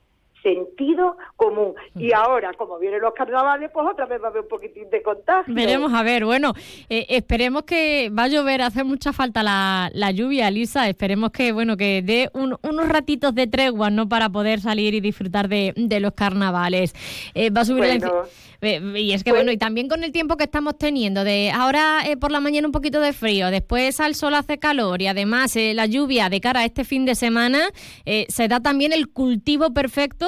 sentido 0.46 1.18
común. 1.36 1.74
Y 1.96 2.14
ahora, 2.14 2.54
como 2.54 2.78
vienen 2.78 3.02
los 3.02 3.14
carnavales, 3.14 3.72
pues 3.74 3.88
otra 3.92 4.06
vez 4.06 4.22
va 4.22 4.28
a 4.28 4.30
haber 4.30 4.44
un 4.44 4.48
poquitín 4.48 4.90
de 4.92 5.02
contagio. 5.02 5.54
Veremos, 5.54 5.92
a 5.92 6.04
ver, 6.04 6.24
bueno, 6.24 6.54
eh, 6.88 7.08
esperemos 7.10 7.64
que 7.64 8.12
va 8.18 8.24
a 8.24 8.28
llover, 8.28 8.62
hace 8.62 8.84
mucha 8.84 9.12
falta 9.12 9.42
la, 9.42 9.90
la 9.94 10.12
lluvia, 10.12 10.52
Lisa, 10.52 10.88
esperemos 10.88 11.32
que, 11.32 11.52
bueno, 11.52 11.78
que 11.78 12.04
dé 12.04 12.30
unos 12.34 12.88
ratitos 12.88 13.34
de 13.34 13.48
tregua, 13.48 13.90
¿no?, 13.90 14.08
para 14.08 14.30
poder 14.30 14.60
salir 14.60 14.94
y 14.94 15.02
disfrutar 15.02 15.48
de, 15.48 15.74
de 15.76 16.00
los 16.00 16.14
carnavales. 16.14 16.94
Eh, 17.34 17.50
va 17.50 17.62
a 17.62 17.66
subir 17.66 17.86
la 17.86 18.26
y 18.62 19.14
es 19.14 19.24
que 19.24 19.32
bueno, 19.32 19.52
y 19.52 19.58
también 19.58 19.88
con 19.88 20.04
el 20.04 20.12
tiempo 20.12 20.38
que 20.38 20.46
estamos 20.46 20.78
teniendo, 20.78 21.24
de 21.24 21.52
ahora 21.52 22.00
eh, 22.06 22.18
por 22.18 22.32
la 22.32 22.40
mañana 22.40 22.68
un 22.68 22.72
poquito 22.72 23.02
de 23.02 23.14
frío, 23.14 23.52
después 23.52 24.00
al 24.00 24.16
sol 24.16 24.34
hace 24.34 24.58
calor 24.58 25.02
y 25.02 25.08
además 25.08 25.56
eh, 25.56 25.74
la 25.74 25.86
lluvia 25.86 26.30
de 26.30 26.42
cara 26.42 26.62
a 26.62 26.66
este 26.66 26.84
fin 26.84 27.06
de 27.06 27.16
semana, 27.16 27.70
eh, 28.06 28.26
se 28.30 28.48
da 28.48 28.60
también 28.60 28.94
el 28.94 29.10
cultivo 29.10 29.74
perfecto 29.74 30.28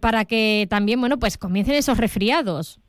para 0.00 0.24
que 0.24 0.66
también, 0.70 1.00
bueno, 1.00 1.18
pues 1.18 1.36
comiencen 1.36 1.74
esos 1.74 1.98
resfriados. 1.98 2.80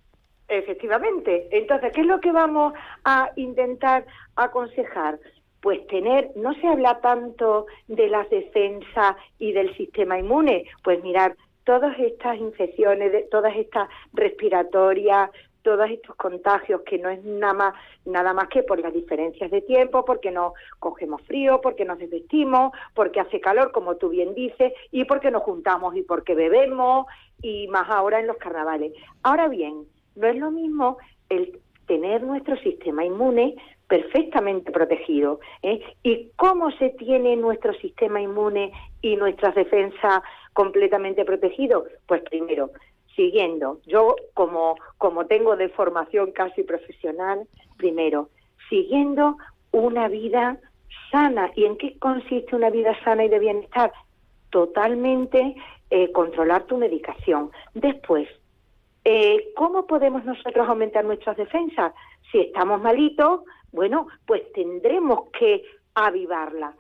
Efectivamente. 0.50 1.48
Entonces, 1.52 1.92
¿qué 1.94 2.02
es 2.02 2.08
lo 2.08 2.20
que 2.20 2.32
vamos 2.32 2.74
a 3.06 3.30
intentar 3.36 4.06
aconsejar? 4.36 5.20
Pues 5.62 5.86
tener, 5.88 6.32
no 6.36 6.54
se 6.56 6.68
habla 6.68 7.00
tanto 7.02 7.68
de 7.88 8.10
las 8.10 8.30
defensas 8.30 9.16
y 9.38 9.52
del 9.52 9.76
sistema 9.76 10.18
inmune, 10.18 10.66
pues 10.84 11.04
mirar, 11.04 11.36
todas 11.70 12.00
estas 12.00 12.36
infecciones, 12.40 13.30
todas 13.30 13.56
estas 13.56 13.88
respiratorias, 14.12 15.30
todos 15.62 15.88
estos 15.92 16.16
contagios 16.16 16.82
que 16.82 16.98
no 16.98 17.10
es 17.10 17.24
nada 17.24 17.54
más, 17.54 17.74
nada 18.06 18.34
más 18.34 18.48
que 18.48 18.64
por 18.64 18.80
las 18.80 18.92
diferencias 18.92 19.52
de 19.52 19.62
tiempo, 19.62 20.04
porque 20.04 20.32
no 20.32 20.56
cogemos 20.80 21.22
frío, 21.28 21.62
porque 21.62 21.86
nos 21.86 22.00
desvestimos, 22.00 22.72
porque 22.96 23.20
hace 23.20 23.40
calor, 23.40 23.72
como 23.72 23.98
tú 23.98 24.10
bien 24.10 24.34
dices, 24.34 24.74
y 24.90 25.06
porque 25.06 25.30
nos 25.30 25.44
juntamos 25.44 25.96
y 25.96 26.02
porque 26.02 26.34
bebemos, 26.34 27.06
y 27.40 27.68
más 27.68 27.88
ahora 27.92 28.20
en 28.20 28.26
los 28.26 28.38
carnavales. 28.38 28.94
Ahora 29.22 29.48
bien, 29.48 29.86
no 30.16 30.26
es 30.26 30.38
lo 30.38 30.50
mismo 30.50 30.98
el 31.30 31.60
tener 31.86 32.24
nuestro 32.24 32.58
sistema 32.58 33.06
inmune 33.06 33.58
perfectamente 33.88 34.72
protegido. 34.72 35.40
¿eh? 35.62 35.82
¿Y 36.02 36.30
cómo 36.36 36.72
se 36.72 36.90
tiene 36.92 37.36
nuestro 37.36 37.74
sistema 37.74 38.20
inmune 38.22 38.72
y 39.04 39.16
nuestras 39.18 39.54
defensas 39.54 40.24
completamente 40.54 41.26
protegidos? 41.26 41.86
Pues 42.08 42.22
primero, 42.24 42.72
siguiendo, 43.16 43.80
yo 43.86 44.16
como, 44.34 44.76
como 44.98 45.26
tengo 45.26 45.56
de 45.56 45.70
formación 45.70 46.32
casi 46.32 46.64
profesional, 46.64 47.48
primero, 47.78 48.30
siguiendo 48.70 49.38
una 49.72 50.08
vida 50.08 50.58
sana. 51.12 51.52
¿Y 51.56 51.66
en 51.66 51.78
qué 51.78 51.98
consiste 52.00 52.56
una 52.56 52.70
vida 52.70 52.96
sana 53.04 53.26
y 53.26 53.30
de 53.30 53.40
bienestar? 53.40 53.92
Totalmente 54.52 55.56
eh, 55.90 56.12
controlar 56.12 56.64
tu 56.64 56.78
medicación. 56.78 57.52
Después, 57.74 58.28
eh, 59.06 59.52
¿cómo 59.56 59.88
podemos 59.88 60.24
nosotros 60.26 60.68
aumentar 60.68 61.06
nuestras 61.06 61.38
defensas? 61.38 61.94
Si 62.32 62.40
estamos 62.40 62.82
malitos, 62.82 63.42
bueno, 63.72 64.08
pues 64.26 64.52
tendremos 64.54 65.30
que 65.38 65.64
avivarla. 65.96 66.74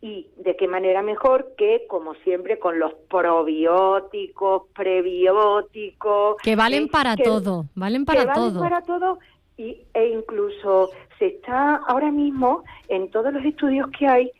¿Y 0.00 0.28
de 0.36 0.56
qué 0.56 0.68
manera 0.68 1.02
mejor 1.02 1.54
que, 1.56 1.84
como 1.88 2.14
siempre, 2.16 2.60
con 2.60 2.78
los 2.78 2.94
probióticos, 3.10 4.62
prebióticos? 4.74 6.36
Que 6.42 6.54
valen 6.54 6.84
eh, 6.84 6.88
para 6.90 7.16
todo, 7.16 7.64
valen 7.74 8.04
para 8.04 8.26
que 8.26 8.32
todo. 8.32 8.60
Valen 8.60 8.70
para 8.70 8.82
todo 8.82 9.18
y, 9.58 9.82
e 9.92 10.08
incluso 10.08 10.90
se 11.18 11.26
está 11.26 11.76
ahora 11.88 12.10
mismo 12.10 12.62
en 12.88 13.10
todos 13.10 13.32
los 13.32 13.44
estudios 13.44 13.88
que 13.98 14.06
hay 14.06 14.30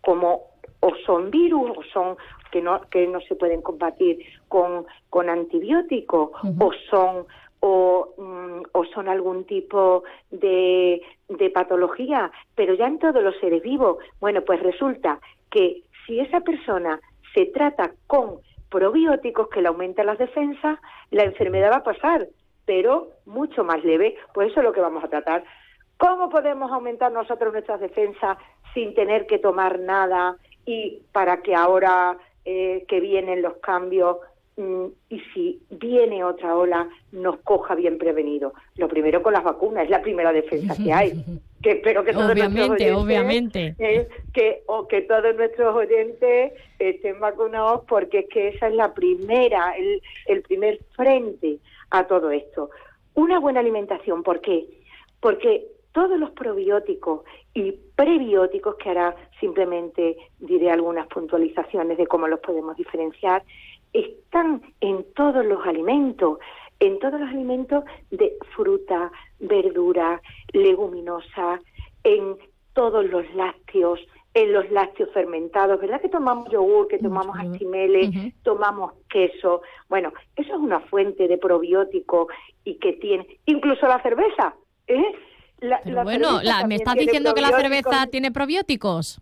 como 0.00 0.42
o 0.80 0.92
son 1.04 1.30
virus 1.30 1.76
o 1.76 1.82
son 1.92 2.16
que 2.52 2.62
no 2.62 2.80
que 2.88 3.06
no 3.08 3.20
se 3.22 3.34
pueden 3.34 3.60
combatir 3.60 4.20
con, 4.46 4.86
con 5.10 5.28
antibióticos 5.28 6.30
o 6.60 6.70
son 6.88 7.26
o, 7.60 8.14
mm, 8.16 8.62
o 8.72 8.84
son 8.86 9.08
algún 9.08 9.44
tipo 9.44 10.04
de, 10.30 11.02
de 11.28 11.50
patología, 11.50 12.30
pero 12.54 12.74
ya 12.74 12.86
en 12.86 12.98
todos 12.98 13.22
los 13.22 13.36
seres 13.38 13.62
vivos. 13.62 13.98
Bueno, 14.20 14.42
pues 14.42 14.62
resulta 14.62 15.20
que 15.50 15.82
si 16.06 16.20
esa 16.20 16.40
persona 16.40 17.00
se 17.34 17.46
trata 17.46 17.92
con 18.06 18.40
probióticos 18.70 19.48
que 19.48 19.62
le 19.62 19.68
aumentan 19.68 20.06
las 20.06 20.18
defensas, 20.18 20.78
la 21.10 21.24
enfermedad 21.24 21.72
va 21.72 21.76
a 21.76 21.82
pasar, 21.84 22.28
pero 22.64 23.08
mucho 23.26 23.64
más 23.64 23.82
leve. 23.84 24.16
Pues 24.34 24.50
eso 24.50 24.60
es 24.60 24.64
lo 24.64 24.72
que 24.72 24.80
vamos 24.80 25.04
a 25.04 25.08
tratar. 25.08 25.44
¿Cómo 25.96 26.28
podemos 26.28 26.70
aumentar 26.70 27.10
nosotros 27.10 27.52
nuestras 27.52 27.80
defensas 27.80 28.38
sin 28.74 28.94
tener 28.94 29.26
que 29.26 29.38
tomar 29.38 29.80
nada 29.80 30.36
y 30.64 31.02
para 31.12 31.42
que 31.42 31.54
ahora 31.54 32.18
eh, 32.44 32.84
que 32.88 33.00
vienen 33.00 33.42
los 33.42 33.56
cambios 33.56 34.18
y 35.08 35.20
si 35.32 35.62
viene 35.70 36.24
otra 36.24 36.56
ola 36.56 36.88
nos 37.12 37.38
coja 37.40 37.76
bien 37.76 37.96
prevenido. 37.96 38.54
Lo 38.76 38.88
primero 38.88 39.22
con 39.22 39.32
las 39.32 39.44
vacunas, 39.44 39.84
es 39.84 39.90
la 39.90 40.02
primera 40.02 40.32
defensa 40.32 40.74
que 40.76 40.92
hay. 40.92 41.12
Que 41.60 41.72
espero 41.72 42.04
que 42.04 42.12
todos 42.12 42.30
obviamente, 42.30 42.68
nuestros 42.68 42.70
oyentes, 42.70 43.04
obviamente. 43.04 43.74
Eh, 43.80 44.08
que, 44.32 44.62
o 44.66 44.86
que 44.86 45.00
todos 45.02 45.34
nuestros 45.34 45.74
oyentes 45.74 46.52
estén 46.78 47.18
vacunados 47.18 47.82
porque 47.88 48.20
es 48.20 48.28
que 48.28 48.48
esa 48.50 48.68
es 48.68 48.74
la 48.74 48.94
primera, 48.94 49.72
el, 49.76 50.00
el 50.26 50.42
primer 50.42 50.78
frente 50.94 51.58
a 51.90 52.06
todo 52.06 52.30
esto. 52.30 52.70
Una 53.14 53.40
buena 53.40 53.58
alimentación, 53.58 54.22
¿por 54.22 54.40
qué? 54.40 54.66
Porque 55.18 55.66
todos 55.90 56.16
los 56.16 56.30
probióticos 56.30 57.22
y 57.54 57.72
prebióticos, 57.96 58.76
que 58.76 58.90
ahora 58.90 59.16
simplemente 59.40 60.16
diré 60.38 60.70
algunas 60.70 61.08
puntualizaciones 61.08 61.98
de 61.98 62.06
cómo 62.06 62.28
los 62.28 62.38
podemos 62.38 62.76
diferenciar, 62.76 63.42
están 63.92 64.62
en 64.80 65.04
todos 65.14 65.44
los 65.44 65.64
alimentos, 65.66 66.38
en 66.80 66.98
todos 66.98 67.20
los 67.20 67.28
alimentos 67.28 67.84
de 68.10 68.36
fruta, 68.54 69.10
verdura, 69.40 70.20
leguminosa, 70.52 71.60
en 72.04 72.36
todos 72.74 73.04
los 73.06 73.24
lácteos, 73.34 74.00
en 74.34 74.52
los 74.52 74.70
lácteos 74.70 75.10
fermentados, 75.12 75.80
¿verdad? 75.80 76.00
Que 76.00 76.08
tomamos 76.08 76.50
yogur, 76.50 76.86
que 76.86 76.98
tomamos 76.98 77.36
astimeles, 77.38 78.34
tomamos 78.42 78.92
queso. 79.08 79.62
Bueno, 79.88 80.12
eso 80.36 80.54
es 80.54 80.60
una 80.60 80.80
fuente 80.80 81.26
de 81.26 81.38
probiótico 81.38 82.28
y 82.64 82.74
que 82.76 82.92
tiene, 82.94 83.26
incluso 83.46 83.86
la 83.88 84.00
cerveza, 84.02 84.54
¿eh? 84.86 85.14
bueno, 86.04 86.40
me 86.68 86.76
estás 86.76 86.94
diciendo 86.94 87.34
que 87.34 87.40
la 87.40 87.48
cerveza 87.48 88.06
tiene 88.06 88.30
probióticos 88.30 89.20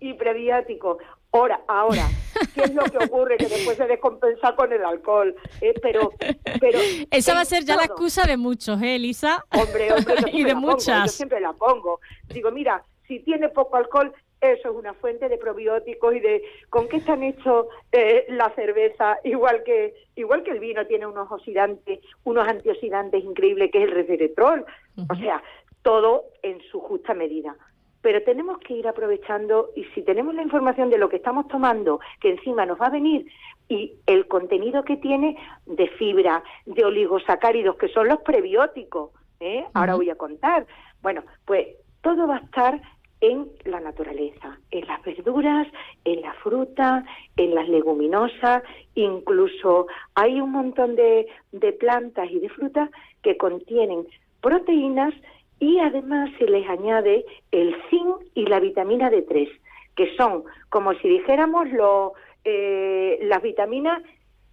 y 0.00 0.14
prebióticos. 0.14 0.98
Ahora, 1.30 1.60
ahora, 1.68 2.06
¿qué 2.54 2.62
es 2.62 2.74
lo 2.74 2.84
que 2.84 3.04
ocurre? 3.04 3.36
Que 3.36 3.46
después 3.46 3.76
se 3.76 3.86
descompensa 3.86 4.56
con 4.56 4.72
el 4.72 4.82
alcohol. 4.82 5.34
Eh, 5.60 5.74
pero, 5.82 6.12
pero 6.58 6.78
Esa 7.10 7.34
va 7.34 7.40
a 7.40 7.44
ser 7.44 7.64
ya 7.64 7.76
la 7.76 7.84
excusa 7.84 8.26
de 8.26 8.38
muchos, 8.38 8.80
¿eh, 8.80 8.96
Elisa? 8.96 9.44
Hombre, 9.52 9.92
hombre, 9.92 10.14
y 10.32 10.44
de 10.44 10.54
muchas. 10.54 11.04
yo 11.04 11.08
siempre 11.08 11.40
la 11.40 11.52
pongo. 11.52 12.00
Digo, 12.28 12.50
mira, 12.50 12.82
si 13.06 13.20
tiene 13.20 13.50
poco 13.50 13.76
alcohol, 13.76 14.12
eso 14.40 14.70
es 14.70 14.74
una 14.74 14.94
fuente 14.94 15.28
de 15.28 15.36
probióticos 15.36 16.14
y 16.14 16.20
de 16.20 16.42
con 16.70 16.88
qué 16.88 16.98
están 16.98 17.22
hechos 17.22 17.66
eh, 17.92 18.24
la 18.28 18.50
cerveza, 18.54 19.18
igual 19.24 19.62
que 19.64 19.94
igual 20.14 20.44
que 20.44 20.52
el 20.52 20.60
vino 20.60 20.86
tiene 20.86 21.06
unos 21.06 21.30
oxidantes, 21.30 22.00
unos 22.24 22.46
antioxidantes 22.48 23.22
increíbles 23.22 23.70
que 23.70 23.82
es 23.82 23.84
el 23.84 23.94
resveratrol. 23.94 24.64
O 25.10 25.14
sea, 25.16 25.42
todo 25.82 26.24
en 26.42 26.60
su 26.70 26.80
justa 26.80 27.14
medida 27.14 27.56
pero 28.02 28.22
tenemos 28.22 28.58
que 28.58 28.74
ir 28.74 28.86
aprovechando 28.86 29.70
y 29.74 29.84
si 29.94 30.02
tenemos 30.02 30.34
la 30.34 30.42
información 30.42 30.90
de 30.90 30.98
lo 30.98 31.08
que 31.08 31.16
estamos 31.16 31.48
tomando, 31.48 32.00
que 32.20 32.30
encima 32.30 32.66
nos 32.66 32.80
va 32.80 32.86
a 32.86 32.90
venir, 32.90 33.26
y 33.68 33.94
el 34.06 34.26
contenido 34.28 34.84
que 34.84 34.96
tiene 34.96 35.36
de 35.66 35.88
fibra, 35.88 36.42
de 36.64 36.84
oligosacáridos, 36.84 37.76
que 37.76 37.88
son 37.88 38.08
los 38.08 38.20
prebióticos, 38.20 39.10
¿eh? 39.40 39.64
ahora 39.74 39.94
voy 39.94 40.10
a 40.10 40.16
contar, 40.16 40.66
bueno, 41.02 41.22
pues 41.44 41.68
todo 42.00 42.26
va 42.26 42.36
a 42.36 42.40
estar 42.40 42.80
en 43.20 43.48
la 43.64 43.80
naturaleza, 43.80 44.58
en 44.70 44.86
las 44.86 45.02
verduras, 45.02 45.66
en 46.04 46.22
la 46.22 46.32
fruta, 46.34 47.04
en 47.36 47.54
las 47.54 47.68
leguminosas, 47.68 48.62
incluso 48.94 49.88
hay 50.14 50.40
un 50.40 50.52
montón 50.52 50.94
de, 50.94 51.26
de 51.50 51.72
plantas 51.72 52.30
y 52.30 52.38
de 52.38 52.48
frutas 52.48 52.90
que 53.22 53.36
contienen 53.36 54.06
proteínas 54.40 55.12
y 55.60 55.78
además 55.80 56.30
se 56.38 56.46
les 56.46 56.68
añade 56.68 57.24
el 57.50 57.74
zinc 57.90 58.16
y 58.34 58.46
la 58.46 58.60
vitamina 58.60 59.10
D3, 59.10 59.50
que 59.96 60.16
son 60.16 60.44
como 60.68 60.94
si 60.94 61.08
dijéramos 61.08 61.70
lo, 61.72 62.14
eh, 62.44 63.18
las 63.22 63.42
vitaminas 63.42 64.02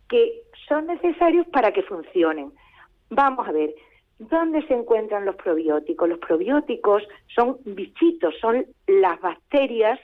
que 0.09 0.43
son 0.67 0.87
necesarios 0.87 1.47
para 1.47 1.71
que 1.71 1.83
funcionen. 1.83 2.51
Vamos 3.09 3.47
a 3.47 3.51
ver, 3.51 3.75
¿dónde 4.17 4.65
se 4.67 4.73
encuentran 4.73 5.25
los 5.25 5.35
probióticos? 5.35 6.09
Los 6.09 6.19
probióticos 6.19 7.03
son 7.27 7.57
bichitos, 7.65 8.33
son 8.39 8.65
las 8.87 9.19
bacterias, 9.21 9.99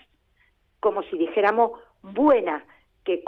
como 0.80 1.04
si 1.04 1.18
dijéramos, 1.18 1.72
buenas, 2.02 2.64
que 3.04 3.24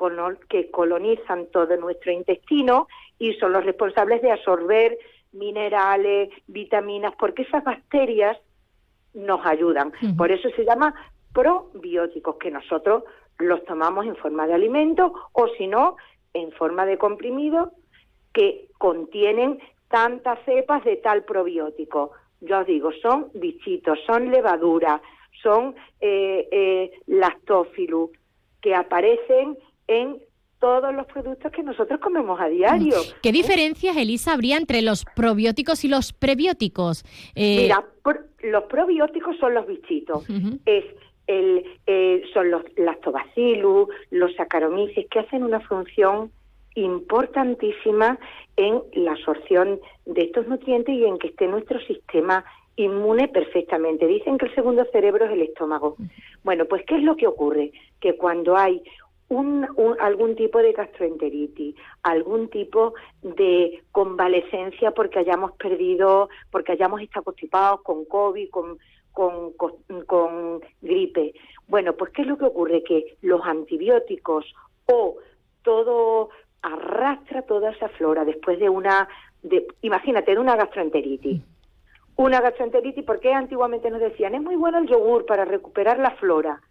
colonizan 0.71 1.47
todo 1.47 1.75
nuestro 1.77 2.11
intestino 2.11 2.87
y 3.17 3.33
son 3.33 3.53
los 3.53 3.65
responsables 3.65 4.21
de 4.21 4.31
absorber 4.31 4.97
minerales, 5.33 6.29
vitaminas, 6.47 7.13
porque 7.17 7.43
esas 7.43 7.63
bacterias 7.63 8.37
nos 9.13 9.45
ayudan. 9.45 9.91
Por 10.17 10.31
eso 10.31 10.49
se 10.55 10.65
llama 10.65 10.93
probióticos, 11.33 12.37
que 12.37 12.51
nosotros 12.51 13.03
los 13.39 13.63
tomamos 13.65 14.05
en 14.05 14.15
forma 14.15 14.47
de 14.47 14.53
alimento 14.53 15.13
o 15.33 15.47
si 15.57 15.67
no, 15.67 15.97
en 16.33 16.51
forma 16.53 16.85
de 16.85 16.97
comprimido 16.97 17.71
que 18.33 18.67
contienen 18.77 19.59
tantas 19.89 20.39
cepas 20.45 20.83
de 20.83 20.97
tal 20.97 21.23
probiótico. 21.23 22.11
Yo 22.41 22.59
os 22.59 22.65
digo, 22.65 22.91
son 23.01 23.29
bichitos, 23.33 23.99
son 24.05 24.31
levaduras, 24.31 25.01
son 25.41 25.75
eh, 26.01 26.47
eh, 26.51 26.91
lactófilos 27.07 28.09
que 28.61 28.73
aparecen 28.75 29.57
en 29.87 30.19
todos 30.63 30.95
los 30.95 31.05
productos 31.07 31.51
que 31.51 31.61
nosotros 31.61 31.99
comemos 31.99 32.39
a 32.39 32.47
diario. 32.47 32.95
¿Qué 33.21 33.33
diferencias, 33.33 33.97
Elisa, 33.97 34.31
habría 34.31 34.55
entre 34.55 34.81
los 34.81 35.03
probióticos 35.03 35.83
y 35.83 35.89
los 35.89 36.13
prebióticos? 36.13 37.03
Eh, 37.35 37.63
Mira, 37.63 37.83
los 38.43 38.63
probióticos 38.63 39.35
son 39.39 39.55
los 39.55 39.67
bichitos. 39.67 40.25
Es 40.65 40.85
el, 41.27 41.65
eh, 41.85 42.23
son 42.33 42.49
los 42.49 42.63
lactobacillus, 42.77 43.89
los 44.09 44.33
saccharomyces, 44.35 45.05
que 45.09 45.19
hacen 45.19 45.43
una 45.43 45.59
función 45.59 46.31
importantísima 46.75 48.17
en 48.55 48.81
la 48.93 49.11
absorción 49.11 49.81
de 50.05 50.21
estos 50.21 50.47
nutrientes 50.47 50.95
y 50.95 51.03
en 51.03 51.17
que 51.17 51.27
esté 51.27 51.45
nuestro 51.45 51.81
sistema 51.81 52.45
inmune 52.77 53.27
perfectamente. 53.27 54.07
Dicen 54.07 54.37
que 54.37 54.45
el 54.45 54.55
segundo 54.55 54.85
cerebro 54.93 55.25
es 55.25 55.31
el 55.31 55.41
estómago. 55.41 55.97
Bueno, 56.45 56.63
pues 56.65 56.85
¿qué 56.85 56.95
es 56.95 57.03
lo 57.03 57.17
que 57.17 57.27
ocurre? 57.27 57.73
Que 57.99 58.15
cuando 58.15 58.55
hay 58.55 58.81
un, 59.33 59.67
algún 59.99 60.35
tipo 60.35 60.59
de 60.59 60.73
gastroenteritis, 60.73 61.75
algún 62.03 62.49
tipo 62.49 62.93
de 63.21 63.83
convalecencia 63.91 64.91
porque 64.91 65.19
hayamos 65.19 65.53
perdido, 65.53 66.29
porque 66.51 66.73
hayamos 66.73 67.01
estado 67.01 67.23
constipados 67.23 67.81
con 67.81 68.05
COVID, 68.05 68.49
con, 68.49 68.77
con, 69.11 69.53
con, 70.05 70.61
gripe. 70.81 71.33
Bueno, 71.67 71.93
pues 71.93 72.11
¿qué 72.11 72.21
es 72.21 72.27
lo 72.27 72.37
que 72.37 72.45
ocurre? 72.45 72.83
Que 72.83 73.17
los 73.21 73.41
antibióticos 73.43 74.45
o 74.85 75.17
todo 75.63 76.29
arrastra 76.61 77.41
toda 77.43 77.71
esa 77.71 77.89
flora 77.89 78.25
después 78.25 78.59
de 78.59 78.69
una, 78.69 79.07
de, 79.41 79.67
imagínate, 79.81 80.31
de 80.31 80.39
una 80.39 80.55
gastroenteritis. 80.55 81.41
Una 82.15 82.41
gastroenteritis, 82.41 83.03
porque 83.05 83.33
antiguamente 83.33 83.89
nos 83.89 83.99
decían, 83.99 84.35
es 84.35 84.41
muy 84.41 84.55
bueno 84.55 84.77
el 84.77 84.87
yogur 84.87 85.25
para 85.25 85.45
recuperar 85.45 85.97
la 85.97 86.11
flora. 86.11 86.61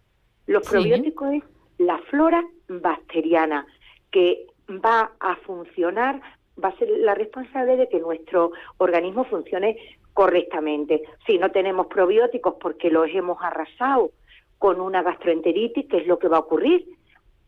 Los 0.47 0.67
probióticos 0.69 1.33
es 1.33 1.43
la 1.77 1.97
flora 2.09 2.43
bacteriana, 2.67 3.65
que 4.11 4.45
va 4.69 5.11
a 5.19 5.35
funcionar, 5.37 6.21
va 6.63 6.69
a 6.69 6.77
ser 6.77 6.89
la 6.89 7.15
responsable 7.15 7.77
de 7.77 7.89
que 7.89 7.99
nuestro 7.99 8.51
organismo 8.77 9.25
funcione 9.25 9.77
correctamente. 10.13 11.03
Si 11.25 11.37
no 11.37 11.51
tenemos 11.51 11.87
probióticos 11.87 12.55
porque 12.59 12.89
los 12.89 13.07
hemos 13.09 13.41
arrasado 13.41 14.11
con 14.59 14.79
una 14.79 15.01
gastroenteritis, 15.01 15.87
¿qué 15.89 15.97
es 15.97 16.07
lo 16.07 16.19
que 16.19 16.27
va 16.27 16.37
a 16.37 16.41
ocurrir? 16.41 16.87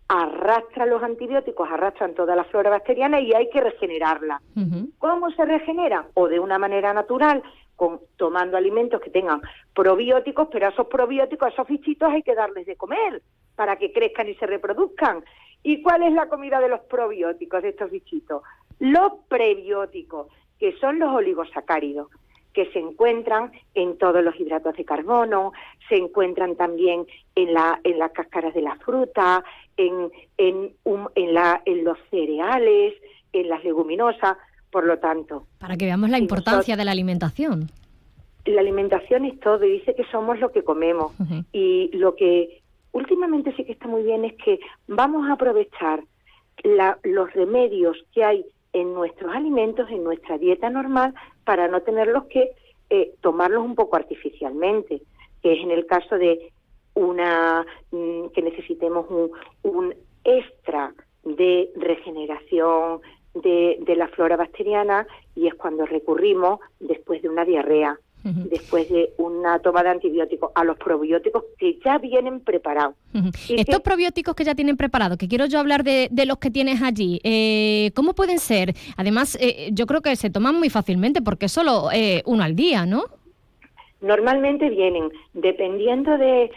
Arrastran 0.07 0.89
los 0.89 1.01
antibióticos, 1.01 1.69
arrastran 1.69 2.13
toda 2.13 2.35
la 2.35 2.43
flora 2.45 2.69
bacteriana 2.69 3.19
y 3.19 3.33
hay 3.33 3.49
que 3.49 3.61
regenerarla. 3.61 4.41
¿Cómo 4.99 5.31
se 5.31 5.45
regenera? 5.45 6.07
O 6.13 6.27
de 6.27 6.39
una 6.39 6.59
manera 6.59 6.93
natural, 6.93 7.41
con, 7.75 8.01
tomando 8.17 8.57
alimentos 8.57 9.01
que 9.01 9.09
tengan 9.09 9.41
probióticos, 9.73 10.47
pero 10.51 10.67
a 10.67 10.69
esos 10.69 10.87
probióticos, 10.87 11.47
a 11.47 11.51
esos 11.51 11.67
fichitos 11.67 12.11
hay 12.11 12.23
que 12.23 12.35
darles 12.35 12.65
de 12.65 12.75
comer 12.75 13.21
para 13.55 13.77
que 13.77 13.91
crezcan 13.91 14.29
y 14.29 14.35
se 14.35 14.45
reproduzcan. 14.45 15.23
¿Y 15.63 15.81
cuál 15.81 16.03
es 16.03 16.13
la 16.13 16.27
comida 16.27 16.59
de 16.59 16.69
los 16.69 16.81
probióticos, 16.81 17.63
de 17.63 17.69
estos 17.69 17.89
bichitos? 17.89 18.43
Los 18.79 19.13
prebióticos, 19.27 20.27
que 20.59 20.73
son 20.77 20.99
los 20.99 21.13
oligosacáridos, 21.13 22.09
que 22.53 22.71
se 22.71 22.79
encuentran 22.79 23.51
en 23.73 23.97
todos 23.97 24.23
los 24.23 24.39
hidratos 24.39 24.75
de 24.77 24.85
carbono, 24.85 25.51
se 25.89 25.95
encuentran 25.95 26.55
también 26.55 27.05
en, 27.35 27.53
la, 27.53 27.79
en 27.83 27.99
las 27.99 28.11
cáscaras 28.11 28.53
de 28.53 28.61
la 28.61 28.75
fruta, 28.77 29.43
en, 29.75 30.09
en, 30.37 30.73
en, 31.15 31.33
la, 31.33 31.61
en 31.65 31.83
los 31.83 31.97
cereales, 32.09 32.93
en 33.33 33.49
las 33.49 33.63
leguminosas, 33.63 34.37
por 34.71 34.85
lo 34.85 34.99
tanto. 34.99 35.47
Para 35.59 35.75
que 35.75 35.85
veamos 35.85 36.09
la 36.09 36.17
importancia 36.17 36.77
de 36.77 36.85
la 36.85 36.91
alimentación. 36.91 37.69
La 38.45 38.61
alimentación 38.61 39.25
es 39.25 39.39
todo, 39.39 39.65
y 39.65 39.79
dice 39.79 39.95
que 39.95 40.05
somos 40.05 40.39
lo 40.39 40.51
que 40.51 40.63
comemos. 40.63 41.13
Y 41.51 41.89
lo 41.97 42.15
que 42.15 42.61
últimamente 42.95 43.53
sí 43.55 43.65
que 43.65 43.73
está 43.73 43.87
muy 43.87 44.03
bien 44.03 44.23
es 44.23 44.33
que 44.35 44.59
vamos 44.87 45.27
a 45.27 45.33
aprovechar 45.33 46.01
los 46.63 47.33
remedios 47.33 47.97
que 48.13 48.23
hay 48.23 48.45
en 48.71 48.93
nuestros 48.93 49.35
alimentos, 49.35 49.89
en 49.89 50.03
nuestra 50.03 50.37
dieta 50.37 50.69
normal, 50.69 51.13
para 51.43 51.67
no 51.67 51.81
tenerlos 51.81 52.23
que 52.25 52.51
eh, 52.89 53.13
tomarlos 53.21 53.65
un 53.65 53.75
poco 53.75 53.97
artificialmente, 53.97 55.01
que 55.43 55.53
es 55.53 55.59
en 55.61 55.71
el 55.71 55.85
caso 55.85 56.17
de 56.17 56.53
una 56.93 57.65
mm, 57.91 58.27
que 58.27 58.41
necesitemos 58.41 59.05
un, 59.63 59.93
extra 60.23 60.93
de 61.23 61.69
regeneración 61.75 63.01
de 63.33 63.95
la 63.97 64.07
flora 64.07 64.37
bacteriana 64.37 65.05
y 65.35 65.47
es 65.47 65.53
cuando 65.55 65.85
recurrimos 65.85 66.61
después 66.79 67.21
de 67.21 67.29
una 67.29 67.43
diarrea 67.43 67.99
después 68.25 68.89
de 68.89 69.13
una 69.17 69.59
toma 69.59 69.83
de 69.83 69.89
antibióticos, 69.89 70.51
a 70.55 70.63
los 70.63 70.77
probióticos 70.77 71.43
que 71.59 71.77
ya 71.85 71.99
vienen 71.99 72.39
preparados. 72.39 72.95
Estos 73.49 73.81
probióticos 73.81 74.35
que 74.35 74.43
ya 74.43 74.55
tienen 74.55 74.77
preparados, 74.77 75.17
que 75.17 75.27
quiero 75.27 75.45
yo 75.45 75.59
hablar 75.59 75.83
de, 75.83 76.09
los 76.25 76.37
que 76.39 76.49
tienes 76.49 76.81
allí, 76.81 77.21
eh, 77.23 77.91
¿cómo 77.93 78.13
pueden 78.13 78.39
ser? 78.39 78.73
Además, 78.97 79.37
eh, 79.39 79.69
yo 79.71 79.85
creo 79.85 80.01
que 80.01 80.15
se 80.15 80.31
toman 80.31 80.55
muy 80.55 80.69
fácilmente 80.69 81.21
porque 81.21 81.47
solo 81.49 81.91
eh, 81.93 82.23
uno 82.25 82.43
al 82.43 82.55
día, 82.55 82.85
¿no? 82.85 83.03
Normalmente 84.01 84.69
vienen, 84.69 85.11
dependiendo 85.33 86.17
de, 86.17 86.51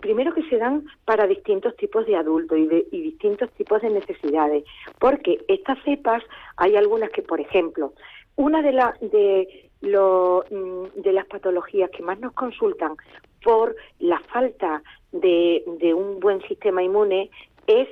primero 0.00 0.34
que 0.34 0.42
se 0.48 0.56
dan 0.56 0.84
para 1.04 1.26
distintos 1.26 1.76
tipos 1.76 2.06
de 2.06 2.16
adultos 2.16 2.58
y, 2.58 2.66
de, 2.66 2.86
y 2.92 3.02
distintos 3.02 3.50
tipos 3.52 3.80
de 3.82 3.90
necesidades, 3.90 4.64
porque 4.98 5.38
estas 5.48 5.78
cepas 5.84 6.22
hay 6.56 6.76
algunas 6.76 7.10
que, 7.10 7.22
por 7.22 7.40
ejemplo, 7.40 7.94
una 8.36 8.62
de, 8.62 8.72
las 8.72 9.00
de 9.00 9.65
lo, 9.80 10.44
mm, 10.50 11.00
de 11.00 11.12
las 11.12 11.26
patologías 11.26 11.90
que 11.90 12.02
más 12.02 12.18
nos 12.20 12.32
consultan 12.32 12.96
por 13.42 13.76
la 14.00 14.18
falta 14.20 14.82
de, 15.12 15.62
de 15.78 15.94
un 15.94 16.20
buen 16.20 16.40
sistema 16.42 16.82
inmune 16.82 17.30
es 17.66 17.88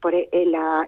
por 0.00 0.14
eh, 0.14 0.28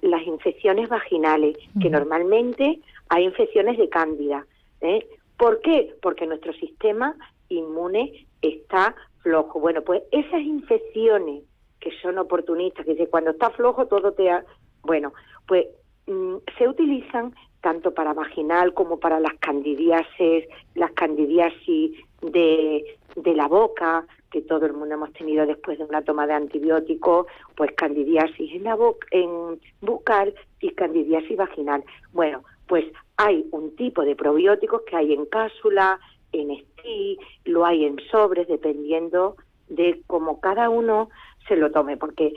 las 0.03 0.27
infecciones 0.27 0.89
vaginales, 0.89 1.57
que 1.81 1.91
normalmente 1.91 2.81
hay 3.09 3.25
infecciones 3.25 3.79
de 3.79 3.89
cándida. 3.89 4.47
¿eh? 4.81 5.07
¿Por 5.37 5.61
qué? 5.61 5.95
Porque 6.01 6.27
nuestro 6.27 6.53
sistema 6.55 7.17
inmune 7.49 8.27
está 8.43 8.95
flojo. 9.23 9.61
Bueno, 9.61 9.83
pues 9.83 10.03
esas 10.13 10.41
infecciones 10.41 11.43
que 11.81 11.91
son 12.03 12.19
oportunistas, 12.19 12.85
que 12.85 12.93
dice 12.93 13.09
cuando 13.09 13.31
está 13.31 13.51
flojo 13.51 13.87
todo 13.87 14.13
te... 14.13 14.31
Ha... 14.31 14.45
Bueno, 14.83 15.13
pues 15.47 15.67
mm, 16.07 16.37
se 16.57 16.69
utilizan 16.69 17.35
tanto 17.69 17.93
para 17.93 18.15
vaginal 18.15 18.73
como 18.73 18.99
para 18.99 19.21
las 19.21 19.35
candidiasis, 19.41 20.47
las 20.75 20.91
candidiasis 20.93 21.99
de, 22.23 22.97
de 23.15 23.35
la 23.35 23.47
boca, 23.47 24.07
que 24.31 24.41
todo 24.41 24.65
el 24.65 24.73
mundo 24.73 24.95
hemos 24.95 25.13
tenido 25.13 25.45
después 25.45 25.77
de 25.77 25.85
una 25.85 26.01
toma 26.01 26.27
de 26.27 26.33
antibióticos, 26.33 27.27
pues 27.59 27.71
candidiasis 27.73 28.55
en 28.55 28.65
la 28.65 28.75
boca, 28.75 29.07
en 29.11 29.61
bucal 29.83 30.35
y 30.61 30.71
candidiasis 30.71 31.37
vaginal. 31.37 31.85
Bueno, 32.15 32.43
pues 32.69 32.87
hay 33.19 33.47
un 33.51 33.77
tipo 33.77 34.03
de 34.03 34.17
probióticos 34.17 34.81
que 34.89 34.97
hay 34.97 35.13
en 35.13 35.27
cápsula, 35.27 36.01
en 36.33 36.51
estí, 36.53 37.19
lo 37.45 37.67
hay 37.67 37.85
en 37.85 37.99
sobres, 38.11 38.49
dependiendo 38.49 39.37
de 39.69 40.01
cómo 40.07 40.41
cada 40.41 40.71
uno 40.71 41.11
se 41.47 41.55
lo 41.55 41.71
tome, 41.71 41.99
porque 41.99 42.33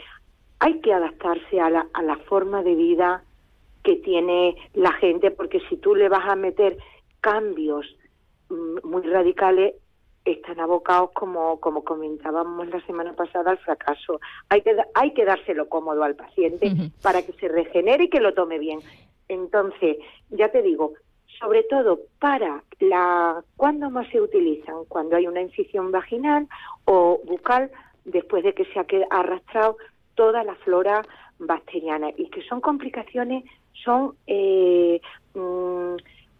hay 0.60 0.82
que 0.82 0.92
adaptarse 0.92 1.62
a 1.62 1.70
la, 1.70 1.88
a 1.94 2.02
la 2.04 2.18
forma 2.18 2.64
de 2.64 2.76
vida 2.76 3.24
que 3.84 3.96
tiene 3.98 4.56
la 4.74 4.92
gente, 4.94 5.32
porque 5.32 5.60
si 5.70 5.78
tú 5.78 5.96
le 5.96 6.10
vas 6.10 6.28
a 6.28 6.36
meter 6.36 6.78
cambios 7.20 7.86
mm, 8.50 8.88
muy 8.88 9.02
radicales, 9.04 9.76
están 10.26 10.60
abocados, 10.60 11.12
como, 11.14 11.60
como 11.60 11.84
comentábamos 11.84 12.68
la 12.70 12.86
semana 12.86 13.14
pasada, 13.14 13.52
al 13.52 13.58
fracaso. 13.58 14.20
Hay 14.50 14.62
que, 14.62 14.76
hay 14.94 15.14
que 15.14 15.26
dárselo 15.26 15.68
cómodo 15.68 16.04
al 16.04 16.16
paciente 16.16 16.72
para 17.02 17.24
que 17.24 17.34
se 17.34 17.48
regenere 17.48 18.04
y 18.04 18.10
que 18.10 18.20
lo 18.20 18.34
tome 18.34 18.60
bien. 18.60 18.80
Entonces, 19.28 19.98
ya 20.30 20.50
te 20.50 20.62
digo, 20.62 20.94
sobre 21.40 21.64
todo 21.64 22.02
para 22.20 22.64
la 22.80 23.44
cuando 23.56 23.90
más 23.90 24.08
se 24.10 24.22
utilizan 24.22 24.86
cuando 24.88 25.16
hay 25.16 25.28
una 25.28 25.42
incisión 25.42 25.92
vaginal 25.92 26.48
o 26.86 27.20
bucal 27.26 27.72
después 28.06 28.44
de 28.44 28.54
que 28.54 28.66
se 28.66 28.80
ha 28.80 28.86
arrastrado 29.10 29.78
toda 30.16 30.44
la 30.44 30.56
flora 30.56 31.02
bacteriana 31.40 32.10
y 32.16 32.30
que 32.30 32.44
son 32.44 32.62
complicaciones 32.62 33.44
son 33.84 34.16
eh, 34.28 35.02
mm, 35.34 35.96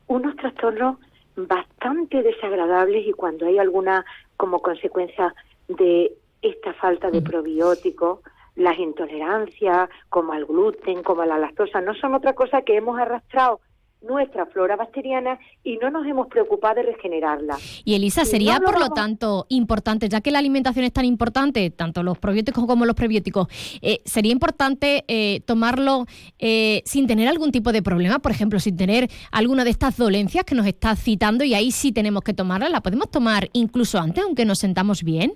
unos 0.08 0.36
trastornos 0.36 0.98
bastante 1.36 2.22
desagradables 2.24 3.08
y 3.08 3.14
cuando 3.14 3.46
hay 3.46 3.58
alguna 3.58 4.06
como 4.38 4.62
consecuencia 4.62 5.34
de 5.68 6.14
esta 6.42 6.74
falta 6.74 7.10
de 7.12 7.22
probióticos, 7.22 8.20
las 8.56 8.78
intolerancias 8.78 9.90
como 10.10 10.34
al 10.34 10.46
gluten, 10.46 11.04
como 11.04 11.22
a 11.22 11.26
la 11.26 11.38
lactosa, 11.38 11.82
no 11.82 11.94
son 11.96 12.16
otra 12.16 12.34
cosa 12.34 12.64
que 12.64 12.76
hemos 12.76 13.00
arrastrado 13.00 13.62
nuestra 14.02 14.46
flora 14.48 14.76
bacteriana 14.76 15.40
y 15.64 15.78
no 15.78 15.90
nos 15.90 16.06
hemos 16.06 16.28
preocupado 16.28 16.76
de 16.76 16.84
regenerarla. 16.84 17.58
Y 17.86 17.96
Elisa, 17.96 18.26
sería 18.26 18.60
por 18.60 18.80
lo 18.80 18.90
tanto 18.90 19.46
importante, 19.50 20.10
ya 20.10 20.22
que 20.22 20.32
la 20.32 20.40
alimentación 20.40 20.86
es 20.86 20.94
tan 20.94 21.06
importante, 21.06 21.70
tanto 21.70 22.04
los 22.04 22.18
probióticos 22.18 22.66
como 22.66 22.86
los 22.86 22.96
prebióticos, 22.96 23.48
eh, 23.82 24.02
sería 24.06 24.32
importante 24.32 25.06
eh, 25.08 25.42
tomarlo 25.46 26.06
eh, 26.40 26.82
sin 26.86 27.08
tener 27.08 27.28
algún 27.28 27.52
tipo 27.52 27.72
de 27.72 27.82
problema, 27.82 28.20
por 28.20 28.32
ejemplo, 28.32 28.60
sin 28.60 28.76
tener 28.76 29.10
alguna 29.32 29.64
de 29.64 29.70
estas 29.70 29.98
dolencias 29.98 30.46
que 30.46 30.56
nos 30.56 30.66
está 30.66 30.96
citando 30.96 31.44
y 31.44 31.54
ahí 31.54 31.72
sí 31.72 31.92
tenemos 31.92 32.24
que 32.24 32.34
tomarla, 32.34 32.70
¿la 32.70 32.82
podemos 32.82 33.10
tomar 33.12 33.50
incluso 33.54 34.00
antes, 34.00 34.24
aunque 34.24 34.46
nos 34.46 34.60
sentamos 34.60 35.04
bien? 35.04 35.34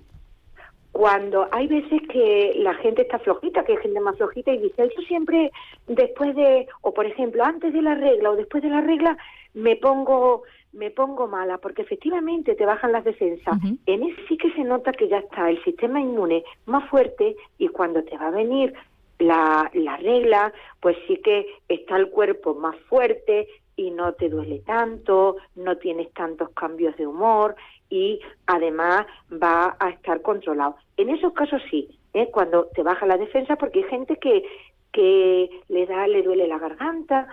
Cuando 0.96 1.50
hay 1.52 1.68
veces 1.68 2.02
que 2.08 2.54
la 2.56 2.74
gente 2.76 3.02
está 3.02 3.20
flojita, 3.20 3.66
que 3.66 3.74
hay 3.74 3.80
gente 3.80 4.00
más 4.00 4.16
flojita 4.16 4.54
y 4.54 4.60
dice, 4.60 4.90
yo 4.96 5.02
siempre 5.02 5.52
después 5.88 6.34
de, 6.38 6.70
o 6.80 6.94
por 6.94 7.06
ejemplo, 7.06 7.44
antes 7.44 7.74
de 7.74 7.82
la 7.82 7.96
regla 7.96 8.32
o 8.32 8.38
después 8.38 8.64
de 8.64 8.70
la 8.70 8.80
regla, 8.80 9.18
me 9.54 9.76
pongo 9.76 10.44
me 10.72 10.92
pongo 10.92 11.28
mala, 11.28 11.58
porque 11.58 11.82
efectivamente 11.82 12.56
te 12.56 12.66
bajan 12.66 12.94
las 12.94 13.04
defensas. 13.04 13.58
En 13.86 14.04
ese 14.04 14.26
sí 14.30 14.38
que 14.38 14.54
se 14.54 14.64
nota 14.64 14.94
que 14.94 15.10
ya 15.10 15.18
está 15.18 15.50
el 15.50 15.62
sistema 15.66 16.00
inmune 16.00 16.46
más 16.66 16.90
fuerte 16.90 17.36
y 17.58 17.68
cuando 17.68 18.02
te 18.06 18.18
va 18.18 18.28
a 18.28 18.32
venir 18.32 18.74
la, 19.20 19.70
la 19.74 19.98
regla, 19.98 20.54
pues 20.80 20.96
sí 21.08 21.18
que 21.18 21.46
está 21.68 21.98
el 21.98 22.10
cuerpo 22.10 22.56
más 22.56 22.76
fuerte 22.88 23.50
y 23.76 23.92
no 23.92 24.14
te 24.14 24.30
duele 24.30 24.60
tanto, 24.60 25.36
no 25.56 25.78
tienes 25.78 26.12
tantos 26.14 26.52
cambios 26.52 26.96
de 26.96 27.06
humor 27.06 27.56
y 27.90 28.20
además 28.48 29.06
va 29.32 29.76
a 29.80 29.90
estar 29.90 30.22
controlado. 30.22 30.76
En 30.98 31.10
esos 31.10 31.34
casos 31.34 31.62
sí, 31.70 31.90
¿eh? 32.14 32.30
cuando 32.32 32.68
te 32.74 32.84
baja 32.84 33.06
la 33.06 33.18
defensa, 33.18 33.56
porque 33.56 33.80
hay 33.80 33.90
gente 33.90 34.18
que, 34.18 34.44
que 34.92 35.50
le 35.70 35.86
da, 35.86 36.08
le 36.08 36.24
duele 36.24 36.48
la 36.48 36.58
garganta. 36.58 37.28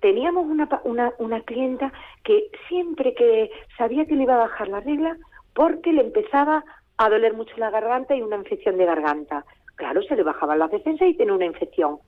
Teníamos 0.00 0.46
una, 0.46 0.68
una, 0.84 1.12
una 1.18 1.40
clienta 1.42 1.92
que 2.24 2.50
siempre 2.68 3.14
que 3.14 3.50
sabía 3.76 4.06
que 4.06 4.16
le 4.16 4.24
iba 4.24 4.34
a 4.34 4.48
bajar 4.48 4.68
la 4.68 4.80
regla, 4.80 5.16
porque 5.54 5.92
le 5.92 6.02
empezaba 6.02 6.64
a 6.98 7.08
doler 7.08 7.34
mucho 7.34 7.54
la 7.56 7.70
garganta 7.70 8.16
y 8.16 8.22
una 8.22 8.36
infección 8.36 8.76
de 8.78 8.86
garganta. 8.86 9.44
Claro, 9.76 10.02
se 10.02 10.16
le 10.16 10.22
bajaban 10.22 10.58
las 10.58 10.70
defensas 10.70 11.08
y 11.08 11.14
tiene 11.14 11.32
una 11.32 11.44
infección. 11.44 11.98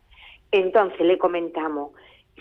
Entonces 0.51 1.01
le 1.01 1.19
comentamos, 1.19 1.93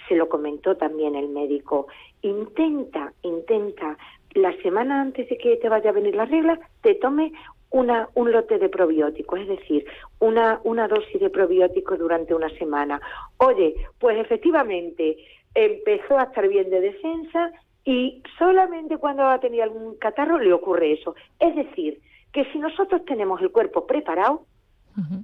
se 0.07 0.15
lo 0.15 0.29
comentó 0.29 0.77
también 0.77 1.15
el 1.15 1.29
médico, 1.29 1.87
intenta, 2.21 3.13
intenta 3.23 3.97
la 4.37 4.55
semana 4.61 5.01
antes 5.01 5.27
de 5.29 5.37
que 5.37 5.57
te 5.57 5.69
vaya 5.69 5.89
a 5.89 5.93
venir 5.93 6.15
la 6.15 6.25
regla, 6.25 6.59
te 6.81 6.95
tome 6.95 7.31
una, 7.69 8.09
un 8.13 8.31
lote 8.31 8.57
de 8.59 8.69
probióticos, 8.69 9.39
es 9.41 9.47
decir, 9.47 9.85
una, 10.19 10.61
una 10.63 10.87
dosis 10.87 11.19
de 11.19 11.29
probióticos 11.29 11.99
durante 11.99 12.33
una 12.33 12.49
semana. 12.57 13.01
Oye, 13.37 13.75
pues 13.99 14.17
efectivamente 14.17 15.17
empezó 15.53 16.17
a 16.17 16.23
estar 16.23 16.47
bien 16.47 16.69
de 16.69 16.81
defensa 16.81 17.51
y 17.83 18.21
solamente 18.37 18.97
cuando 18.97 19.23
va 19.23 19.33
a 19.33 19.39
tener 19.39 19.61
algún 19.61 19.95
catarro 19.95 20.39
le 20.39 20.53
ocurre 20.53 20.93
eso. 20.93 21.15
Es 21.39 21.55
decir, 21.55 21.99
que 22.31 22.45
si 22.51 22.59
nosotros 22.59 23.03
tenemos 23.05 23.41
el 23.41 23.51
cuerpo 23.51 23.87
preparado, 23.87 24.43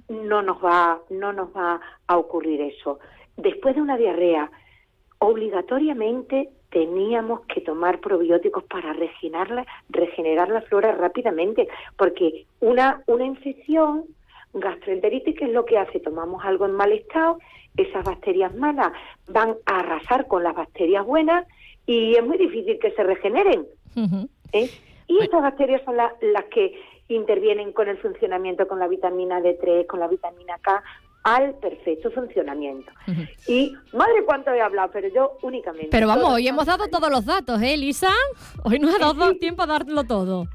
no 0.08 0.40
nos 0.42 0.64
va, 0.64 1.00
no 1.10 1.32
nos 1.32 1.54
va 1.54 1.80
a 2.06 2.16
ocurrir 2.16 2.60
eso. 2.60 3.00
Después 3.36 3.74
de 3.74 3.82
una 3.82 3.96
diarrea, 3.96 4.50
obligatoriamente 5.18 6.50
teníamos 6.74 7.42
que 7.46 7.60
tomar 7.60 8.00
probióticos 8.00 8.64
para 8.64 8.92
regenerar 8.92 9.64
regenerar 9.88 10.48
la 10.48 10.60
flora 10.62 10.90
rápidamente, 10.90 11.68
porque 11.96 12.46
una, 12.60 13.00
una 13.06 13.24
infección 13.24 14.04
gastroenteritis, 14.52 15.38
¿qué 15.38 15.44
es 15.44 15.52
lo 15.52 15.64
que 15.64 15.78
hace? 15.78 16.00
Tomamos 16.00 16.44
algo 16.44 16.66
en 16.66 16.72
mal 16.72 16.90
estado, 16.90 17.38
esas 17.76 18.04
bacterias 18.04 18.54
malas 18.56 18.92
van 19.28 19.54
a 19.66 19.78
arrasar 19.78 20.26
con 20.26 20.42
las 20.42 20.54
bacterias 20.54 21.06
buenas 21.06 21.46
y 21.86 22.16
es 22.16 22.24
muy 22.24 22.38
difícil 22.38 22.78
que 22.80 22.90
se 22.90 23.04
regeneren. 23.04 23.66
¿eh? 24.52 24.68
Y 25.06 25.22
estas 25.22 25.42
bacterias 25.42 25.80
son 25.84 25.96
las 25.96 26.44
que 26.50 26.76
intervienen 27.08 27.72
con 27.72 27.88
el 27.88 27.98
funcionamiento, 27.98 28.66
con 28.66 28.80
la 28.80 28.88
vitamina 28.88 29.40
D3, 29.40 29.86
con 29.86 30.00
la 30.00 30.08
vitamina 30.08 30.58
K, 30.60 30.82
al 31.24 31.54
perfecto 31.54 32.10
funcionamiento. 32.10 32.92
Y 33.48 33.74
madre 33.92 34.24
cuánto 34.24 34.52
he 34.52 34.60
hablado, 34.60 34.90
pero 34.92 35.08
yo 35.08 35.38
únicamente. 35.42 35.88
Pero 35.90 36.06
vamos, 36.06 36.34
hoy 36.34 36.46
hemos 36.46 36.66
dado 36.66 36.86
todos 36.88 37.10
los 37.10 37.24
datos, 37.24 37.60
¿eh, 37.62 37.74
Elisa? 37.74 38.10
Hoy 38.62 38.78
nos 38.78 38.94
ha 38.94 38.98
dado 38.98 39.34
tiempo 39.36 39.62
a 39.62 39.66
darlo 39.66 40.04
todo. 40.04 40.46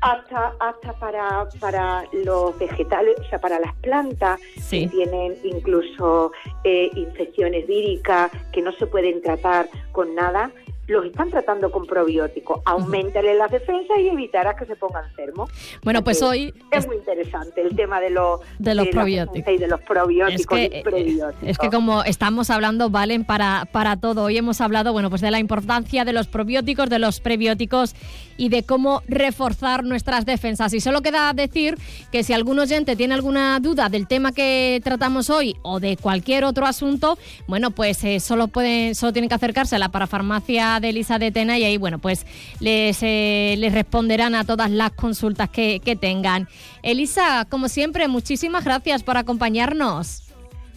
Hasta, 0.00 0.54
hasta 0.58 0.92
para, 0.94 1.48
para 1.60 2.04
los 2.12 2.58
vegetales, 2.58 3.14
o 3.20 3.28
sea, 3.28 3.38
para 3.38 3.60
las 3.60 3.74
plantas 3.76 4.40
que 4.68 4.88
tienen 4.88 5.36
incluso 5.44 6.32
eh, 6.64 6.90
infecciones 6.94 7.66
víricas 7.66 8.30
que 8.52 8.60
no 8.60 8.72
se 8.72 8.86
pueden 8.86 9.22
tratar 9.22 9.68
con 9.92 10.14
nada, 10.14 10.50
los 10.86 11.06
están 11.06 11.30
tratando 11.30 11.70
con 11.70 11.86
probióticos. 11.86 12.60
Aumentale 12.64 13.34
las 13.34 13.50
defensas 13.50 13.98
y 14.00 14.08
evitarás 14.08 14.56
que 14.56 14.66
se 14.66 14.76
pongan 14.76 15.04
enfermos. 15.06 15.50
Bueno, 15.82 16.02
pues 16.04 16.22
hoy... 16.22 16.52
Es, 16.70 16.86
muy 16.86 16.96
interesante 16.96 17.62
el 17.62 17.74
tema 17.74 18.00
de 18.00 18.10
los, 18.10 18.40
de 18.58 18.74
los 18.74 18.88
probióticos. 18.88 19.54
Y 19.54 19.58
de 19.58 19.68
los 19.68 19.80
probióticos 19.80 20.58
es 20.58 20.70
que, 20.70 21.22
Es 21.42 21.58
que 21.58 21.70
como 21.70 22.04
estamos 22.04 22.50
hablando, 22.50 22.90
valen 22.90 23.24
para, 23.24 23.66
para 23.72 23.96
todo. 23.96 24.24
Hoy 24.24 24.36
hemos 24.36 24.60
hablado, 24.60 24.92
bueno, 24.92 25.10
pues 25.10 25.22
de 25.22 25.30
la 25.30 25.38
importancia 25.38 26.04
de 26.04 26.12
los 26.12 26.26
probióticos, 26.26 26.90
de 26.90 26.98
los 26.98 27.20
prebióticos 27.20 27.94
y 28.36 28.48
de 28.48 28.64
cómo 28.64 29.02
reforzar 29.08 29.84
nuestras 29.84 30.26
defensas. 30.26 30.74
Y 30.74 30.80
solo 30.80 31.02
queda 31.02 31.32
decir 31.32 31.78
que 32.10 32.22
si 32.22 32.32
algún 32.32 32.58
oyente 32.58 32.96
tiene 32.96 33.14
alguna 33.14 33.58
duda 33.60 33.88
del 33.88 34.06
tema 34.06 34.32
que 34.32 34.80
tratamos 34.84 35.30
hoy 35.30 35.56
o 35.62 35.80
de 35.80 35.96
cualquier 35.96 36.44
otro 36.44 36.66
asunto, 36.66 37.18
bueno, 37.46 37.70
pues 37.70 38.02
eh, 38.04 38.20
solo, 38.20 38.48
pueden, 38.48 38.94
solo 38.94 39.12
tienen 39.12 39.28
que 39.28 39.34
acercarse 39.34 39.76
a 39.76 39.78
la 39.78 39.90
parafarmacia 39.90 40.73
de 40.80 40.90
Elisa 40.90 41.18
de 41.18 41.30
Tena 41.30 41.58
y 41.58 41.64
ahí, 41.64 41.76
bueno, 41.76 41.98
pues 41.98 42.26
les, 42.60 43.02
eh, 43.02 43.54
les 43.58 43.72
responderán 43.72 44.34
a 44.34 44.44
todas 44.44 44.70
las 44.70 44.92
consultas 44.92 45.48
que, 45.48 45.80
que 45.84 45.96
tengan. 45.96 46.48
Elisa, 46.82 47.46
como 47.48 47.68
siempre, 47.68 48.08
muchísimas 48.08 48.64
gracias 48.64 49.02
por 49.02 49.16
acompañarnos. 49.16 50.22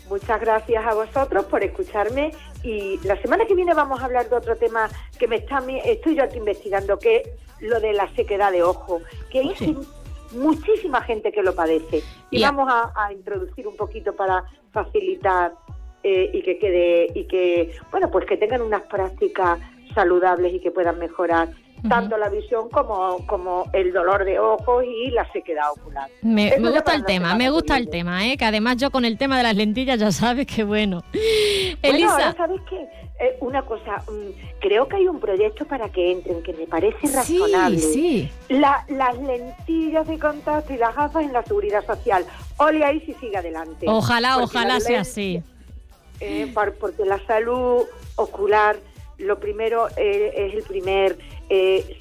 Muchas 0.09 0.39
gracias 0.39 0.85
a 0.85 0.93
vosotros 0.93 1.45
por 1.45 1.63
escucharme 1.63 2.31
y 2.63 2.97
la 3.03 3.21
semana 3.21 3.45
que 3.45 3.55
viene 3.55 3.73
vamos 3.73 3.99
a 3.99 4.05
hablar 4.05 4.29
de 4.29 4.35
otro 4.35 4.55
tema 4.55 4.89
que 5.19 5.27
me 5.27 5.37
está 5.37 5.61
estoy 5.83 6.15
yo 6.15 6.23
aquí 6.23 6.37
investigando, 6.37 6.97
que 6.97 7.17
es 7.17 7.29
lo 7.59 7.79
de 7.79 7.93
la 7.93 8.07
sequedad 8.15 8.51
de 8.51 8.63
ojo, 8.63 9.01
que 9.29 9.39
hay 9.39 9.77
muchísima 10.31 11.01
gente 11.01 11.31
que 11.31 11.43
lo 11.43 11.55
padece 11.55 12.03
y 12.31 12.41
vamos 12.41 12.69
a, 12.69 13.11
introducir 13.11 13.67
un 13.67 13.75
poquito 13.75 14.15
para 14.15 14.43
facilitar 14.71 15.53
eh, 16.03 16.29
y 16.33 16.41
que 16.41 16.59
quede 16.59 17.07
y 17.15 17.25
que 17.25 17.75
bueno 17.91 18.11
pues 18.11 18.25
que 18.25 18.37
tengan 18.37 18.61
unas 18.61 18.83
prácticas 18.83 19.59
saludables 19.97 20.53
y 20.53 20.59
que 20.59 20.69
puedan 20.69 20.99
mejorar 20.99 21.49
tanto 21.89 22.17
la 22.17 22.29
visión 22.29 22.69
como, 22.69 23.25
como 23.27 23.65
el 23.73 23.93
dolor 23.93 24.25
de 24.25 24.39
ojos 24.39 24.83
y 24.83 25.11
la 25.11 25.29
sequedad 25.31 25.71
ocular. 25.71 26.09
Me, 26.21 26.55
gusta 26.59 26.93
el 26.93 27.05
tema, 27.05 27.35
me 27.35 27.49
gusta 27.49 27.77
el 27.77 27.89
tema, 27.89 28.27
¿eh? 28.27 28.37
que 28.37 28.45
además 28.45 28.77
yo 28.77 28.91
con 28.91 29.05
el 29.05 29.17
tema 29.17 29.37
de 29.37 29.43
las 29.43 29.55
lentillas 29.55 29.99
ya 29.99 30.11
sabes 30.11 30.47
que 30.47 30.63
bueno. 30.63 31.03
Elisa. 31.81 32.33
¿sabes 32.35 32.61
qué? 32.69 32.87
Eh, 33.19 33.35
una 33.41 33.63
cosa, 33.63 34.03
mm, 34.07 34.59
creo 34.59 34.87
que 34.87 34.97
hay 34.97 35.07
un 35.07 35.19
proyecto 35.19 35.65
para 35.65 35.89
que 35.89 36.11
entren 36.11 36.43
que 36.43 36.53
me 36.53 36.67
parece 36.67 37.07
razonable. 37.07 37.79
Sí, 37.79 38.29
las 38.49 39.17
lentillas 39.19 40.07
de 40.07 40.19
contacto 40.19 40.71
y 40.73 40.77
las 40.77 40.95
gafas 40.95 41.23
en 41.23 41.33
la 41.33 41.43
seguridad 41.43 41.83
social. 41.85 42.25
Ole 42.57 42.85
ahí 42.85 42.99
si 43.01 43.13
sigue 43.15 43.37
adelante. 43.37 43.87
Ojalá, 43.89 44.37
ojalá 44.37 44.79
sea 44.79 45.01
así. 45.01 45.41
Eh, 46.19 46.51
porque 46.53 47.05
la 47.05 47.23
salud 47.25 47.83
ocular, 48.17 48.77
lo 49.17 49.39
primero 49.39 49.87
eh, 49.97 50.33
es 50.35 50.53
el 50.53 50.63
primer 50.63 51.17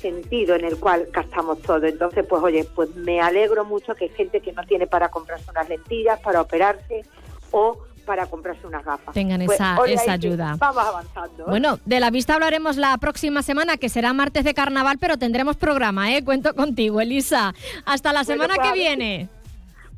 sentido 0.00 0.56
en 0.56 0.64
el 0.64 0.78
cual 0.78 1.06
gastamos 1.12 1.62
todo. 1.62 1.86
Entonces, 1.86 2.26
pues 2.28 2.42
oye, 2.42 2.64
pues 2.74 2.94
me 2.96 3.20
alegro 3.20 3.64
mucho 3.64 3.94
que 3.94 4.04
hay 4.06 4.10
gente 4.10 4.40
que 4.40 4.52
no 4.52 4.64
tiene 4.64 4.88
para 4.88 5.08
comprarse 5.08 5.48
unas 5.50 5.68
lentillas, 5.68 6.18
para 6.20 6.40
operarse 6.40 7.04
o 7.52 7.78
para 8.06 8.26
comprarse 8.26 8.66
unas 8.66 8.84
gafas. 8.84 9.12
Tengan 9.12 9.44
pues, 9.44 9.60
esa, 9.60 9.76
esa 9.86 10.12
ayuda. 10.12 10.56
Vamos 10.58 10.84
avanzando. 10.86 11.42
¿eh? 11.42 11.46
Bueno, 11.48 11.78
de 11.84 12.00
la 12.00 12.10
vista 12.10 12.34
hablaremos 12.34 12.76
la 12.76 12.96
próxima 12.96 13.42
semana, 13.42 13.76
que 13.76 13.90
será 13.90 14.14
martes 14.14 14.44
de 14.44 14.54
carnaval, 14.54 14.96
pero 14.98 15.18
tendremos 15.18 15.56
programa, 15.56 16.14
¿eh? 16.14 16.24
Cuento 16.24 16.54
contigo, 16.54 17.00
Elisa. 17.00 17.52
Hasta 17.84 18.12
la 18.14 18.24
semana 18.24 18.54
que 18.56 18.72
viene. 18.72 19.28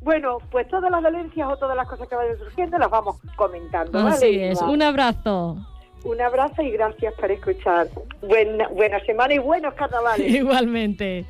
Bueno, 0.01 0.39
pues 0.49 0.67
todas 0.69 0.89
las 0.89 1.03
dolencias 1.03 1.47
o 1.49 1.57
todas 1.57 1.77
las 1.77 1.87
cosas 1.87 2.07
que 2.07 2.15
vayan 2.15 2.37
surgiendo 2.37 2.77
las 2.77 2.89
vamos 2.89 3.17
comentando. 3.35 3.99
Así 3.99 4.39
es, 4.39 4.61
un 4.61 4.81
abrazo. 4.81 5.57
Un 6.03 6.21
abrazo 6.21 6.61
y 6.61 6.71
gracias 6.71 7.13
por 7.15 7.31
escuchar. 7.31 7.87
Buena, 8.21 8.67
buena 8.69 8.99
semana 9.05 9.33
y 9.33 9.39
buenos 9.39 9.73
carnavales. 9.73 10.27
Igualmente. 10.33 11.25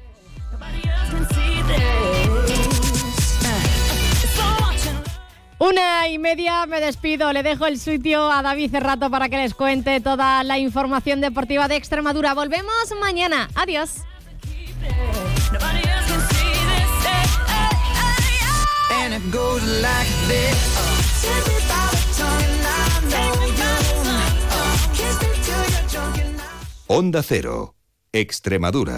Una 5.59 6.07
y 6.07 6.17
media 6.17 6.65
me 6.65 6.79
despido. 6.79 7.33
Le 7.33 7.43
dejo 7.43 7.65
el 7.65 7.77
sitio 7.77 8.31
a 8.31 8.41
David 8.41 8.71
Cerrato 8.71 9.09
para 9.09 9.27
que 9.27 9.37
les 9.37 9.53
cuente 9.53 9.99
toda 9.99 10.43
la 10.43 10.57
información 10.57 11.19
deportiva 11.19 11.67
de 11.67 11.75
Extremadura. 11.75 12.33
Volvemos 12.33 12.93
mañana. 13.01 13.49
Adiós. 13.55 14.03
Onda 26.91 27.21
Cero, 27.21 27.75
Extremadura. 28.11 28.97